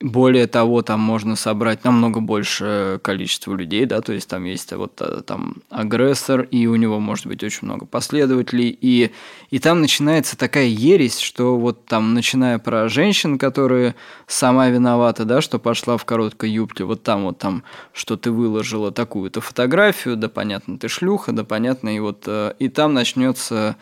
более 0.00 0.46
того, 0.46 0.82
там 0.82 1.00
можно 1.00 1.36
собрать 1.36 1.84
намного 1.84 2.20
больше 2.20 3.00
количество 3.02 3.54
людей, 3.54 3.86
да, 3.86 4.02
то 4.02 4.12
есть 4.12 4.28
там 4.28 4.44
есть 4.44 4.72
вот 4.72 5.00
э, 5.00 5.22
там 5.26 5.56
агрессор, 5.70 6.42
и 6.42 6.66
у 6.66 6.76
него 6.76 7.00
может 7.00 7.26
быть 7.26 7.42
очень 7.42 7.60
много 7.62 7.86
последователей, 7.86 8.76
и, 8.78 9.10
и 9.50 9.58
там 9.58 9.80
начинается 9.80 10.36
такая 10.36 10.66
ересь, 10.66 11.18
что 11.18 11.56
вот 11.56 11.86
там, 11.86 12.12
начиная 12.12 12.58
про 12.58 12.90
женщин, 12.90 13.38
которые 13.38 13.94
сама 14.26 14.68
виновата, 14.68 15.24
да, 15.24 15.40
что 15.40 15.58
пошла 15.58 15.96
в 15.96 16.04
короткой 16.04 16.50
юбке, 16.50 16.84
вот 16.84 17.02
там 17.02 17.24
вот 17.24 17.38
там, 17.38 17.62
что 17.94 18.18
ты 18.18 18.30
выложила 18.30 18.92
такую-то 18.92 19.40
фотографию, 19.40 20.16
да, 20.16 20.28
понятно, 20.28 20.78
ты 20.78 20.88
шлюха, 20.88 21.32
да, 21.32 21.42
понятно, 21.42 21.96
и 21.96 22.00
вот, 22.00 22.24
э, 22.26 22.52
и 22.58 22.68
там 22.68 22.92
начнется 22.92 23.76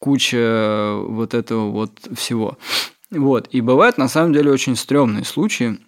куча 0.00 0.96
вот 0.96 1.34
этого 1.34 1.70
вот 1.70 1.92
всего. 2.16 2.58
Вот. 3.10 3.48
И 3.50 3.60
бывают 3.60 3.98
на 3.98 4.08
самом 4.08 4.32
деле 4.32 4.50
очень 4.50 4.76
стрёмные 4.76 5.24
случаи. 5.24 5.78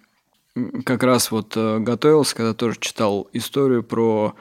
Как 0.85 1.03
раз 1.03 1.31
вот 1.31 1.53
э, 1.55 1.79
готовился, 1.79 2.35
когда 2.35 2.53
тоже 2.53 2.77
читал 2.79 3.27
историю 3.33 3.83
про 3.83 4.35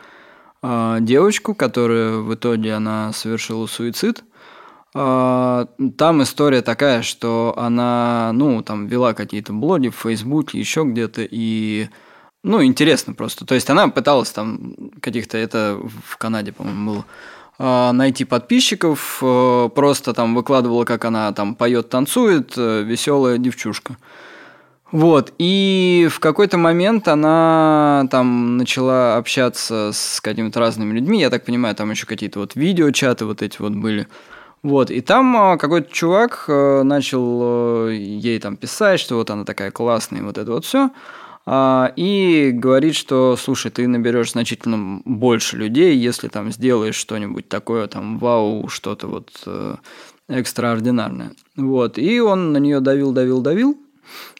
э, 0.62 0.99
девочку, 1.01 1.55
которая 1.55 2.16
в 2.16 2.35
итоге 2.35 2.74
она 2.74 3.12
совершила 3.12 3.66
суицид. 3.66 4.24
А, 4.95 5.68
там 5.97 6.22
история 6.22 6.61
такая, 6.61 7.03
что 7.03 7.55
она, 7.57 8.30
ну, 8.35 8.62
там 8.62 8.87
вела 8.87 9.14
какие-то 9.14 9.53
блоги 9.53 9.89
в 9.89 9.97
Фейсбуке, 9.97 10.59
еще 10.59 10.85
где-то, 10.85 11.26
и, 11.28 11.89
ну, 12.43 12.62
интересно 12.62 13.14
просто. 13.14 13.47
То 13.47 13.55
есть 13.55 13.70
она 13.70 13.89
пыталась 13.89 14.30
там 14.30 14.74
каких-то, 15.01 15.39
это 15.39 15.80
в 16.07 16.18
Канаде, 16.18 16.53
по-моему, 16.53 16.93
было, 16.93 17.05
найти 17.59 18.25
подписчиков, 18.25 19.19
э, 19.23 19.69
просто 19.75 20.13
там 20.15 20.35
выкладывала, 20.35 20.85
как 20.85 21.05
она 21.05 21.33
там 21.33 21.55
поет, 21.55 21.89
танцует, 21.89 22.55
э, 22.57 22.83
веселая 22.83 23.39
девчушка. 23.39 23.97
Вот, 24.91 25.33
и 25.39 26.09
в 26.11 26.21
какой-то 26.21 26.59
момент 26.59 27.09
она 27.09 28.07
там 28.11 28.59
начала 28.59 29.17
общаться 29.17 29.91
с 29.93 30.21
какими-то 30.21 30.61
разными 30.61 30.93
людьми, 30.93 31.21
я 31.21 31.31
так 31.31 31.47
понимаю, 31.47 31.75
там 31.75 31.91
еще 31.91 32.07
какие-то 32.07 32.41
вот 32.41 32.57
видеочаты 32.57 33.25
вот 33.25 33.41
эти 33.41 33.57
вот 33.61 33.73
были. 33.73 34.07
Вот, 34.63 34.91
и 34.91 35.01
там 35.01 35.59
какой-то 35.59 35.93
чувак 35.93 36.45
э, 36.47 36.83
начал 36.83 37.89
э, 37.89 37.95
ей 37.95 38.39
там 38.39 38.57
писать, 38.57 39.01
что 39.01 39.17
вот 39.17 39.31
она 39.31 39.45
такая 39.45 39.71
классная, 39.71 40.23
вот 40.23 40.39
это 40.39 40.53
вот 40.53 40.65
все. 40.65 40.91
А, 41.45 41.93
и 41.97 42.51
говорит, 42.53 42.95
что, 42.95 43.36
слушай, 43.36 43.70
ты 43.70 43.88
наберешь 43.88 44.32
значительно 44.32 45.03
больше 45.05 45.57
людей, 45.57 45.97
если 45.97 46.28
там 46.28 46.53
сделаешь 46.53 46.95
что-нибудь 46.95 47.49
такое, 47.49 47.88
там, 47.88 48.18
вау, 48.18 48.68
что-то 48.68 49.09
вот 49.09 49.30
э, 49.47 49.76
экстраординарное. 50.28 51.32
Вот, 51.57 51.99
и 51.99 52.20
он 52.20 52.53
на 52.53 52.59
нее 52.59 52.80
давил, 52.80 53.12
давил, 53.12 53.40
давил, 53.40 53.76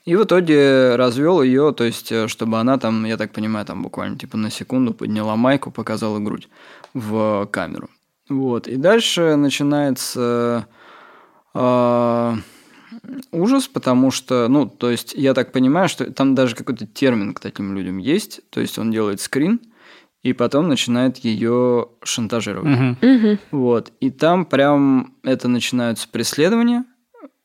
и 0.05 0.14
в 0.14 0.24
итоге 0.24 0.94
развел 0.96 1.42
ее, 1.42 1.72
то 1.72 1.84
есть, 1.84 2.12
чтобы 2.28 2.59
она 2.59 2.78
там, 2.78 3.05
я 3.05 3.16
так 3.16 3.32
понимаю, 3.32 3.66
там 3.66 3.82
буквально 3.82 4.16
типа 4.16 4.36
на 4.36 4.50
секунду 4.50 4.94
подняла 4.94 5.36
майку, 5.36 5.70
показала 5.70 6.20
грудь 6.20 6.48
в 6.94 7.48
камеру. 7.50 7.88
Вот. 8.28 8.68
И 8.68 8.76
дальше 8.76 9.36
начинается 9.36 10.66
э, 11.55 12.34
ужас, 13.30 13.68
потому 13.68 14.11
что, 14.11 14.48
ну, 14.48 14.66
то 14.66 14.90
есть, 14.90 15.14
я 15.14 15.34
так 15.34 15.53
понимаю, 15.53 15.88
что 15.88 16.11
там 16.12 16.34
даже 16.34 16.55
какой-то 16.55 16.86
термин 16.86 17.34
к 17.34 17.40
таким 17.40 17.74
людям 17.74 17.98
есть. 17.98 18.40
То 18.50 18.61
есть, 18.61 18.78
он 18.78 18.90
делает 18.90 19.20
скрин, 19.20 19.61
и 20.22 20.32
потом 20.32 20.68
начинает 20.68 21.18
ее 21.18 21.88
шантажировать. 22.05 22.96
Угу. 23.03 23.38
Вот. 23.50 23.92
И 24.00 24.11
там 24.11 24.44
прям 24.44 25.14
это 25.22 25.48
начинаются 25.48 26.09
преследования. 26.09 26.84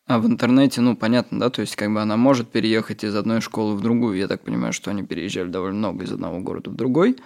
А 0.06 0.20
в 0.20 0.28
интернете, 0.28 0.80
ну, 0.80 0.96
понятно, 0.96 1.40
да, 1.40 1.50
то 1.50 1.60
есть 1.60 1.76
как 1.76 1.94
бы 1.94 2.02
она 2.02 2.16
может 2.16 2.50
переехать 2.50 3.04
из 3.04 3.14
одной 3.14 3.42
школы 3.42 3.76
в 3.76 3.82
другую. 3.82 4.18
Я 4.18 4.30
так 4.30 4.42
понимаю, 4.42 4.72
что 4.72 4.90
они 4.90 5.04
переезжали 5.04 5.50
довольно 5.50 5.80
много 5.80 6.06
из 6.06 6.12
одного 6.14 6.40
города 6.40 6.70
в 6.70 6.76
другой 6.76 7.18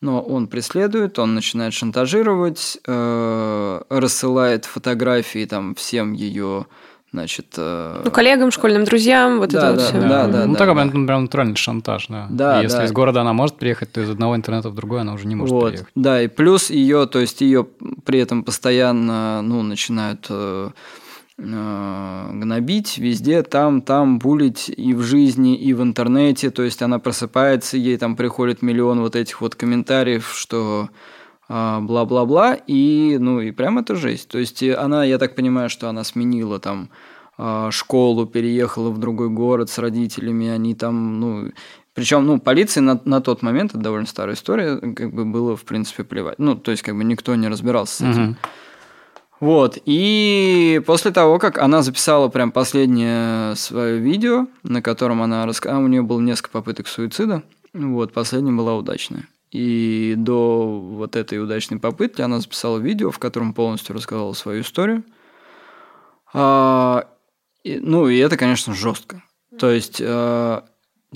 но 0.00 0.22
он 0.22 0.46
преследует, 0.46 1.18
он 1.18 1.34
начинает 1.34 1.74
шантажировать, 1.74 2.78
э, 2.86 3.80
рассылает 3.88 4.64
фотографии 4.64 5.44
там 5.44 5.74
всем 5.74 6.12
ее, 6.12 6.66
значит... 7.12 7.54
Э... 7.56 8.02
Ну, 8.04 8.10
коллегам, 8.10 8.50
школьным 8.50 8.84
друзьям, 8.84 9.38
вот 9.38 9.50
да, 9.50 9.58
это 9.58 9.66
да, 9.66 9.72
вот 9.72 9.82
все. 9.82 10.00
Да, 10.00 10.26
да, 10.26 10.46
ну, 10.46 10.52
да, 10.52 10.58
так 10.58 10.68
да. 10.68 10.74
прям, 10.74 11.06
прям 11.06 11.22
натуральный 11.22 11.56
шантаж, 11.56 12.06
да. 12.08 12.26
Да, 12.30 12.60
И 12.60 12.64
если 12.64 12.78
да. 12.78 12.84
из 12.84 12.92
города 12.92 13.20
она 13.20 13.32
может 13.32 13.56
приехать, 13.56 13.92
то 13.92 14.00
из 14.00 14.10
одного 14.10 14.36
интернета 14.36 14.70
в 14.70 14.74
другой 14.74 15.00
она 15.00 15.14
уже 15.14 15.26
не 15.26 15.34
может 15.34 15.52
вот, 15.52 15.68
приехать. 15.68 15.92
Да, 15.94 16.22
и 16.22 16.28
плюс 16.28 16.70
ее, 16.70 17.06
то 17.06 17.18
есть 17.18 17.40
ее 17.40 17.66
при 18.04 18.20
этом 18.20 18.44
постоянно, 18.44 19.40
ну, 19.42 19.62
начинают 19.62 20.26
э, 20.28 20.70
э, 21.38 22.30
гнобить 22.32 22.98
везде, 22.98 23.42
там, 23.42 23.80
там, 23.80 24.18
булить 24.18 24.70
и 24.74 24.94
в 24.94 25.02
жизни, 25.02 25.56
и 25.56 25.72
в 25.72 25.82
интернете. 25.82 26.50
То 26.50 26.62
есть 26.62 26.82
она 26.82 26.98
просыпается, 26.98 27.76
ей 27.76 27.96
там 27.96 28.16
приходит 28.16 28.62
миллион 28.62 29.00
вот 29.00 29.16
этих 29.16 29.40
вот 29.40 29.54
комментариев, 29.54 30.32
что 30.34 30.88
а, 30.90 31.17
бла-бла-бла, 31.48 32.54
и, 32.66 33.16
ну, 33.18 33.40
и 33.40 33.50
прям 33.52 33.78
это 33.78 33.94
жесть. 33.94 34.28
То 34.28 34.38
есть 34.38 34.62
она, 34.62 35.04
я 35.04 35.18
так 35.18 35.34
понимаю, 35.34 35.70
что 35.70 35.88
она 35.88 36.04
сменила 36.04 36.58
там 36.58 36.90
а, 37.38 37.70
школу, 37.70 38.26
переехала 38.26 38.90
в 38.90 38.98
другой 38.98 39.30
город 39.30 39.70
с 39.70 39.78
родителями, 39.78 40.48
они 40.48 40.74
там, 40.74 41.20
ну, 41.20 41.52
причем, 41.94 42.26
ну, 42.26 42.38
полиции 42.38 42.80
на, 42.80 43.00
на 43.04 43.20
тот 43.20 43.42
момент, 43.42 43.70
это 43.70 43.80
довольно 43.80 44.06
старая 44.06 44.34
история, 44.34 44.76
как 44.76 45.12
бы 45.12 45.24
было, 45.24 45.56
в 45.56 45.64
принципе, 45.64 46.04
плевать. 46.04 46.38
Ну, 46.38 46.56
то 46.56 46.70
есть, 46.70 46.82
как 46.82 46.96
бы 46.96 47.04
никто 47.04 47.34
не 47.34 47.48
разбирался 47.48 47.94
с 47.94 48.00
этим. 48.00 48.22
Мгм. 48.22 48.36
Вот, 49.40 49.78
и 49.84 50.82
после 50.84 51.12
того, 51.12 51.38
как 51.38 51.58
она 51.58 51.82
записала 51.82 52.28
прям 52.28 52.50
последнее 52.50 53.54
свое 53.54 53.98
видео, 53.98 54.48
на 54.64 54.82
котором 54.82 55.22
она 55.22 55.46
рассказала, 55.46 55.84
у 55.84 55.86
нее 55.86 56.02
было 56.02 56.20
несколько 56.20 56.50
попыток 56.50 56.88
суицида, 56.88 57.44
вот, 57.72 58.12
последняя 58.12 58.52
была 58.52 58.74
удачная. 58.74 59.28
И 59.50 60.14
до 60.16 60.80
вот 60.80 61.16
этой 61.16 61.42
удачной 61.42 61.78
попытки 61.78 62.20
она 62.20 62.40
записала 62.40 62.78
видео, 62.78 63.10
в 63.10 63.18
котором 63.18 63.54
полностью 63.54 63.94
рассказала 63.94 64.32
свою 64.34 64.62
историю. 64.62 65.04
А, 66.34 67.08
и- 67.64 67.78
ну, 67.80 68.08
и 68.08 68.18
это, 68.18 68.36
конечно, 68.36 68.74
жестко. 68.74 69.22
То 69.58 69.70
есть 69.70 70.00
э, 70.00 70.60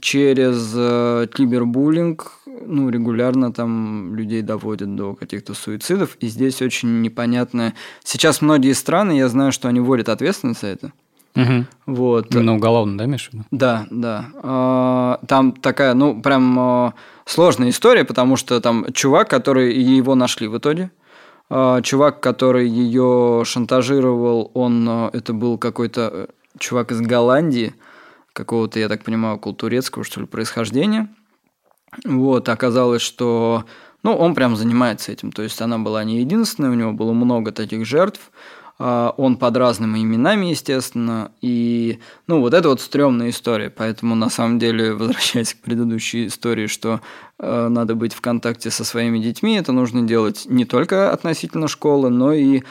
через 0.01 0.73
э, 0.75 1.27
кибербуллинг 1.35 2.33
ну, 2.47 2.89
регулярно 2.89 3.53
там 3.53 4.15
людей 4.15 4.43
доводят 4.43 4.95
до 4.95 5.15
каких-то 5.15 5.55
суицидов. 5.55 6.17
И 6.21 6.29
здесь 6.29 6.63
очень 6.63 7.03
непонятно. 7.03 7.75
Сейчас 8.03 8.41
многие 8.41 8.73
страны, 8.73 9.13
я 9.13 9.29
знаю, 9.29 9.53
что 9.53 9.69
они 9.69 9.81
вводят 9.81 10.09
ответственность 10.09 10.63
за 10.63 10.69
это. 10.69 10.93
Мгм. 11.35 11.67
Вот. 11.87 12.35
Именно 12.35 12.55
уголовно, 12.57 12.99
да, 12.99 13.05
виду? 13.07 13.45
Да, 13.51 13.87
да. 13.91 14.27
А, 14.43 15.19
Там 15.27 15.53
такая, 15.53 15.95
ну, 15.95 16.21
прям 16.21 16.59
а, 16.59 16.95
сложная 17.25 17.71
история, 17.71 18.05
потому 18.05 18.37
что 18.37 18.61
там 18.61 18.87
чувак, 18.93 19.31
который 19.31 19.75
его 19.75 20.15
нашли 20.15 20.47
в 20.49 20.59
итоге. 20.59 20.91
а, 21.49 21.81
Чувак, 21.81 22.21
который 22.21 22.69
ее 22.69 23.43
шантажировал, 23.47 24.51
он, 24.55 24.89
это 24.89 25.33
был 25.33 25.57
какой-то 25.59 26.11
э, 26.13 26.27
чувак 26.59 26.93
из 26.93 27.01
Голландии, 27.01 27.75
какого-то, 28.35 28.79
я 28.79 28.89
так 28.89 29.03
понимаю, 29.05 29.39
культурецкого, 29.39 30.05
что 30.05 30.21
ли, 30.21 30.27
происхождения. 30.27 31.09
Вот, 32.05 32.49
оказалось, 32.49 33.03
что, 33.03 33.65
ну, 34.03 34.15
он 34.17 34.35
прям 34.35 34.57
занимается 34.57 35.13
этим. 35.13 35.31
То 35.33 35.43
есть 35.43 35.61
она 35.61 35.79
была 35.79 36.05
не 36.05 36.21
единственная, 36.21 36.71
у 36.71 36.75
него 36.75 36.93
было 36.93 37.13
много 37.13 37.53
таких 37.53 37.85
жертв. 37.87 38.31
А, 38.85 39.15
Он 39.17 39.37
под 39.37 39.57
разными 39.57 40.03
именами, 40.03 40.47
естественно. 40.47 41.31
И, 41.41 42.01
ну, 42.27 42.41
вот 42.41 42.53
это 42.53 42.69
вот 42.69 42.81
стрёмная 42.81 43.31
история. 43.31 43.71
Поэтому, 43.71 44.17
на 44.17 44.29
самом 44.29 44.59
деле, 44.59 44.93
возвращаясь 44.95 45.55
к 45.55 45.59
предыдущей 45.59 46.27
истории, 46.27 46.67
что 46.67 47.01
э, 47.39 47.69
надо 47.69 47.95
быть 47.95 48.13
в 48.13 48.21
контакте 48.21 48.71
со 48.71 48.85
своими 48.85 49.21
детьми, 49.21 49.55
это 49.55 49.71
нужно 49.71 50.03
делать 50.03 50.47
не 50.47 50.65
только 50.65 51.13
относительно 51.13 51.69
школы, 51.69 52.11
но 52.11 52.33
и 52.33 52.63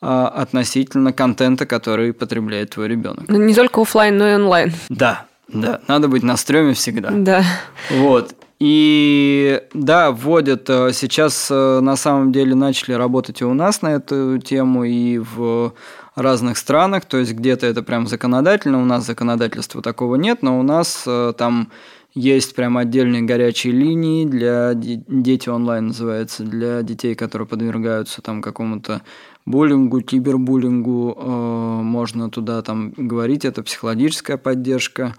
а, 0.00 0.28
относительно 0.28 1.12
контента, 1.12 1.66
который 1.66 2.12
потребляет 2.12 2.70
твой 2.70 2.88
ребенок. 2.88 3.24
Ну, 3.28 3.36
не 3.36 3.52
только 3.52 3.82
оффлайн, 3.82 4.16
но 4.16 4.28
и 4.28 4.34
онлайн. 4.34 4.72
Да, 4.88 5.26
да, 5.48 5.80
надо 5.88 6.08
быть 6.08 6.22
на 6.22 6.36
стреме 6.36 6.72
всегда. 6.72 7.10
Да. 7.10 7.42
Вот. 7.90 8.34
И 8.58 9.62
да, 9.72 10.10
вводят 10.10 10.68
э, 10.68 10.92
сейчас 10.92 11.48
э, 11.48 11.80
на 11.80 11.94
самом 11.94 12.32
деле 12.32 12.56
начали 12.56 12.92
работать 12.92 13.40
и 13.40 13.44
у 13.44 13.54
нас 13.54 13.82
на 13.82 13.94
эту 13.94 14.38
тему, 14.38 14.82
и 14.82 15.18
в 15.18 15.74
разных 16.16 16.58
странах. 16.58 17.04
То 17.04 17.18
есть 17.18 17.34
где-то 17.34 17.66
это 17.66 17.84
прям 17.84 18.08
законодательно, 18.08 18.82
у 18.82 18.84
нас 18.84 19.06
законодательства 19.06 19.80
такого 19.80 20.16
нет, 20.16 20.42
но 20.42 20.58
у 20.58 20.64
нас 20.64 21.04
э, 21.06 21.34
там 21.38 21.70
есть 22.14 22.56
прям 22.56 22.76
отдельные 22.78 23.22
горячие 23.22 23.72
линии 23.72 24.26
для 24.26 24.74
де- 24.74 25.04
дети 25.06 25.48
онлайн 25.48 25.88
называется, 25.88 26.42
для 26.42 26.82
детей, 26.82 27.14
которые 27.14 27.46
подвергаются 27.46 28.22
там 28.22 28.42
какому-то 28.42 29.02
буллингу, 29.46 30.00
кибербуллингу, 30.00 31.14
можно 31.16 32.28
туда 32.28 32.60
там 32.62 32.92
говорить, 32.96 33.44
это 33.44 33.62
психологическая 33.62 34.36
поддержка. 34.36 35.14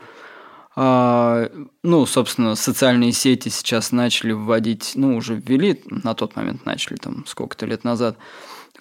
А, 0.81 1.49
ну, 1.83 2.05
собственно, 2.05 2.55
социальные 2.55 3.11
сети 3.11 3.49
сейчас 3.49 3.91
начали 3.91 4.31
вводить, 4.31 4.93
ну, 4.95 5.17
уже 5.17 5.35
ввели, 5.35 5.83
на 5.89 6.13
тот 6.13 6.37
момент 6.37 6.65
начали, 6.65 6.95
там, 6.95 7.25
сколько-то 7.27 7.65
лет 7.65 7.83
назад, 7.83 8.15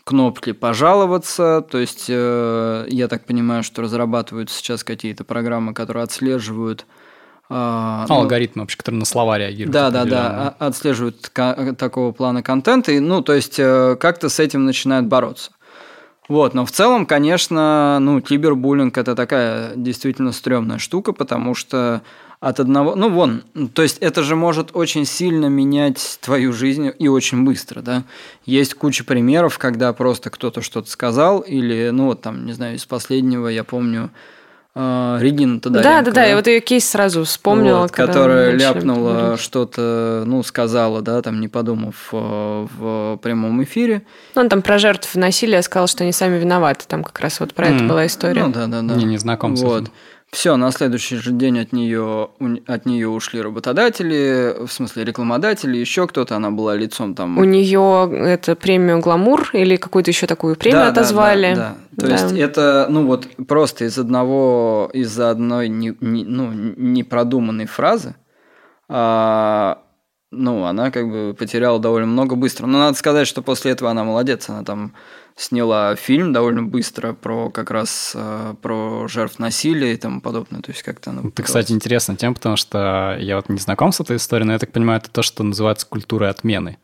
кнопки 0.05 0.53
«пожаловаться», 0.53 1.61
то 1.61 1.77
есть, 1.79 2.07
э, 2.09 2.87
я 2.89 3.09
так 3.09 3.27
понимаю, 3.27 3.65
что 3.65 3.83
разрабатываются 3.83 4.57
сейчас 4.57 4.85
какие-то 4.85 5.25
программы, 5.25 5.75
которые 5.75 6.05
отслеживают 6.05 6.87
а, 7.51 8.07
Ну, 8.09 8.15
алгоритмы 8.15 8.63
вообще, 8.63 8.77
которые 8.77 9.01
на 9.01 9.05
слова 9.05 9.37
реагируют. 9.37 9.73
да, 9.73 9.91
да, 9.91 10.05
да, 10.05 10.55
а- 10.61 10.67
отслеживают 10.69 11.33
такого 11.33 12.13
плана 12.13 12.45
контента, 12.45 12.93
и, 12.93 13.01
ну, 13.01 13.23
то 13.23 13.33
есть 13.33 13.59
э, 13.59 13.97
как-то 13.99 14.29
с 14.29 14.39
этим 14.39 14.67
начинают 14.67 15.07
бороться. 15.07 15.51
Вот, 16.29 16.53
но 16.53 16.67
в 16.67 16.71
целом, 16.71 17.07
конечно, 17.07 17.99
ну, 18.01 18.21
кибербуллинг– 18.21 18.97
это 18.99 19.15
такая 19.15 19.73
действительно 19.75 20.33
стрёмная 20.33 20.79
штука, 20.79 21.13
потому 21.13 21.55
что 21.55 22.03
от 22.41 22.61
одного... 22.61 22.95
Ну, 22.95 23.09
вон, 23.09 23.43
то 23.73 23.83
есть 23.83 23.99
это 23.99 24.23
же 24.23 24.37
может 24.37 24.71
очень 24.75 25.07
сильно 25.07 25.47
менять 25.47 26.19
твою 26.21 26.53
жизнь 26.53 26.93
и 26.97 27.09
очень 27.09 27.45
быстро, 27.45 27.81
да. 27.81 28.05
Есть 28.45 28.75
куча 28.75 29.05
примеров, 29.05 29.59
когда 29.59 29.93
просто 29.95 30.29
кто-то 30.31 30.61
что-то 30.61 30.91
сказал, 30.91 31.41
или, 31.41 31.89
ну, 31.91 32.07
вот 32.07 32.21
там, 32.21 32.45
не 32.45 32.53
знаю, 32.53 32.77
из 32.77 32.85
последнего 32.85 33.49
я 33.49 33.65
помню, 33.65 34.11
Регина 34.75 35.61
Тодоренко. 35.61 35.89
Да, 35.89 36.03
да, 36.03 36.11
да, 36.13 36.25
я 36.25 36.37
вот 36.37 36.47
ее 36.47 36.61
кейс 36.61 36.89
сразу 36.89 37.25
вспомнила. 37.25 37.81
Вот, 37.81 37.91
которая 37.91 38.53
ляпнула 38.53 39.37
что-то, 39.37 40.23
ну, 40.25 40.43
сказала, 40.43 41.03
да, 41.03 41.21
там, 41.23 41.41
не 41.41 41.49
подумав 41.49 42.11
э, 42.13 42.67
в 42.79 43.19
прямом 43.21 43.63
эфире. 43.65 44.03
Ну, 44.37 44.43
он 44.43 44.49
там 44.49 44.63
про 44.63 44.79
жертв 44.79 45.15
насилия 45.17 45.63
сказал, 45.63 45.89
что 45.89 46.05
они 46.05 46.13
сами 46.13 46.39
виноваты, 46.39 46.85
там 46.87 47.03
как 47.03 47.19
раз 47.19 47.41
вот 47.41 47.55
про 47.55 47.67
mm. 47.67 47.75
это 47.75 47.85
была 47.85 48.07
история. 48.07 48.45
Ну, 48.45 48.53
да, 48.53 48.67
да, 48.67 48.83
да. 48.83 48.95
Не, 48.95 49.05
не 49.05 49.19
знаком 49.19 49.57
с 49.57 49.63
вот. 49.63 49.83
этим. 49.83 49.93
Все, 50.31 50.57
на 50.57 50.71
следующий 50.73 51.17
же 51.17 51.33
день 51.33 51.59
от 51.59 51.73
нее, 51.73 52.29
от 52.67 52.85
нее 52.85 53.09
ушли 53.09 53.41
работодатели, 53.41 54.67
в 54.67 54.71
смысле 54.71 55.05
рекламодатели, 55.05 55.79
еще 55.79 56.07
кто-то, 56.07 56.37
она 56.37 56.51
была 56.51 56.77
лицом 56.77 57.15
там. 57.15 57.39
У 57.39 57.45
нее 57.45 58.11
это 58.13 58.55
премию 58.55 59.01
Гламур 59.01 59.49
или 59.55 59.77
какую-то 59.77 60.11
еще 60.11 60.27
такую 60.27 60.57
премию 60.57 60.83
да, 60.83 60.89
отозвали. 60.89 61.55
Да, 61.55 61.61
да, 61.61 61.77
да. 61.93 62.03
То 62.03 62.07
да. 62.09 62.13
есть 62.13 62.33
это, 62.39 62.87
ну 62.91 63.07
вот 63.07 63.27
просто 63.47 63.87
из 63.87 63.99
одного, 63.99 64.91
из-за 64.93 65.31
одной 65.31 65.71
не, 65.71 65.97
не, 66.01 66.25
ну, 66.25 66.53
непродуманной 66.53 67.67
фразы, 67.67 68.15
а, 68.91 69.79
ну, 70.31 70.65
она 70.65 70.91
как 70.91 71.09
бы 71.09 71.35
потеряла 71.39 71.79
довольно 71.79 72.07
много 72.07 72.37
быстро. 72.37 72.67
Но 72.67 72.79
надо 72.79 72.99
сказать, 72.99 73.27
что 73.27 73.41
после 73.41 73.73
этого 73.73 73.91
она 73.91 74.05
молодец, 74.05 74.49
она 74.51 74.63
там 74.63 74.93
сняла 75.39 75.95
фильм 75.95 76.33
довольно 76.33 76.63
быстро 76.63 77.13
про 77.13 77.49
как 77.51 77.71
раз 77.71 78.13
э, 78.15 78.55
про 78.61 79.07
жертв 79.09 79.39
насилия 79.39 79.95
и 79.95 79.97
тому 79.97 80.21
подобное. 80.21 80.61
То 80.61 80.73
есть 80.73 80.83
как-то 80.83 81.11
она... 81.11 81.23
Это, 81.25 81.43
кстати, 81.43 81.73
интересная 81.73 82.17
тема, 82.17 82.35
потому 82.35 82.57
что 82.57 83.17
я 83.21 83.37
вот 83.37 83.49
не 83.49 83.59
знаком 83.59 83.93
с 83.93 84.01
этой 84.01 84.17
историей, 84.17 84.47
но 84.47 84.53
я 84.53 84.59
так 84.59 84.73
понимаю, 84.73 85.01
это 85.01 85.11
то, 85.11 85.23
что 85.23 85.43
называется 85.45 85.87
культурой 85.87 86.29
отмены 86.29 86.79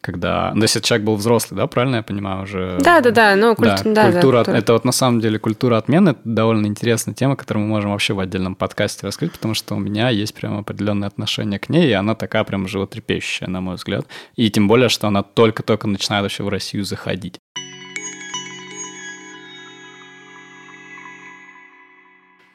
когда... 0.00 0.52
Ну, 0.54 0.62
если 0.62 0.80
человек 0.80 1.06
был 1.06 1.16
взрослый, 1.16 1.58
да, 1.58 1.66
правильно 1.66 1.96
я 1.96 2.02
понимаю 2.02 2.44
уже? 2.44 2.78
Да, 2.80 3.00
да, 3.00 3.10
да, 3.10 3.36
ну, 3.36 3.54
культ... 3.54 3.82
да, 3.84 4.06
да, 4.06 4.12
культура, 4.12 4.44
да, 4.44 4.56
Это 4.56 4.72
вот 4.72 4.84
на 4.84 4.92
самом 4.92 5.20
деле 5.20 5.38
культура 5.38 5.76
отмены, 5.76 6.10
это 6.10 6.20
довольно 6.24 6.66
интересная 6.66 7.14
тема, 7.14 7.36
которую 7.36 7.66
мы 7.66 7.70
можем 7.70 7.90
вообще 7.90 8.14
в 8.14 8.20
отдельном 8.20 8.54
подкасте 8.54 9.06
раскрыть, 9.06 9.32
потому 9.32 9.54
что 9.54 9.74
у 9.74 9.78
меня 9.78 10.08
есть 10.08 10.34
прям 10.34 10.58
определенное 10.58 11.08
отношение 11.08 11.58
к 11.58 11.68
ней, 11.68 11.88
и 11.88 11.92
она 11.92 12.14
такая 12.14 12.44
прям 12.44 12.66
животрепещущая, 12.66 13.48
на 13.48 13.60
мой 13.60 13.76
взгляд. 13.76 14.06
И 14.36 14.50
тем 14.50 14.68
более, 14.68 14.88
что 14.88 15.06
она 15.06 15.22
только-только 15.22 15.86
начинает 15.86 16.22
вообще 16.22 16.44
в 16.44 16.48
Россию 16.48 16.84
заходить. 16.84 17.38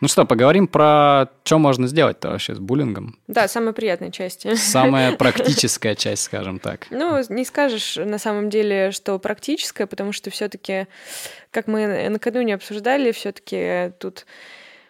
Ну 0.06 0.10
что, 0.10 0.24
поговорим 0.24 0.68
про 0.68 1.30
что 1.46 1.58
можно 1.58 1.88
сделать-то 1.88 2.30
вообще 2.30 2.54
с 2.54 2.60
буллингом. 2.60 3.18
Да, 3.26 3.48
самая 3.48 3.74
приятная 3.74 4.12
часть. 4.12 4.46
Самая 4.56 5.14
практическая 5.18 5.96
часть, 5.96 6.22
скажем 6.22 6.60
так. 6.60 6.86
Ну, 6.92 7.20
не 7.30 7.44
скажешь 7.44 7.96
на 7.96 8.20
самом 8.20 8.52
деле, 8.52 8.92
что 8.92 9.18
практическая, 9.18 9.88
потому 9.88 10.12
что 10.12 10.30
все-таки, 10.30 10.86
как 11.50 11.66
мы 11.66 12.08
накануне 12.10 12.54
обсуждали, 12.54 13.12
все-таки 13.14 13.94
тут 13.98 14.28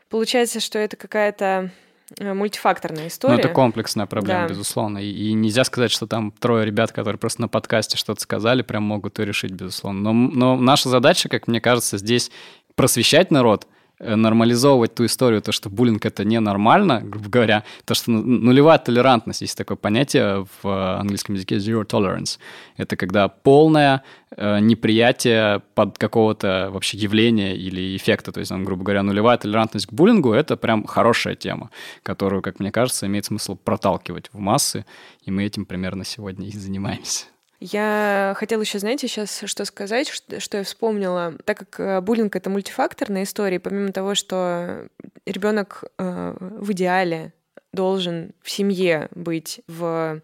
получается, 0.09 0.59
что 0.59 0.79
это 0.79 0.97
какая-то 0.97 1.71
э, 2.19 2.33
мультифакторная 2.33 3.07
история. 3.07 3.35
Ну, 3.35 3.39
это 3.39 3.47
комплексная 3.47 4.07
проблема, 4.07 4.41
да. 4.41 4.49
безусловно. 4.49 4.97
И, 4.97 5.09
и 5.09 5.31
нельзя 5.31 5.63
сказать, 5.63 5.91
что 5.91 6.07
там 6.07 6.33
трое 6.33 6.65
ребят, 6.65 6.91
которые 6.91 7.17
просто 7.17 7.39
на 7.39 7.47
подкасте 7.47 7.95
что-то 7.95 8.19
сказали, 8.19 8.63
прям 8.63 8.83
могут 8.83 9.17
ее 9.19 9.27
решить, 9.27 9.51
безусловно. 9.51 10.11
Но, 10.11 10.11
но 10.11 10.55
наша 10.57 10.89
задача, 10.89 11.29
как 11.29 11.47
мне 11.47 11.61
кажется, 11.61 11.97
здесь 11.97 12.31
просвещать 12.75 13.31
народ, 13.31 13.65
нормализовывать 13.99 14.95
ту 14.95 15.05
историю, 15.05 15.41
то, 15.41 15.51
что 15.51 15.69
буллинг 15.69 16.05
это 16.05 16.25
ненормально, 16.25 17.01
грубо 17.03 17.29
говоря, 17.29 17.63
то, 17.85 17.93
что 17.93 18.11
нулевая 18.11 18.77
толерантность, 18.77 19.41
есть 19.41 19.57
такое 19.57 19.77
понятие 19.77 20.45
в 20.61 20.67
э, 20.67 20.99
английском 20.99 21.35
языке 21.35 21.55
zero 21.57 21.85
tolerance. 21.85 22.37
Это 22.77 22.97
когда 22.97 23.27
полное 23.27 24.03
э, 24.35 24.59
неприятие 24.59 25.61
под 25.75 25.97
какого-то 25.97 26.69
вообще 26.71 26.97
явления 26.97 27.55
или 27.55 27.95
эффекта. 27.95 28.31
То 28.31 28.39
есть, 28.39 28.49
там, 28.49 28.65
грубо 28.65 28.83
говоря, 28.83 29.03
нулевая 29.03 29.37
толерантность 29.37 29.87
к 29.87 29.93
буллингу— 29.93 30.33
это 30.33 30.57
прям 30.57 30.85
хорошая 30.85 31.35
тема, 31.35 31.69
которую, 32.03 32.41
как 32.41 32.59
мне 32.59 32.71
кажется, 32.71 33.07
имеет 33.07 33.25
смысл 33.25 33.55
проталкивать 33.55 34.29
в 34.33 34.39
массы, 34.39 34.85
и 35.23 35.31
мы 35.31 35.43
этим 35.43 35.65
примерно 35.65 36.03
сегодня 36.03 36.47
и 36.47 36.51
занимаемся. 36.51 37.25
Я 37.71 38.35
хотела 38.37 38.61
еще, 38.61 38.77
знаете, 38.77 39.07
сейчас 39.07 39.41
что 39.45 39.65
сказать, 39.65 40.07
что, 40.07 40.57
я 40.57 40.63
вспомнила. 40.63 41.33
Так 41.45 41.57
как 41.57 41.79
э, 41.79 42.01
буллинг 42.01 42.35
это 42.35 42.51
мультифакторная 42.51 43.23
история, 43.23 43.59
помимо 43.59 43.91
того, 43.91 44.13
что 44.13 44.87
ребенок 45.25 45.83
э, 45.97 46.37
в 46.39 46.71
идеале 46.73 47.33
должен 47.73 48.33
в 48.43 48.51
семье 48.51 49.09
быть 49.15 49.61
в 49.67 50.21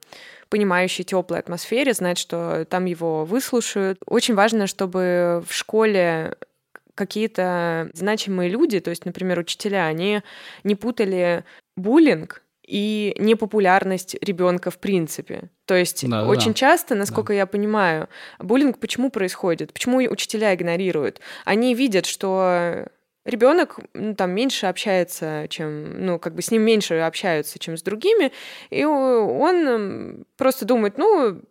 понимающей 0.49 1.03
теплой 1.03 1.39
атмосфере, 1.39 1.93
знать, 1.93 2.19
что 2.19 2.65
там 2.69 2.85
его 2.85 3.25
выслушают. 3.25 3.97
Очень 4.05 4.35
важно, 4.35 4.67
чтобы 4.67 5.43
в 5.47 5.51
школе 5.51 6.35
какие-то 6.93 7.89
значимые 7.93 8.51
люди, 8.51 8.79
то 8.79 8.91
есть, 8.91 9.05
например, 9.05 9.39
учителя, 9.39 9.87
они 9.87 10.21
не 10.63 10.75
путали 10.75 11.43
буллинг 11.75 12.40
и 12.65 13.15
непопулярность 13.17 14.15
ребенка 14.21 14.71
в 14.71 14.77
принципе. 14.77 15.49
То 15.65 15.75
есть 15.75 16.07
да, 16.07 16.27
очень 16.27 16.51
да. 16.51 16.53
часто, 16.53 16.95
насколько 16.95 17.33
да. 17.33 17.37
я 17.37 17.45
понимаю, 17.45 18.07
буллинг 18.39 18.79
почему 18.79 19.09
происходит? 19.09 19.73
Почему 19.73 19.97
учителя 19.97 20.53
игнорируют? 20.53 21.19
Они 21.45 21.73
видят, 21.75 22.05
что 22.05 22.87
ребенок 23.25 23.79
ну, 23.93 24.15
там 24.15 24.31
меньше 24.31 24.65
общается, 24.67 25.47
чем, 25.49 26.05
ну, 26.05 26.19
как 26.19 26.35
бы 26.35 26.41
с 26.41 26.51
ним 26.51 26.63
меньше 26.63 26.95
общаются, 26.95 27.59
чем 27.59 27.77
с 27.77 27.83
другими, 27.83 28.31
и 28.69 28.83
он 28.83 30.25
просто 30.37 30.65
думает, 30.65 30.97
ну, 30.97 31.41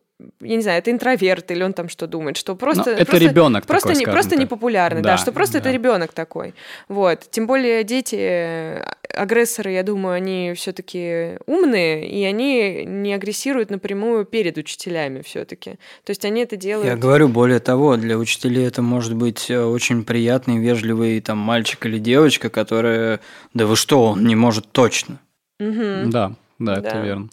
я 0.40 0.56
не 0.56 0.62
знаю, 0.62 0.78
это 0.78 0.90
интроверт 0.90 1.50
или 1.50 1.62
он 1.62 1.72
там 1.72 1.88
что 1.88 2.06
думает, 2.06 2.36
что 2.36 2.54
просто... 2.54 2.90
Но 2.90 2.96
это 2.96 3.06
просто, 3.06 3.28
ребенок 3.28 3.66
просто, 3.66 3.88
такой, 3.88 4.00
не, 4.00 4.06
просто 4.06 4.36
непопулярный, 4.36 5.02
да, 5.02 5.10
да, 5.10 5.16
что 5.16 5.32
просто 5.32 5.54
да. 5.54 5.58
это 5.60 5.70
ребенок 5.70 6.12
такой. 6.12 6.54
Вот. 6.88 7.26
Тем 7.30 7.46
более 7.46 7.84
дети, 7.84 8.82
агрессоры, 9.14 9.72
я 9.72 9.82
думаю, 9.82 10.14
они 10.14 10.52
все-таки 10.54 11.38
умные, 11.46 12.08
и 12.08 12.24
они 12.24 12.84
не 12.84 13.14
агрессируют 13.14 13.70
напрямую 13.70 14.24
перед 14.24 14.56
учителями 14.58 15.22
все-таки. 15.22 15.72
То 16.04 16.10
есть 16.10 16.24
они 16.24 16.42
это 16.42 16.56
делают... 16.56 16.86
Я 16.86 16.96
говорю, 16.96 17.28
более 17.28 17.60
того, 17.60 17.96
для 17.96 18.18
учителей 18.18 18.66
это 18.66 18.82
может 18.82 19.14
быть 19.14 19.50
э, 19.50 19.62
очень 19.62 20.04
приятный, 20.04 20.58
вежливый 20.58 21.20
там 21.20 21.38
мальчик 21.38 21.84
или 21.86 21.98
девочка, 21.98 22.50
которая... 22.50 23.20
Да 23.54 23.66
вы 23.66 23.76
что, 23.76 24.10
он 24.10 24.24
не 24.24 24.36
может 24.36 24.70
точно. 24.72 25.18
Угу. 25.58 26.10
Да, 26.10 26.32
да, 26.58 26.74
это 26.74 26.90
да. 26.90 27.00
верно. 27.02 27.28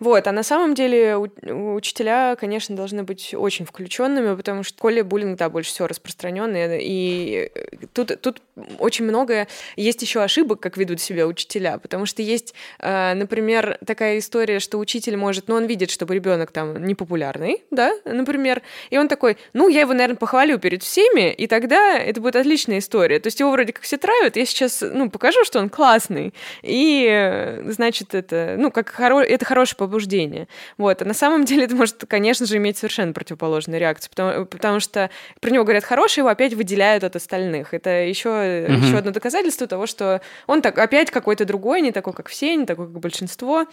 Вот, 0.00 0.26
а 0.26 0.32
на 0.32 0.42
самом 0.42 0.74
деле 0.74 1.16
учителя, 1.16 2.34
конечно, 2.36 2.74
должны 2.74 3.02
быть 3.02 3.34
очень 3.34 3.66
включенными, 3.66 4.34
потому 4.34 4.62
что 4.62 4.74
в 4.74 4.78
школе 4.78 5.02
буллинг, 5.02 5.38
да, 5.38 5.50
больше 5.50 5.70
всего 5.70 5.88
распространенный, 5.88 6.82
и 6.82 7.50
э, 7.54 7.86
тут, 7.92 8.18
тут 8.22 8.40
очень 8.78 9.04
много 9.04 9.46
есть 9.76 10.00
еще 10.00 10.22
ошибок, 10.22 10.60
как 10.60 10.78
ведут 10.78 11.00
себя 11.00 11.26
учителя, 11.26 11.76
потому 11.78 12.06
что 12.06 12.22
есть, 12.22 12.54
э, 12.78 13.12
например, 13.12 13.78
такая 13.84 14.18
история, 14.18 14.58
что 14.58 14.78
учитель 14.78 15.18
может, 15.18 15.48
ну, 15.48 15.56
он 15.56 15.66
видит, 15.66 15.90
чтобы 15.90 16.14
ребенок 16.14 16.50
там 16.50 16.82
непопулярный, 16.82 17.62
да, 17.70 17.92
например, 18.06 18.62
и 18.88 18.96
он 18.96 19.06
такой, 19.06 19.36
ну, 19.52 19.68
я 19.68 19.80
его, 19.80 19.92
наверное, 19.92 20.16
похвалю 20.16 20.58
перед 20.58 20.82
всеми, 20.82 21.30
и 21.30 21.46
тогда 21.46 21.98
это 21.98 22.22
будет 22.22 22.36
отличная 22.36 22.78
история. 22.78 23.20
То 23.20 23.26
есть 23.26 23.38
его 23.38 23.50
вроде 23.50 23.74
как 23.74 23.82
все 23.82 23.98
травят, 23.98 24.36
я 24.36 24.46
сейчас, 24.46 24.80
ну, 24.80 25.10
покажу, 25.10 25.44
что 25.44 25.58
он 25.58 25.68
классный, 25.68 26.32
и, 26.62 27.06
э, 27.06 27.70
значит, 27.70 28.14
это, 28.14 28.56
ну, 28.58 28.70
как 28.70 28.88
хоро... 28.88 29.20
это 29.20 29.44
хороший 29.44 29.76
побуждение. 29.90 30.46
Вот. 30.78 31.02
А 31.02 31.04
на 31.04 31.14
самом 31.14 31.44
деле 31.44 31.64
это 31.64 31.74
может, 31.74 32.04
конечно 32.06 32.46
же, 32.46 32.56
иметь 32.56 32.78
совершенно 32.78 33.12
противоположную 33.12 33.80
реакцию, 33.80 34.10
потому, 34.10 34.46
потому 34.46 34.80
что 34.80 35.10
про 35.40 35.50
него 35.50 35.64
говорят 35.64 35.84
хороший, 35.84 36.20
его 36.20 36.28
опять 36.28 36.54
выделяют 36.54 37.04
от 37.04 37.16
остальных. 37.16 37.74
Это 37.74 37.90
еще, 37.90 38.28
угу. 38.28 38.86
еще 38.86 38.98
одно 38.98 39.10
доказательство 39.10 39.66
того, 39.66 39.86
что 39.86 40.20
он 40.46 40.62
так 40.62 40.78
опять 40.78 41.10
какой-то 41.10 41.44
другой, 41.44 41.80
не 41.80 41.92
такой, 41.92 42.12
как 42.12 42.28
все, 42.28 42.54
не 42.56 42.66
такой, 42.66 42.86
как 42.86 43.00
большинство. 43.00 43.66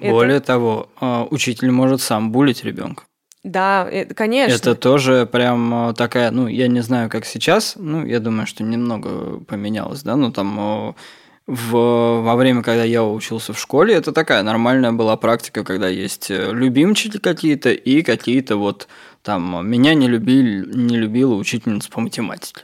Более 0.00 0.38
это... 0.38 0.46
того, 0.46 0.88
а, 1.00 1.26
учитель 1.30 1.70
может 1.70 2.00
сам 2.00 2.32
булить 2.32 2.64
ребенка. 2.64 3.04
Да, 3.44 3.88
конечно. 4.14 4.54
Это 4.54 4.74
тоже 4.76 5.28
прям 5.30 5.74
а, 5.74 5.92
такая, 5.94 6.30
ну, 6.30 6.46
я 6.46 6.68
не 6.68 6.80
знаю, 6.80 7.10
как 7.10 7.24
сейчас, 7.24 7.74
ну, 7.76 8.04
я 8.06 8.20
думаю, 8.20 8.46
что 8.46 8.62
немного 8.62 9.40
поменялось, 9.40 10.02
да, 10.02 10.16
ну, 10.16 10.32
там 10.32 10.94
в, 11.52 12.22
во 12.22 12.34
время, 12.36 12.62
когда 12.62 12.82
я 12.82 13.04
учился 13.04 13.52
в 13.52 13.60
школе, 13.60 13.94
это 13.94 14.12
такая 14.12 14.42
нормальная 14.42 14.92
была 14.92 15.18
практика, 15.18 15.64
когда 15.64 15.86
есть 15.86 16.30
э, 16.30 16.50
любимчики 16.50 17.18
какие-то 17.18 17.70
и 17.70 18.02
какие-то 18.02 18.56
вот 18.56 18.88
там 19.22 19.68
меня 19.68 19.92
не 19.92 20.08
любили, 20.08 20.64
не 20.74 20.96
любила 20.96 21.34
учительница 21.34 21.90
по 21.90 22.00
математике. 22.00 22.62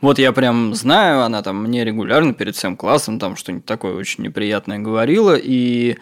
Вот 0.00 0.18
я 0.18 0.32
прям 0.32 0.74
знаю, 0.74 1.22
она 1.22 1.42
там 1.42 1.62
мне 1.62 1.84
регулярно 1.84 2.32
перед 2.32 2.56
всем 2.56 2.78
классом 2.78 3.18
там 3.18 3.36
что-нибудь 3.36 3.66
такое 3.66 3.94
очень 3.94 4.24
неприятное 4.24 4.78
говорила, 4.78 5.36
и 5.36 5.98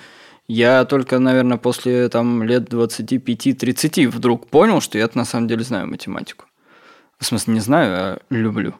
я 0.46 0.84
только, 0.84 1.18
наверное, 1.18 1.58
после 1.58 2.08
там 2.08 2.44
лет 2.44 2.72
25-30 2.72 4.08
вдруг 4.08 4.46
понял, 4.46 4.80
что 4.80 4.96
я 4.96 5.10
на 5.14 5.24
самом 5.24 5.48
деле 5.48 5.64
знаю 5.64 5.88
математику. 5.88 6.44
В 7.18 7.26
смысле, 7.26 7.54
не 7.54 7.60
знаю, 7.60 7.92
а 7.92 8.18
люблю. 8.30 8.74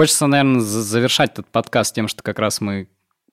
Хочется, 0.00 0.26
наверное, 0.26 0.60
завершать 0.60 1.32
этот 1.32 1.48
подкаст 1.48 1.94
тем, 1.94 2.08
что 2.08 2.22
как 2.22 2.38
раз 2.38 2.62
мы 2.62 2.88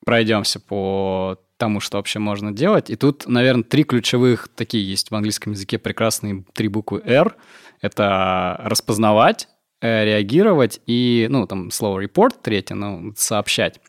пройдемся 0.05 0.59
по 0.59 1.39
тому, 1.55 1.80
что 1.80 1.95
вообще 1.95 2.20
можно 2.20 2.51
делать. 2.51 2.89
И 2.89 2.97
тут, 2.97 3.26
наверное, 3.26 3.63
три 3.63 3.86
ключевых 3.86 4.49
такие 4.53 4.86
есть 4.86 5.09
в 5.09 5.15
английском 5.15 5.53
языке 5.53 5.78
прекрасные 5.78 6.43
три 6.51 6.68
буквы 6.68 7.01
R. 7.05 7.38
Это 7.80 8.59
распознавать, 8.65 9.47
э, 9.80 10.03
реагировать 10.03 10.82
и, 10.88 11.28
ну, 11.30 11.47
там, 11.47 11.72
слово 11.72 12.03
report, 12.03 12.34
третье, 12.43 12.76
ну, 12.76 13.13
сообщать. 13.15 13.80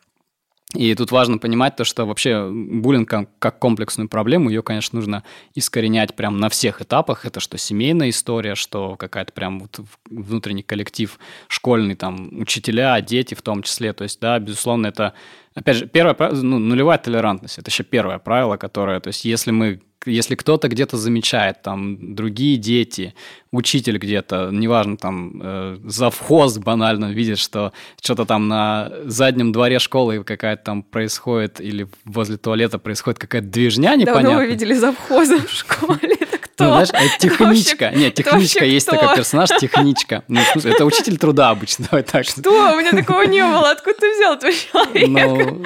И 0.75 0.93
тут 0.93 1.11
важно 1.11 1.39
понимать 1.39 1.75
то, 1.75 1.83
что 1.83 2.05
вообще 2.05 2.47
буллинг 2.47 3.11
как 3.39 3.57
комплексную 3.57 4.07
проблему, 4.07 4.49
ее, 4.49 4.61
конечно, 4.61 4.97
нужно 4.97 5.23
искоренять 5.55 6.15
прям 6.15 6.39
на 6.39 6.49
всех 6.49 6.79
этапах. 6.81 7.25
Это 7.25 7.39
что 7.39 7.57
семейная 7.57 8.09
история, 8.11 8.53
что 8.53 8.95
какая-то 8.95 9.33
прям 9.33 9.61
вот 9.61 9.79
внутренний 10.05 10.61
коллектив 10.61 11.17
школьный, 11.47 11.95
там, 11.95 12.29
учителя, 12.39 13.01
дети 13.01 13.33
в 13.33 13.41
том 13.41 13.63
числе. 13.63 13.93
То 13.93 14.03
есть, 14.03 14.19
да, 14.19 14.37
безусловно, 14.37 14.85
это, 14.85 15.15
опять 15.55 15.77
же, 15.77 15.87
первое, 15.87 16.15
ну, 16.33 16.59
нулевая 16.59 16.99
толерантность. 16.99 17.57
Это 17.57 17.71
еще 17.71 17.83
первое 17.83 18.19
правило, 18.19 18.57
которое, 18.57 18.99
то 18.99 19.07
есть, 19.07 19.25
если 19.25 19.49
мы 19.49 19.81
если 20.05 20.35
кто-то 20.35 20.67
где-то 20.67 20.97
замечает, 20.97 21.61
там, 21.61 22.15
другие 22.15 22.57
дети, 22.57 23.13
учитель 23.51 23.97
где-то, 23.97 24.49
неважно, 24.51 24.97
там, 24.97 25.41
э, 25.41 25.77
завхоз 25.85 26.57
банально 26.57 27.11
видит, 27.11 27.39
что 27.39 27.73
что-то 28.01 28.25
там 28.25 28.47
на 28.47 28.91
заднем 29.05 29.51
дворе 29.51 29.79
школы 29.79 30.23
какая-то 30.23 30.63
там 30.63 30.83
происходит, 30.83 31.59
или 31.59 31.87
возле 32.05 32.37
туалета 32.37 32.79
происходит 32.79 33.19
какая-то 33.19 33.47
движня 33.47 33.95
непонятная. 33.95 34.23
Давно 34.23 34.39
вы 34.39 34.47
видели 34.47 34.73
завхоза 34.73 35.39
в 35.39 35.51
школе? 35.51 36.17
Это 36.19 36.37
кто? 36.37 36.63
Ну, 36.65 36.69
знаешь, 36.71 36.89
это 36.89 37.19
техничка. 37.19 37.91
Нет, 37.91 38.13
техничка, 38.13 38.65
есть 38.65 38.87
кто? 38.87 38.97
такой 38.97 39.15
персонаж, 39.17 39.49
техничка. 39.59 40.23
Ну, 40.27 40.39
смысле, 40.51 40.73
это 40.73 40.85
учитель 40.85 41.17
труда 41.17 41.49
обычно, 41.49 41.87
давай 41.89 42.03
так. 42.03 42.25
Что? 42.25 42.73
У 42.73 42.77
меня 42.77 42.91
такого 42.91 43.23
не 43.23 43.41
было. 43.41 43.71
Откуда 43.71 43.97
ты 43.99 44.15
взял 44.15 44.35
этого 44.35 44.53
человека? 44.53 45.07
Ну, 45.07 45.63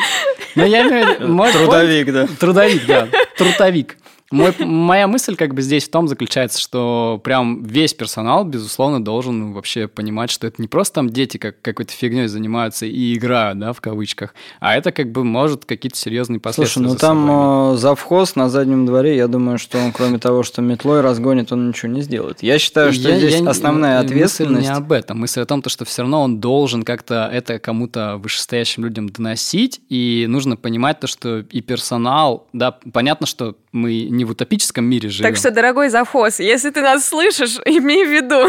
ну, 0.55 0.65
я 0.65 0.88
имею 0.88 1.05
в 1.05 1.19
виду... 1.19 1.51
Трудовик, 1.51 2.13
да. 2.13 2.27
Трудовик, 2.39 2.86
да. 2.86 3.07
Трутовик. 3.38 3.97
Мой, 4.34 4.51
моя 4.65 5.07
мысль 5.07 5.36
как 5.36 5.53
бы 5.53 5.61
здесь 5.61 5.86
в 5.88 5.91
том 5.91 6.07
заключается, 6.07 6.59
что 6.59 7.21
прям 7.23 7.63
весь 7.63 7.93
персонал, 7.93 8.45
безусловно, 8.45 9.03
должен 9.03 9.53
вообще 9.53 9.88
понимать, 9.88 10.31
что 10.31 10.47
это 10.47 10.59
не 10.59 10.67
просто 10.67 10.95
там 10.95 11.09
дети 11.11 11.38
как 11.38 11.61
какой-то 11.61 11.93
фигней 11.93 12.25
занимаются 12.25 12.88
и 12.88 13.15
играют, 13.15 13.59
да, 13.59 13.73
в 13.73 13.81
кавычках, 13.81 14.34
а 14.59 14.75
это 14.75 14.91
как 14.91 15.11
бы 15.11 15.23
может 15.23 15.65
какие-то 15.65 15.97
серьезные 15.99 16.39
последствия 16.39 16.81
Слушай, 16.81 16.88
ну 16.88 16.93
за 16.93 16.99
там 16.99 17.73
э, 17.73 17.77
завхоз 17.77 18.36
на 18.36 18.49
заднем 18.49 18.88
дворе, 18.88 19.15
я 19.15 19.27
думаю, 19.27 19.59
что 19.59 19.77
он, 19.77 19.91
кроме 19.91 20.17
того, 20.17 20.41
что 20.41 20.63
метлой 20.63 21.01
разгонит, 21.01 21.51
он 21.51 21.67
ничего 21.67 21.91
не 21.91 22.01
сделает. 22.01 22.41
Я 22.41 22.57
считаю, 22.57 22.91
что 22.91 23.09
Я- 23.09 23.17
здесь 23.19 23.39
я 23.39 23.47
основная 23.47 24.01
мысль 24.01 24.13
ответственность... 24.13 24.67
не 24.67 24.73
об 24.73 24.91
этом. 24.91 25.19
Мысль 25.19 25.41
о 25.41 25.45
том, 25.45 25.61
то, 25.61 25.69
что 25.69 25.86
все 25.86 26.01
равно 26.01 26.23
он 26.23 26.39
должен 26.39 26.81
как-то 26.81 27.29
это 27.31 27.59
кому-то 27.59 28.17
вышестоящим 28.17 28.84
людям 28.84 29.09
доносить, 29.09 29.79
и 29.89 30.25
нужно 30.27 30.57
понимать 30.57 30.99
то, 30.99 31.05
что 31.05 31.41
и 31.41 31.61
персонал, 31.61 32.47
да, 32.51 32.71
понятно, 32.71 33.27
что 33.27 33.55
мы 33.74 34.03
не 34.03 34.24
в 34.24 34.32
утопическом 34.32 34.86
мире 34.86 35.09
живем. 35.09 35.30
Так 35.30 35.38
что, 35.38 35.49
дорогой 35.49 35.89
завхоз, 35.89 36.39
если 36.39 36.69
ты 36.69 36.82
нас 36.82 37.09
слышишь, 37.09 37.57
имей 37.65 38.05
в 38.05 38.09
виду. 38.09 38.47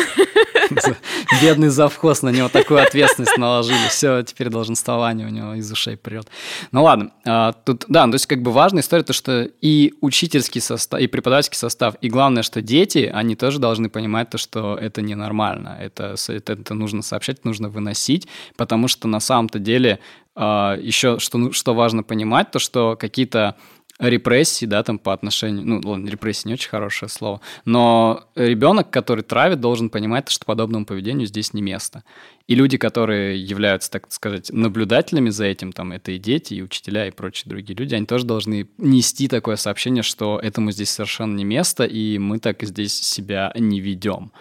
Бедный 1.43 1.69
завхоз, 1.69 2.23
на 2.23 2.29
него 2.29 2.49
такую 2.51 2.83
ответственность 2.83 3.39
наложили. 3.39 3.89
Все, 3.89 4.23
теперь 4.23 4.51
долженствование 4.51 5.27
у 5.27 5.31
него 5.31 5.55
из 5.55 5.73
ушей 5.73 5.97
прет. 5.97 6.29
Ну 6.73 6.85
ладно, 6.85 7.11
а, 7.25 7.53
тут, 7.53 7.87
да, 7.89 8.05
ну, 8.07 8.13
то 8.13 8.17
есть 8.17 8.27
как 8.27 8.43
бы 8.43 8.53
важная 8.53 8.83
история, 8.83 9.03
то, 9.03 9.15
что 9.15 9.49
и 9.63 9.95
учительский 10.03 10.61
состав, 10.61 11.01
и 11.01 11.07
преподавательский 11.07 11.57
состав, 11.59 11.95
и 12.03 12.11
главное, 12.11 12.43
что 12.43 12.61
дети, 12.61 13.11
они 13.13 13.35
тоже 13.35 13.59
должны 13.59 13.89
понимать 13.89 14.29
то, 14.29 14.37
что 14.37 14.77
это 14.77 15.01
ненормально, 15.01 15.79
это, 15.81 16.17
это, 16.29 16.53
это 16.53 16.75
нужно 16.75 17.01
сообщать, 17.01 17.47
нужно 17.47 17.71
выносить, 17.71 18.29
потому 18.57 18.89
что 18.89 19.09
на 19.09 19.21
самом-то 19.21 19.59
деле 19.59 20.01
а, 20.37 20.77
еще 20.77 21.19
что, 21.19 21.53
что 21.53 21.75
важно 21.75 22.03
понимать, 22.03 22.51
то, 22.51 22.59
что 22.59 22.97
какие-то 22.97 23.57
репрессии, 23.99 24.67
да, 24.67 24.83
там 24.83 24.99
по 24.99 25.13
отношению, 25.13 25.65
ну, 25.65 25.81
ладно, 25.85 26.09
репрессии 26.09 26.49
не 26.49 26.55
очень 26.55 26.69
хорошее 26.69 27.09
слово, 27.09 27.41
но 27.65 28.25
ребенок, 28.35 28.91
который 28.91 29.23
травит, 29.23 29.61
должен 29.61 29.89
понимать, 29.89 30.29
что 30.31 30.45
подобному 30.45 30.85
поведению 30.85 31.27
здесь 31.27 31.53
не 31.55 31.63
место. 31.63 32.03
И 32.47 32.55
люди, 32.55 32.77
которые 32.77 33.41
являются, 33.43 33.91
так 33.91 34.13
сказать, 34.13 34.51
наблюдателями 34.53 35.31
за 35.31 35.47
этим, 35.47 35.73
там, 35.73 35.93
это 35.93 36.13
и 36.13 36.19
дети, 36.19 36.55
и 36.55 36.63
учителя, 36.63 37.07
и 37.07 37.11
прочие 37.11 37.49
другие 37.49 37.77
люди, 37.77 37.95
они 37.95 38.07
тоже 38.07 38.27
должны 38.27 38.69
нести 38.79 39.29
такое 39.29 39.57
сообщение, 39.57 40.03
что 40.03 40.39
этому 40.43 40.71
здесь 40.73 40.91
совершенно 40.91 41.35
не 41.37 41.45
место, 41.45 41.85
и 41.85 42.19
мы 42.19 42.41
так 42.41 42.63
здесь 42.63 42.93
себя 42.93 43.53
не 43.57 43.81
ведем. 43.81 44.33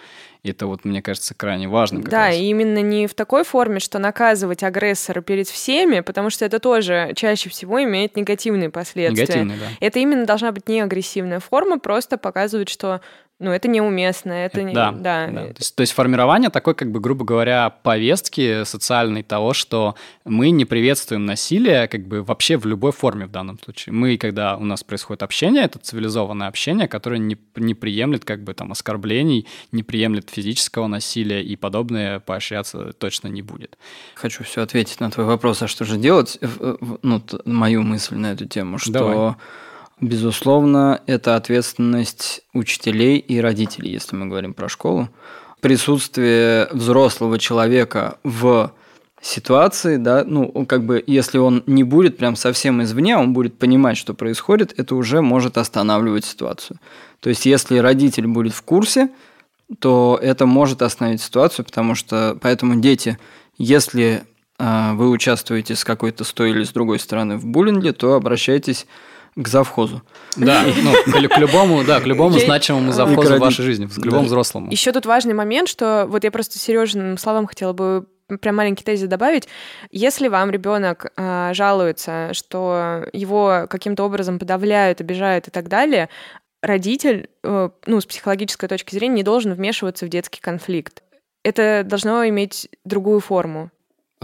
Это 0.44 0.66
вот, 0.66 0.84
мне 0.84 1.00
кажется, 1.00 1.34
крайне 1.34 1.66
как 2.02 2.10
Да, 2.10 2.26
раз. 2.26 2.36
и 2.36 2.42
именно 2.50 2.82
не 2.82 3.06
в 3.06 3.14
такой 3.14 3.44
форме, 3.44 3.80
что 3.80 3.98
наказывать 3.98 4.62
агрессора 4.62 5.22
перед 5.22 5.48
всеми, 5.48 6.00
потому 6.00 6.28
что 6.28 6.44
это 6.44 6.58
тоже 6.58 7.12
чаще 7.16 7.48
всего 7.48 7.82
имеет 7.82 8.14
негативные 8.14 8.68
последствия. 8.68 9.24
Негативный, 9.24 9.56
да. 9.56 9.66
Это 9.80 9.98
именно 10.00 10.26
должна 10.26 10.52
быть 10.52 10.68
не 10.68 10.82
агрессивная 10.82 11.40
форма, 11.40 11.78
просто 11.78 12.18
показывать, 12.18 12.68
что 12.68 13.00
ну, 13.44 13.52
это 13.52 13.68
неуместно, 13.68 14.32
это 14.32 14.62
не... 14.62 14.72
Да, 14.74 14.90
да. 14.92 15.26
То, 15.28 15.54
есть, 15.58 15.76
то 15.76 15.80
есть 15.82 15.92
формирование 15.92 16.50
такой, 16.50 16.74
как 16.74 16.90
бы, 16.90 16.98
грубо 16.98 17.24
говоря, 17.24 17.70
повестки 17.70 18.64
социальной 18.64 19.22
того, 19.22 19.52
что 19.52 19.94
мы 20.24 20.50
не 20.50 20.64
приветствуем 20.64 21.26
насилие 21.26 21.86
как 21.88 22.06
бы 22.06 22.22
вообще 22.22 22.56
в 22.56 22.66
любой 22.66 22.92
форме 22.92 23.26
в 23.26 23.30
данном 23.30 23.58
случае. 23.58 23.92
Мы, 23.92 24.16
когда 24.16 24.56
у 24.56 24.64
нас 24.64 24.82
происходит 24.82 25.22
общение, 25.22 25.64
это 25.64 25.78
цивилизованное 25.78 26.48
общение, 26.48 26.88
которое 26.88 27.18
не, 27.18 27.36
не 27.56 27.74
приемлет 27.74 28.24
как 28.24 28.42
бы 28.42 28.54
там 28.54 28.72
оскорблений, 28.72 29.46
не 29.72 29.82
приемлет 29.82 30.30
физического 30.30 30.86
насилия 30.86 31.42
и 31.42 31.56
подобное 31.56 32.20
поощряться 32.20 32.92
точно 32.92 33.28
не 33.28 33.42
будет. 33.42 33.76
Хочу 34.14 34.42
все 34.44 34.62
ответить 34.62 35.00
на 35.00 35.10
твой 35.10 35.26
вопрос, 35.26 35.62
а 35.62 35.68
что 35.68 35.84
же 35.84 35.96
делать? 35.98 36.38
В- 36.40 36.78
в- 36.80 36.98
Ну, 37.02 37.22
мою 37.44 37.82
мысль 37.82 38.16
на 38.16 38.32
эту 38.32 38.46
тему, 38.46 38.78
что, 38.78 38.92
Давай. 38.92 39.34
Безусловно, 40.00 41.00
это 41.06 41.36
ответственность 41.36 42.42
учителей 42.52 43.18
и 43.18 43.40
родителей, 43.40 43.92
если 43.92 44.16
мы 44.16 44.26
говорим 44.26 44.54
про 44.54 44.68
школу. 44.68 45.08
Присутствие 45.60 46.68
взрослого 46.72 47.38
человека 47.38 48.18
в 48.22 48.72
ситуации, 49.24 49.96
да, 49.96 50.22
ну, 50.26 50.66
как 50.66 50.84
бы, 50.84 51.02
если 51.06 51.38
он 51.38 51.62
не 51.66 51.82
будет 51.82 52.18
прям 52.18 52.36
совсем 52.36 52.82
извне, 52.82 53.16
он 53.16 53.32
будет 53.32 53.58
понимать, 53.58 53.96
что 53.96 54.12
происходит, 54.12 54.74
это 54.76 54.94
уже 54.94 55.22
может 55.22 55.56
останавливать 55.56 56.26
ситуацию. 56.26 56.78
То 57.20 57.30
есть, 57.30 57.46
если 57.46 57.78
родитель 57.78 58.26
будет 58.26 58.52
в 58.52 58.62
курсе, 58.62 59.08
то 59.78 60.18
это 60.20 60.44
может 60.44 60.82
остановить 60.82 61.22
ситуацию, 61.22 61.64
потому 61.64 61.94
что 61.94 62.36
поэтому 62.40 62.80
дети, 62.80 63.18
если 63.56 64.24
э, 64.58 64.92
вы 64.92 65.08
участвуете 65.08 65.74
с 65.74 65.84
какой-то 65.84 66.24
с 66.24 66.32
той 66.34 66.50
или 66.50 66.64
с 66.64 66.70
другой 66.70 66.98
стороны 66.98 67.38
в 67.38 67.46
буллинге, 67.46 67.92
то 67.92 68.12
обращайтесь 68.12 68.86
к 69.36 69.48
завхозу. 69.48 70.02
Да, 70.36 70.62
ну, 70.64 70.92
к, 70.92 71.28
к 71.28 71.38
любому, 71.38 71.84
да, 71.84 72.00
к 72.00 72.06
любому 72.06 72.38
значимому 72.38 72.92
завхозу 72.92 73.36
в 73.36 73.38
вашей 73.38 73.64
жизни, 73.64 73.86
к 73.86 73.96
любому 73.98 74.22
Да. 74.22 74.26
взрослому. 74.26 74.70
Еще 74.70 74.92
тут 74.92 75.06
важный 75.06 75.34
момент, 75.34 75.68
что 75.68 76.06
вот 76.08 76.24
я 76.24 76.30
просто 76.30 76.58
Сережиным 76.58 77.18
словам 77.18 77.46
хотела 77.46 77.72
бы 77.72 78.06
прям 78.40 78.56
маленький 78.56 78.84
тезис 78.84 79.08
добавить. 79.08 79.48
Если 79.90 80.28
вам 80.28 80.50
ребенок 80.50 81.12
а, 81.16 81.52
жалуется, 81.52 82.30
что 82.32 83.04
его 83.12 83.66
каким-то 83.68 84.04
образом 84.04 84.38
подавляют, 84.38 85.00
обижают 85.00 85.48
и 85.48 85.50
так 85.50 85.68
далее, 85.68 86.08
родитель, 86.62 87.28
э, 87.42 87.68
ну, 87.86 88.00
с 88.00 88.06
психологической 88.06 88.68
точки 88.68 88.94
зрения, 88.94 89.16
не 89.16 89.22
должен 89.22 89.52
вмешиваться 89.52 90.06
в 90.06 90.08
детский 90.08 90.40
конфликт. 90.40 91.02
Это 91.44 91.82
должно 91.84 92.26
иметь 92.28 92.70
другую 92.86 93.20
форму. 93.20 93.70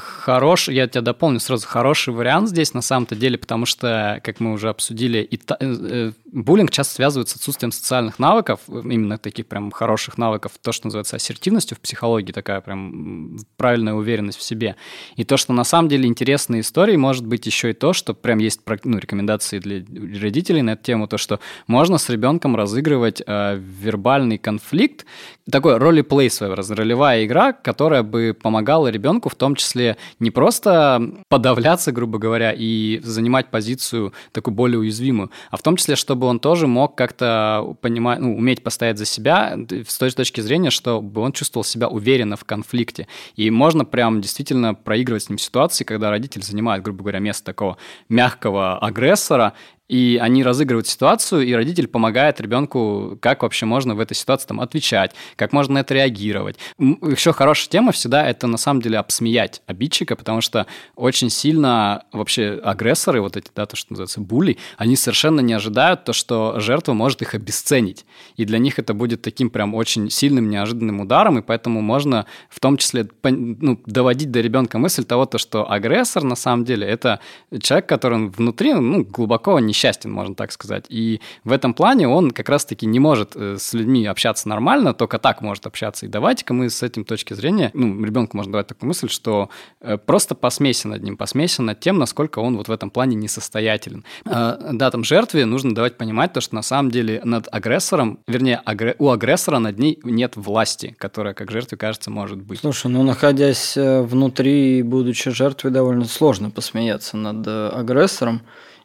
Хороший, 0.01 0.75
я 0.75 0.89
тебя 0.89 1.03
дополню 1.03 1.41
сразу, 1.41 1.67
хороший 1.67 2.13
вариант 2.13 2.49
здесь 2.49 2.75
на 2.75 2.83
самом-то 2.83 3.15
деле, 3.15 3.39
потому 3.39 3.67
что, 3.67 4.21
как 4.25 4.41
мы 4.41 4.53
уже 4.53 4.69
обсудили, 4.69 5.19
и 5.19 5.37
та- 5.37 5.57
э, 5.61 5.67
э, 5.69 6.13
буллинг 6.33 6.71
часто 6.71 6.95
связывают 6.95 7.29
с 7.29 7.37
отсутствием 7.37 7.73
социальных 7.73 8.19
навыков, 8.19 8.61
именно 8.69 9.19
таких 9.19 9.47
прям 9.47 9.71
хороших 9.71 10.19
навыков, 10.19 10.53
то, 10.63 10.73
что 10.73 10.87
называется 10.87 11.17
ассертивностью 11.17 11.77
в 11.77 11.81
психологии, 11.81 12.33
такая 12.33 12.61
прям 12.61 13.39
правильная 13.57 13.95
уверенность 13.95 14.39
в 14.39 14.43
себе. 14.43 14.77
И 15.17 15.25
то, 15.25 15.37
что 15.37 15.53
на 15.53 15.65
самом 15.65 15.89
деле 15.89 16.07
интересной 16.07 16.61
историей 16.61 16.97
может 16.97 17.27
быть 17.27 17.47
еще 17.47 17.71
и 17.71 17.75
то, 17.75 17.93
что 17.93 18.15
прям 18.15 18.39
есть 18.39 18.61
ну, 18.85 18.99
рекомендации 18.99 19.59
для 19.59 19.85
родителей 20.21 20.63
на 20.63 20.71
эту 20.71 20.85
тему, 20.85 21.09
то, 21.09 21.19
что 21.19 21.41
можно 21.67 21.99
с 21.99 22.09
ребенком 22.09 22.57
разыгрывать 22.57 23.23
э, 23.27 23.57
вербальный 23.59 24.39
конфликт, 24.39 25.07
такой 25.51 25.77
ролеплей 25.79 26.31
своеобразный, 26.31 26.77
ролевая 26.77 27.25
игра, 27.25 27.53
которая 27.53 28.03
бы 28.03 28.37
помогала 28.41 28.89
ребенку 28.89 29.29
в 29.29 29.35
том 29.35 29.55
числе 29.55 29.90
не 30.19 30.31
просто 30.31 31.03
подавляться, 31.29 31.93
грубо 31.93 32.19
говоря, 32.19 32.53
и 32.57 33.01
занимать 33.03 33.51
позицию 33.51 34.13
такую 34.33 34.55
более 34.55 34.79
уязвимую, 34.79 35.31
а 35.51 35.57
в 35.57 35.63
том 35.63 35.77
числе, 35.77 35.97
чтобы 35.97 36.27
он 36.27 36.41
тоже 36.41 36.67
мог 36.67 36.97
как-то 36.97 37.77
понимать, 37.81 38.19
ну, 38.21 38.37
уметь 38.37 38.63
постоять 38.63 38.99
за 38.99 39.05
себя 39.05 39.57
с 39.87 39.99
той 39.99 40.11
точки 40.11 40.41
зрения, 40.41 40.71
чтобы 40.71 41.21
он 41.21 41.33
чувствовал 41.33 41.65
себя 41.65 41.89
уверенно 41.89 42.37
в 42.37 42.45
конфликте. 42.45 43.07
И 43.37 43.51
можно 43.51 43.85
прям 43.85 44.21
действительно 44.21 44.75
проигрывать 44.75 45.25
с 45.25 45.29
ним 45.29 45.39
ситуации, 45.39 45.85
когда 45.85 46.11
родитель 46.11 46.43
занимает, 46.43 46.83
грубо 46.83 47.03
говоря, 47.03 47.19
место 47.19 47.45
такого 47.45 47.77
мягкого 48.09 48.79
агрессора, 48.79 49.55
И 49.91 50.21
они 50.23 50.45
разыгрывают 50.45 50.87
ситуацию, 50.87 51.45
и 51.45 51.53
родитель 51.53 51.89
помогает 51.89 52.41
ребенку, 52.41 53.19
как 53.21 53.43
вообще 53.43 53.67
можно 53.67 53.97
в 53.97 54.01
этой 54.01 54.15
ситуации 54.15 54.47
там 54.47 54.61
отвечать, 54.61 55.17
как 55.35 55.53
можно 55.53 55.75
на 55.75 55.79
это 55.81 55.95
реагировать. 55.95 56.59
Еще 56.79 57.33
хорошая 57.33 57.71
тема 57.71 57.91
всегда 57.91 58.25
это 58.25 58.47
на 58.47 58.57
самом 58.57 58.83
деле 58.83 58.99
обсмеять 58.99 59.63
обидчика, 59.67 60.15
потому 60.15 60.43
что 60.43 60.69
очень 60.95 61.29
сильно 61.29 62.05
вообще 62.13 62.61
агрессоры, 62.63 63.21
вот 63.21 63.37
эти, 63.37 63.51
да, 63.57 63.67
то, 63.67 63.75
что 63.75 63.93
называется 63.93 64.21
були, 64.21 64.59
они 64.77 64.95
совершенно 64.95 65.41
не 65.41 65.55
ожидают 65.55 66.05
то, 66.05 66.13
что 66.13 66.61
жертва 66.61 66.93
может 66.93 67.21
их 67.23 67.35
обесценить. 67.35 68.07
И 68.37 68.45
для 68.45 68.59
них 68.59 68.79
это 68.79 68.95
будет 68.95 69.23
таким 69.23 69.51
прям 69.51 69.75
очень 69.75 70.09
сильным, 70.09 70.49
неожиданным 70.49 71.01
ударом, 71.01 71.41
и 71.41 71.43
поэтому 71.43 71.81
можно 71.81 72.27
в 72.49 72.61
том 72.61 72.77
числе 72.77 73.09
ну, 73.25 73.81
доводить 73.87 74.31
до 74.31 74.41
ребенка 74.41 74.79
мысль 74.79 75.03
того, 75.03 75.27
то, 75.27 75.39
что 75.39 75.69
агрессор 75.69 76.23
на 76.23 76.37
самом 76.37 76.65
деле 76.65 76.87
это 76.87 77.19
человек, 77.61 77.89
который 77.89 78.29
внутри 78.29 78.73
ну, 78.73 79.03
глубоко 79.03 79.59
несчастен, 79.81 80.13
можно 80.13 80.35
так 80.35 80.53
сказать. 80.53 80.85
И 80.89 81.21
в 81.45 81.53
этом 81.53 81.73
плане 81.73 82.07
он 82.07 82.31
как 82.33 82.49
раз-таки 82.49 82.87
не 82.87 82.99
может 82.99 83.33
э, 83.35 83.57
с 83.59 83.73
людьми 83.73 84.05
общаться 84.07 84.49
нормально, 84.49 84.93
только 84.93 85.19
так 85.19 85.41
может 85.41 85.67
общаться. 85.67 86.07
И 86.07 86.09
давайте-ка 86.09 86.53
мы 86.53 86.69
с 86.69 86.83
этим 86.83 87.05
точки 87.05 87.33
зрения, 87.35 87.71
ну, 87.73 88.05
ребенку 88.05 88.37
можно 88.37 88.53
давать 88.53 88.67
такую 88.67 88.89
мысль, 88.89 89.09
что 89.09 89.49
э, 89.81 89.97
просто 89.97 90.35
посмейся 90.35 90.89
над 90.89 91.03
ним, 91.03 91.17
посмейся 91.17 91.63
над 91.63 91.81
тем, 91.81 91.99
насколько 91.99 92.41
он 92.41 92.57
вот 92.57 92.69
в 92.69 92.73
этом 92.73 92.91
плане 92.91 93.17
несостоятелен. 93.17 94.05
Э, 94.27 94.71
да, 94.73 94.91
там 94.91 95.03
жертве 95.03 95.47
нужно 95.47 95.75
давать 95.75 95.97
понимать 95.97 96.33
то, 96.35 96.41
что 96.41 96.55
на 96.55 96.63
самом 96.63 96.91
деле 96.91 97.23
над 97.25 97.49
агрессором, 97.51 98.19
вернее, 98.27 98.63
у 98.99 99.09
агрессора 99.09 99.61
над 99.61 99.79
ней 99.79 99.99
нет 100.05 100.37
власти, 100.37 100.95
которая 100.99 101.33
как 101.33 101.51
жертве, 101.51 101.79
кажется, 101.79 102.11
может 102.11 102.39
быть. 102.43 102.61
Слушай, 102.61 102.91
ну 102.91 103.03
находясь 103.03 103.77
внутри, 103.77 104.83
будучи 104.83 105.31
жертвой, 105.31 105.71
довольно 105.71 106.05
сложно 106.05 106.51
посмеяться 106.51 107.17
над 107.17 107.47
агрессором. 107.49 108.43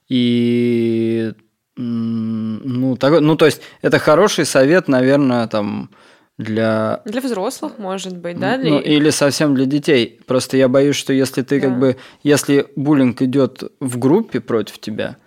И 0.07 1.33
ну, 1.77 2.95
так, 2.95 3.19
ну, 3.19 3.35
то 3.35 3.45
есть, 3.45 3.61
это 3.81 3.99
хороший 3.99 4.45
совет, 4.45 4.87
наверное, 4.87 5.47
там, 5.47 5.89
для... 6.37 7.01
Для 7.05 7.21
взрослых, 7.21 7.73
может 7.77 8.17
быть, 8.17 8.39
да? 8.39 8.57
Для... 8.57 8.71
Ну, 8.71 8.79
или 8.79 9.09
совсем 9.09 9.55
для 9.55 9.65
детей. 9.65 10.19
Просто 10.25 10.57
я 10.57 10.67
боюсь, 10.67 10.95
что 10.95 11.13
если 11.13 11.41
ты 11.41 11.59
да. 11.59 11.67
как 11.67 11.79
бы... 11.79 11.97
Если 12.23 12.67
буллинг 12.75 13.21
идет 13.21 13.63
в 13.79 13.97
группе 13.97 14.39
против 14.39 14.79
тебя, 14.79 15.17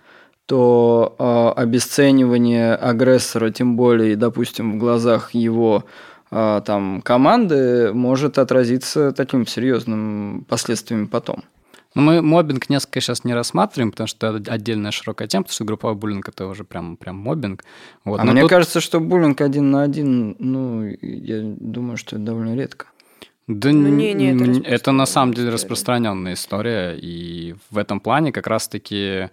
то 0.45 1.15
э, 1.19 1.61
обесценивание 1.61 2.75
агрессора, 2.75 3.51
тем 3.51 3.75
более, 3.75 4.15
допустим, 4.15 4.73
в 4.73 4.77
глазах 4.77 5.35
его 5.35 5.83
э, 6.31 6.61
там 6.65 7.01
команды, 7.01 7.93
может 7.93 8.39
отразиться 8.39 9.11
таким 9.11 9.45
серьезным 9.45 10.45
последствиями 10.47 11.05
потом. 11.05 11.43
Но 11.95 12.01
мы 12.03 12.21
мобинг 12.21 12.69
несколько 12.69 13.01
сейчас 13.01 13.23
не 13.23 13.33
рассматриваем, 13.33 13.91
потому 13.91 14.07
что 14.07 14.37
это 14.37 14.51
отдельная 14.51 14.91
широкая 14.91 15.27
тема, 15.27 15.43
потому 15.43 15.55
что 15.55 15.65
групповой 15.65 15.95
буллинг 15.95 16.29
это 16.29 16.45
уже 16.45 16.63
прям, 16.63 16.97
прям 16.97 17.17
мобинг. 17.17 17.63
Вот. 18.05 18.19
А 18.19 18.23
Но 18.23 18.31
мне 18.31 18.41
тут... 18.41 18.49
кажется, 18.51 18.79
что 18.79 18.99
буллинг 18.99 19.41
один 19.41 19.71
на 19.71 19.81
один, 19.81 20.35
ну, 20.37 20.85
я 21.01 21.41
думаю, 21.41 21.97
что 21.97 22.15
это 22.17 22.25
довольно 22.25 22.55
редко. 22.55 22.87
Да 23.47 23.71
ну, 23.71 23.89
не, 23.89 24.13
не, 24.13 24.31
это, 24.31 24.69
это 24.69 24.91
на 24.91 25.07
самом 25.07 25.33
деле 25.33 25.49
распространенная 25.49 26.33
история, 26.33 26.95
и 26.95 27.55
в 27.71 27.79
этом 27.79 27.99
плане 27.99 28.31
как 28.31 28.45
раз-таки 28.45 29.29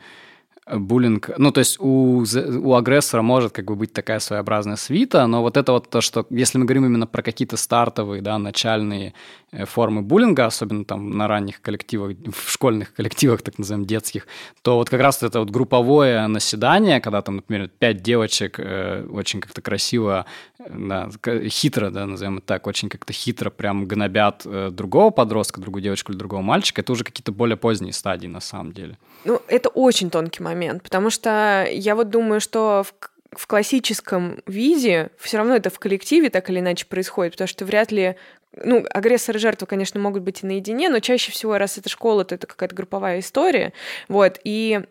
буллинг, 0.66 1.30
ну, 1.38 1.52
то 1.52 1.60
есть 1.60 1.78
у, 1.78 2.24
у 2.24 2.74
агрессора 2.74 3.22
может 3.22 3.52
как 3.52 3.66
бы 3.66 3.76
быть 3.76 3.92
такая 3.92 4.18
своеобразная 4.18 4.76
свита, 4.76 5.26
но 5.26 5.40
вот 5.40 5.56
это 5.56 5.72
вот 5.72 5.88
то, 5.90 6.00
что, 6.00 6.26
если 6.30 6.58
мы 6.58 6.64
говорим 6.64 6.86
именно 6.86 7.06
про 7.06 7.22
какие-то 7.22 7.56
стартовые, 7.56 8.20
да, 8.20 8.36
начальные 8.38 9.14
э, 9.52 9.64
формы 9.64 10.02
буллинга, 10.02 10.46
особенно 10.46 10.84
там 10.84 11.16
на 11.16 11.28
ранних 11.28 11.60
коллективах, 11.62 12.16
в 12.32 12.50
школьных 12.50 12.94
коллективах, 12.94 13.42
так 13.42 13.58
называемых, 13.58 13.86
детских, 13.86 14.26
то 14.62 14.76
вот 14.76 14.90
как 14.90 15.00
раз 15.00 15.22
это 15.22 15.38
вот 15.38 15.50
групповое 15.50 16.26
наседание, 16.26 17.00
когда 17.00 17.22
там, 17.22 17.36
например, 17.36 17.68
пять 17.68 18.02
девочек 18.02 18.58
э, 18.58 19.06
очень 19.08 19.40
как-то 19.40 19.62
красиво, 19.62 20.26
да, 20.68 21.10
хитро, 21.48 21.90
да, 21.90 22.06
назовем 22.06 22.38
это 22.38 22.46
так, 22.46 22.66
очень 22.66 22.88
как-то 22.88 23.12
хитро 23.12 23.50
прям 23.50 23.86
гнобят 23.86 24.42
э, 24.44 24.70
другого 24.72 25.10
подростка, 25.10 25.60
другую 25.60 25.82
девочку 25.82 26.12
или 26.12 26.18
другого 26.18 26.42
мальчика, 26.42 26.80
это 26.80 26.92
уже 26.92 27.04
какие-то 27.04 27.32
более 27.32 27.56
поздние 27.56 27.92
стадии 27.92 28.26
на 28.26 28.40
самом 28.40 28.72
деле. 28.72 28.98
Ну, 29.24 29.40
это 29.48 29.68
очень 29.68 30.10
тонкий 30.10 30.42
момент 30.42 30.82
потому 30.82 31.10
что 31.10 31.66
я 31.70 31.94
вот 31.94 32.10
думаю, 32.10 32.40
что 32.40 32.84
в 32.84 32.94
в 33.32 33.46
классическом 33.46 34.40
виде 34.46 35.10
все 35.18 35.36
равно 35.36 35.56
это 35.56 35.68
в 35.68 35.78
коллективе 35.78 36.30
так 36.30 36.48
или 36.48 36.60
иначе 36.60 36.86
происходит, 36.86 37.32
потому 37.34 37.48
что 37.48 37.66
вряд 37.66 37.92
ли 37.92 38.16
ну, 38.64 38.84
агрессор 38.90 39.36
и 39.36 39.38
жертва, 39.38 39.66
конечно, 39.66 40.00
могут 40.00 40.22
быть 40.22 40.42
и 40.42 40.46
наедине, 40.46 40.88
но 40.88 41.00
чаще 41.00 41.30
всего, 41.32 41.58
раз 41.58 41.76
это 41.76 41.88
школа, 41.88 42.24
то 42.24 42.34
это 42.34 42.46
какая-то 42.46 42.74
групповая 42.74 43.20
история. 43.20 43.72
Вот, 44.08 44.40
и 44.44 44.82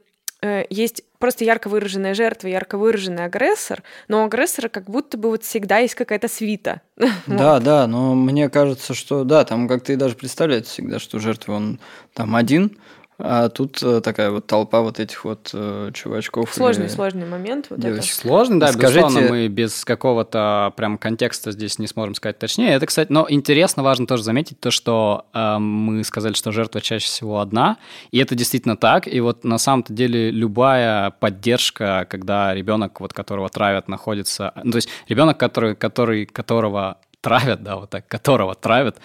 есть 0.69 1.03
просто 1.19 1.43
ярко 1.43 1.69
выраженная 1.69 2.13
жертва, 2.13 2.47
ярко 2.47 2.77
выраженный 2.77 3.25
агрессор, 3.25 3.83
но 4.07 4.21
у 4.21 4.25
агрессора 4.25 4.69
как 4.69 4.85
будто 4.89 5.17
бы 5.17 5.29
вот 5.29 5.43
всегда 5.43 5.79
есть 5.79 5.95
какая-то 5.95 6.27
свита. 6.27 6.81
Да, 7.27 7.55
вот. 7.55 7.63
да, 7.63 7.87
но 7.87 8.15
мне 8.15 8.49
кажется, 8.49 8.93
что 8.93 9.23
да, 9.23 9.43
там 9.43 9.67
как-то 9.67 9.93
и 9.93 9.95
даже 9.95 10.15
представляется 10.15 10.71
всегда, 10.71 10.99
что 10.99 11.19
жертва 11.19 11.53
он 11.53 11.79
там 12.13 12.35
один, 12.35 12.77
а 13.17 13.47
тут 13.49 13.81
э, 13.81 14.01
такая 14.01 14.29
вот 14.29 14.45
толпа 14.45 14.81
вот 14.81 14.99
этих 14.99 15.23
вот 15.23 15.51
э, 15.53 15.91
чувачков. 15.93 16.53
Сложный, 16.53 16.85
или... 16.85 16.91
сложный 16.91 17.25
момент. 17.25 17.67
Вот 17.69 17.79
девочек. 17.79 18.11
Это. 18.11 18.21
Сложный, 18.21 18.59
да, 18.59 18.73
Скажите... 18.73 18.99
безусловно, 18.99 19.29
мы 19.29 19.47
без 19.47 19.85
какого-то 19.85 20.73
прям 20.75 20.97
контекста 20.97 21.51
здесь 21.51 21.79
не 21.79 21.87
сможем 21.87 22.15
сказать 22.15 22.39
точнее. 22.39 22.73
Это, 22.73 22.85
кстати, 22.85 23.11
но 23.11 23.25
интересно, 23.29 23.83
важно 23.83 24.05
тоже 24.05 24.23
заметить 24.23 24.59
то, 24.59 24.69
что 24.69 25.27
э, 25.33 25.57
мы 25.59 26.03
сказали, 26.03 26.33
что 26.33 26.51
жертва 26.51 26.81
чаще 26.81 27.05
всего 27.05 27.39
одна, 27.39 27.77
и 28.11 28.19
это 28.19 28.35
действительно 28.35 28.75
так. 28.75 29.07
И 29.07 29.21
вот 29.21 29.45
на 29.45 29.57
самом-то 29.59 29.93
деле 29.93 30.29
любая 30.29 31.11
поддержка, 31.11 32.05
когда 32.09 32.53
ребенок, 32.53 32.99
вот 32.99 33.13
которого 33.13 33.47
травят, 33.47 33.87
находится, 33.87 34.51
ну, 34.63 34.71
то 34.71 34.77
есть 34.77 34.89
ребенок, 35.07 35.37
который, 35.37 35.75
который, 35.75 36.25
которого 36.25 36.97
травят, 37.21 37.63
да, 37.63 37.77
вот 37.77 37.89
так, 37.89 38.07
которого 38.07 38.53
травят, 38.53 38.97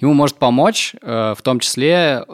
ему 0.00 0.14
может 0.14 0.36
помочь, 0.36 0.94
э, 1.02 1.34
в 1.36 1.42
том 1.42 1.60
числе 1.60 2.24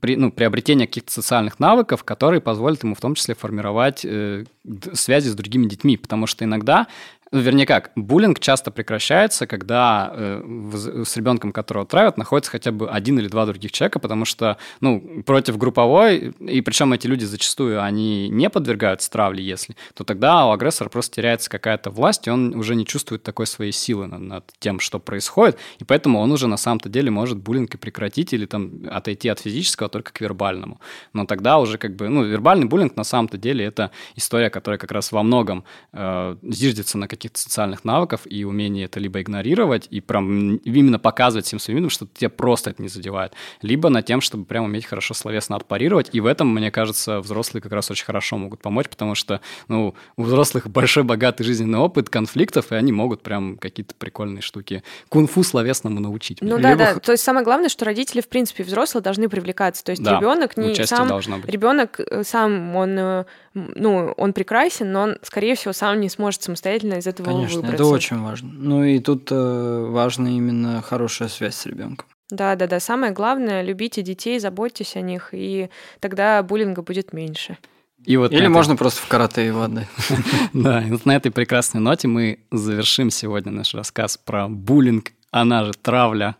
при, 0.00 0.16
ну, 0.16 0.32
приобретение 0.32 0.86
каких-то 0.86 1.12
социальных 1.12 1.60
навыков, 1.60 2.04
которые 2.04 2.40
позволят 2.40 2.82
ему 2.82 2.94
в 2.94 3.00
том 3.00 3.14
числе 3.14 3.34
формировать 3.34 4.04
э, 4.04 4.44
связи 4.92 5.28
с 5.28 5.34
другими 5.34 5.66
детьми, 5.66 5.96
потому 5.96 6.26
что 6.26 6.44
иногда 6.44 6.86
ну, 7.32 7.40
вернее 7.40 7.66
как, 7.66 7.90
буллинг 7.96 8.38
часто 8.38 8.70
прекращается, 8.70 9.46
когда 9.46 10.12
э, 10.14 11.02
с 11.04 11.16
ребенком, 11.16 11.52
которого 11.52 11.84
травят, 11.84 12.18
находится 12.18 12.52
хотя 12.52 12.70
бы 12.70 12.88
один 12.88 13.18
или 13.18 13.26
два 13.26 13.46
других 13.46 13.72
человека, 13.72 13.98
потому 13.98 14.24
что, 14.24 14.58
ну, 14.80 15.22
против 15.24 15.58
групповой, 15.58 16.34
и 16.38 16.60
причем 16.60 16.92
эти 16.92 17.08
люди 17.08 17.24
зачастую, 17.24 17.82
они 17.82 18.28
не 18.28 18.48
подвергаются 18.48 19.10
травле, 19.10 19.42
если, 19.44 19.76
то 19.94 20.04
тогда 20.04 20.46
у 20.46 20.52
агрессора 20.52 20.88
просто 20.88 21.16
теряется 21.16 21.50
какая-то 21.50 21.90
власть, 21.90 22.28
и 22.28 22.30
он 22.30 22.54
уже 22.54 22.76
не 22.76 22.86
чувствует 22.86 23.24
такой 23.24 23.46
своей 23.46 23.72
силы 23.72 24.06
над, 24.06 24.20
над 24.20 24.52
тем, 24.60 24.78
что 24.78 25.00
происходит, 25.00 25.58
и 25.80 25.84
поэтому 25.84 26.20
он 26.20 26.30
уже 26.30 26.46
на 26.46 26.56
самом-то 26.56 26.88
деле 26.88 27.10
может 27.10 27.38
буллинг 27.38 27.74
и 27.74 27.78
прекратить 27.78 28.32
или 28.34 28.46
там 28.46 28.82
отойти 28.88 29.28
от 29.28 29.40
физического 29.40 29.88
только 29.88 30.12
к 30.12 30.20
вербальному. 30.20 30.80
Но 31.12 31.26
тогда 31.26 31.58
уже 31.58 31.76
как 31.76 31.96
бы, 31.96 32.08
ну, 32.08 32.22
вербальный 32.22 32.66
буллинг 32.66 32.94
на 32.94 33.04
самом-то 33.04 33.36
деле 33.36 33.64
это 33.64 33.90
история, 34.14 34.48
которая 34.48 34.78
как 34.78 34.92
раз 34.92 35.10
во 35.10 35.24
многом 35.24 35.64
э, 35.92 36.36
зиждется 36.42 36.98
на 36.98 37.08
каких-то 37.26 37.40
социальных 37.40 37.84
навыков 37.84 38.22
и 38.24 38.44
умение 38.44 38.84
это 38.84 39.00
либо 39.00 39.20
игнорировать 39.20 39.88
и 39.90 40.00
прям 40.00 40.56
именно 40.56 40.98
показывать 40.98 41.46
всем 41.46 41.58
своим 41.58 41.78
видом, 41.78 41.90
что 41.90 42.06
тебя 42.06 42.30
просто 42.30 42.70
это 42.70 42.82
не 42.82 42.88
задевает, 42.88 43.32
либо 43.62 43.88
на 43.88 44.02
тем, 44.02 44.20
чтобы 44.20 44.44
прям 44.44 44.64
уметь 44.64 44.86
хорошо 44.86 45.14
словесно 45.14 45.56
отпарировать. 45.56 46.10
И 46.12 46.20
в 46.20 46.26
этом, 46.26 46.52
мне 46.54 46.70
кажется, 46.70 47.20
взрослые 47.20 47.62
как 47.62 47.72
раз 47.72 47.90
очень 47.90 48.04
хорошо 48.04 48.36
могут 48.36 48.60
помочь, 48.60 48.88
потому 48.88 49.14
что 49.14 49.40
ну, 49.68 49.94
у 50.16 50.22
взрослых 50.22 50.68
большой 50.68 51.02
богатый 51.02 51.42
жизненный 51.42 51.78
опыт 51.78 52.08
конфликтов, 52.08 52.72
и 52.72 52.76
они 52.76 52.92
могут 52.92 53.22
прям 53.22 53.58
какие-то 53.58 53.94
прикольные 53.94 54.42
штуки 54.42 54.82
кунг-фу 55.08 55.42
словесному 55.42 56.00
научить. 56.00 56.38
Ну 56.40 56.58
да, 56.58 56.76
да. 56.76 56.94
То 56.96 57.12
есть 57.12 57.24
самое 57.24 57.44
главное, 57.44 57.68
что 57.68 57.84
родители, 57.84 58.20
в 58.20 58.28
принципе, 58.28 58.62
взрослые 58.62 59.02
должны 59.02 59.28
привлекаться. 59.28 59.84
То 59.84 59.90
есть 59.90 60.02
да, 60.02 60.18
ребенок 60.18 60.56
не 60.56 60.74
сам... 60.86 61.10
Ребенок 61.44 61.98
э, 61.98 62.22
сам, 62.24 62.76
он 62.76 62.98
э, 62.98 63.24
ну, 63.56 64.12
он 64.16 64.32
прекрасен, 64.32 64.92
но 64.92 65.02
он, 65.02 65.16
скорее 65.22 65.54
всего, 65.54 65.72
сам 65.72 66.00
не 66.00 66.10
сможет 66.10 66.42
самостоятельно 66.42 66.94
из 66.94 67.06
этого 67.06 67.26
Конечно, 67.26 67.56
выбраться. 67.56 67.74
это 67.74 67.86
очень 67.86 68.20
важно. 68.20 68.50
Ну 68.52 68.84
и 68.84 68.98
тут 68.98 69.28
э, 69.30 69.86
важна 69.88 70.28
именно 70.28 70.82
хорошая 70.82 71.28
связь 71.28 71.54
с 71.56 71.66
ребенком. 71.66 72.06
Да, 72.30 72.54
да, 72.56 72.66
да. 72.66 72.80
Самое 72.80 73.12
главное, 73.12 73.62
любите 73.62 74.02
детей, 74.02 74.38
заботьтесь 74.38 74.96
о 74.96 75.00
них, 75.00 75.30
и 75.32 75.70
тогда 76.00 76.42
буллинга 76.42 76.82
будет 76.82 77.12
меньше. 77.12 77.56
И 78.04 78.16
вот 78.16 78.30
Или 78.30 78.42
этой... 78.42 78.50
можно 78.50 78.76
просто 78.76 79.00
в 79.00 79.08
карате 79.08 79.46
его 79.46 79.62
отдать. 79.62 79.88
Да, 80.52 80.82
и 80.82 80.90
вот 80.90 81.06
на 81.06 81.16
этой 81.16 81.32
прекрасной 81.32 81.80
ноте 81.80 82.08
мы 82.08 82.40
завершим 82.52 83.10
сегодня 83.10 83.52
наш 83.52 83.74
рассказ 83.74 84.18
про 84.18 84.48
буллинг, 84.48 85.12
она 85.30 85.64
же 85.64 85.72
травля. 85.72 86.36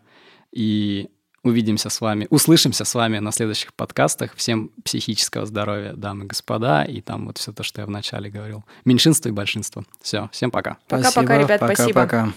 И 0.51 1.09
увидимся 1.47 1.89
с 1.89 2.01
вами, 2.01 2.27
услышимся 2.29 2.85
с 2.85 2.93
вами 2.95 3.19
на 3.19 3.31
следующих 3.31 3.73
подкастах. 3.73 4.35
Всем 4.35 4.71
психического 4.83 5.45
здоровья, 5.45 5.93
дамы 5.93 6.25
и 6.25 6.27
господа, 6.27 6.83
и 6.83 7.01
там 7.01 7.27
вот 7.27 7.37
все 7.37 7.51
то, 7.51 7.63
что 7.63 7.81
я 7.81 7.87
вначале 7.87 8.29
говорил. 8.29 8.63
Меньшинство 8.85 9.29
и 9.29 9.31
большинство. 9.31 9.83
Все, 10.01 10.29
всем 10.31 10.51
пока. 10.51 10.77
Пока-пока, 10.87 11.37
ребят, 11.37 11.59
пока, 11.59 11.75
спасибо. 11.75 12.01
Пока. 12.01 12.33